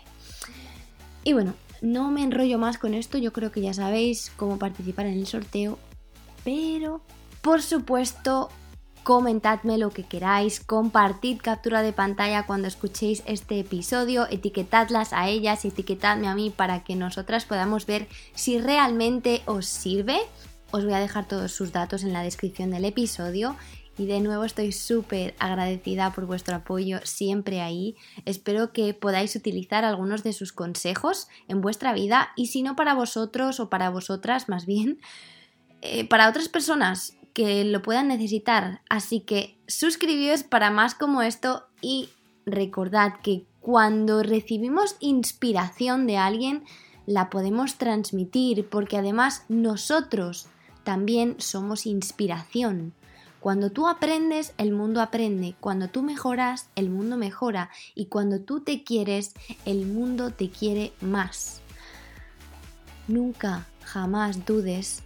Y 1.23 1.33
bueno, 1.33 1.53
no 1.81 2.09
me 2.09 2.23
enrollo 2.23 2.57
más 2.57 2.79
con 2.79 2.95
esto, 2.95 3.19
yo 3.19 3.33
creo 3.33 3.51
que 3.51 3.61
ya 3.61 3.75
sabéis 3.75 4.31
cómo 4.35 4.57
participar 4.57 5.05
en 5.05 5.19
el 5.19 5.27
sorteo, 5.27 5.77
pero 6.43 7.01
por 7.41 7.61
supuesto 7.61 8.49
comentadme 9.05 9.77
lo 9.77 9.91
que 9.91 10.01
queráis, 10.01 10.59
compartid 10.59 11.37
captura 11.39 11.83
de 11.83 11.93
pantalla 11.93 12.47
cuando 12.47 12.67
escuchéis 12.67 13.21
este 13.27 13.59
episodio, 13.59 14.27
etiquetadlas 14.31 15.13
a 15.13 15.29
ellas, 15.29 15.63
etiquetadme 15.63 16.27
a 16.27 16.33
mí 16.33 16.49
para 16.49 16.83
que 16.83 16.95
nosotras 16.95 17.45
podamos 17.45 17.85
ver 17.85 18.07
si 18.33 18.57
realmente 18.57 19.43
os 19.45 19.67
sirve. 19.67 20.17
Os 20.71 20.85
voy 20.85 20.95
a 20.95 20.99
dejar 20.99 21.27
todos 21.27 21.51
sus 21.51 21.71
datos 21.71 22.03
en 22.03 22.13
la 22.13 22.23
descripción 22.23 22.71
del 22.71 22.83
episodio 22.83 23.55
y 23.95 24.07
de 24.07 24.21
nuevo 24.21 24.43
estoy 24.43 24.71
súper 24.71 25.35
agradecida 25.37 26.11
por 26.11 26.25
vuestro 26.25 26.55
apoyo 26.55 26.99
siempre 27.03 27.61
ahí. 27.61 27.95
Espero 28.25 28.73
que 28.73 28.95
podáis 28.95 29.35
utilizar 29.35 29.85
algunos 29.85 30.23
de 30.23 30.33
sus 30.33 30.51
consejos 30.51 31.27
en 31.47 31.61
vuestra 31.61 31.93
vida 31.93 32.29
y 32.35 32.47
si 32.47 32.63
no 32.63 32.75
para 32.75 32.95
vosotros 32.95 33.59
o 33.59 33.69
para 33.69 33.91
vosotras 33.91 34.49
más 34.49 34.65
bien, 34.65 34.99
eh, 35.83 36.09
para 36.09 36.27
otras 36.27 36.49
personas 36.49 37.15
que 37.35 37.65
lo 37.65 37.81
puedan 37.81 38.07
necesitar. 38.07 38.81
Así 38.89 39.19
que 39.19 39.59
suscribíos 39.67 40.43
para 40.43 40.71
más 40.71 40.95
como 40.95 41.21
esto 41.21 41.67
y 41.81 42.09
recordad 42.45 43.19
que 43.21 43.45
cuando 43.59 44.23
recibimos 44.23 44.95
inspiración 45.01 46.07
de 46.07 46.17
alguien, 46.17 46.63
la 47.05 47.29
podemos 47.29 47.75
transmitir 47.75 48.69
porque 48.69 48.97
además 48.97 49.43
nosotros 49.49 50.47
también 50.85 51.35
somos 51.39 51.85
inspiración. 51.85 52.93
Cuando 53.41 53.69
tú 53.69 53.89
aprendes, 53.89 54.53
el 54.57 54.71
mundo 54.71 55.01
aprende. 55.01 55.55
Cuando 55.59 55.89
tú 55.89 56.03
mejoras, 56.03 56.69
el 56.75 56.89
mundo 56.89 57.17
mejora. 57.17 57.69
Y 57.95 58.05
cuando 58.05 58.39
tú 58.39 58.61
te 58.61 58.83
quieres, 58.83 59.33
el 59.65 59.85
mundo 59.85 60.31
te 60.31 60.49
quiere 60.49 60.93
más. 61.01 61.61
Nunca, 63.07 63.67
jamás 63.83 64.45
dudes 64.45 65.04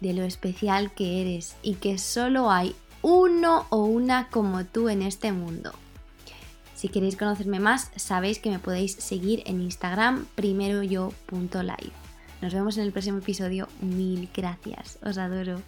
de 0.00 0.12
lo 0.12 0.22
especial 0.22 0.92
que 0.92 1.20
eres 1.20 1.56
y 1.62 1.74
que 1.74 1.98
solo 1.98 2.50
hay 2.50 2.74
uno 3.02 3.66
o 3.70 3.84
una 3.84 4.28
como 4.30 4.64
tú 4.64 4.88
en 4.88 5.02
este 5.02 5.32
mundo. 5.32 5.72
Si 6.74 6.88
queréis 6.88 7.16
conocerme 7.16 7.60
más, 7.60 7.90
sabéis 7.96 8.38
que 8.38 8.50
me 8.50 8.58
podéis 8.58 8.92
seguir 8.92 9.42
en 9.46 9.62
Instagram 9.62 10.26
primeroyo.live. 10.34 11.92
Nos 12.42 12.52
vemos 12.52 12.76
en 12.76 12.84
el 12.84 12.92
próximo 12.92 13.18
episodio. 13.18 13.68
Mil 13.80 14.28
gracias. 14.34 14.98
Os 15.02 15.16
adoro. 15.16 15.62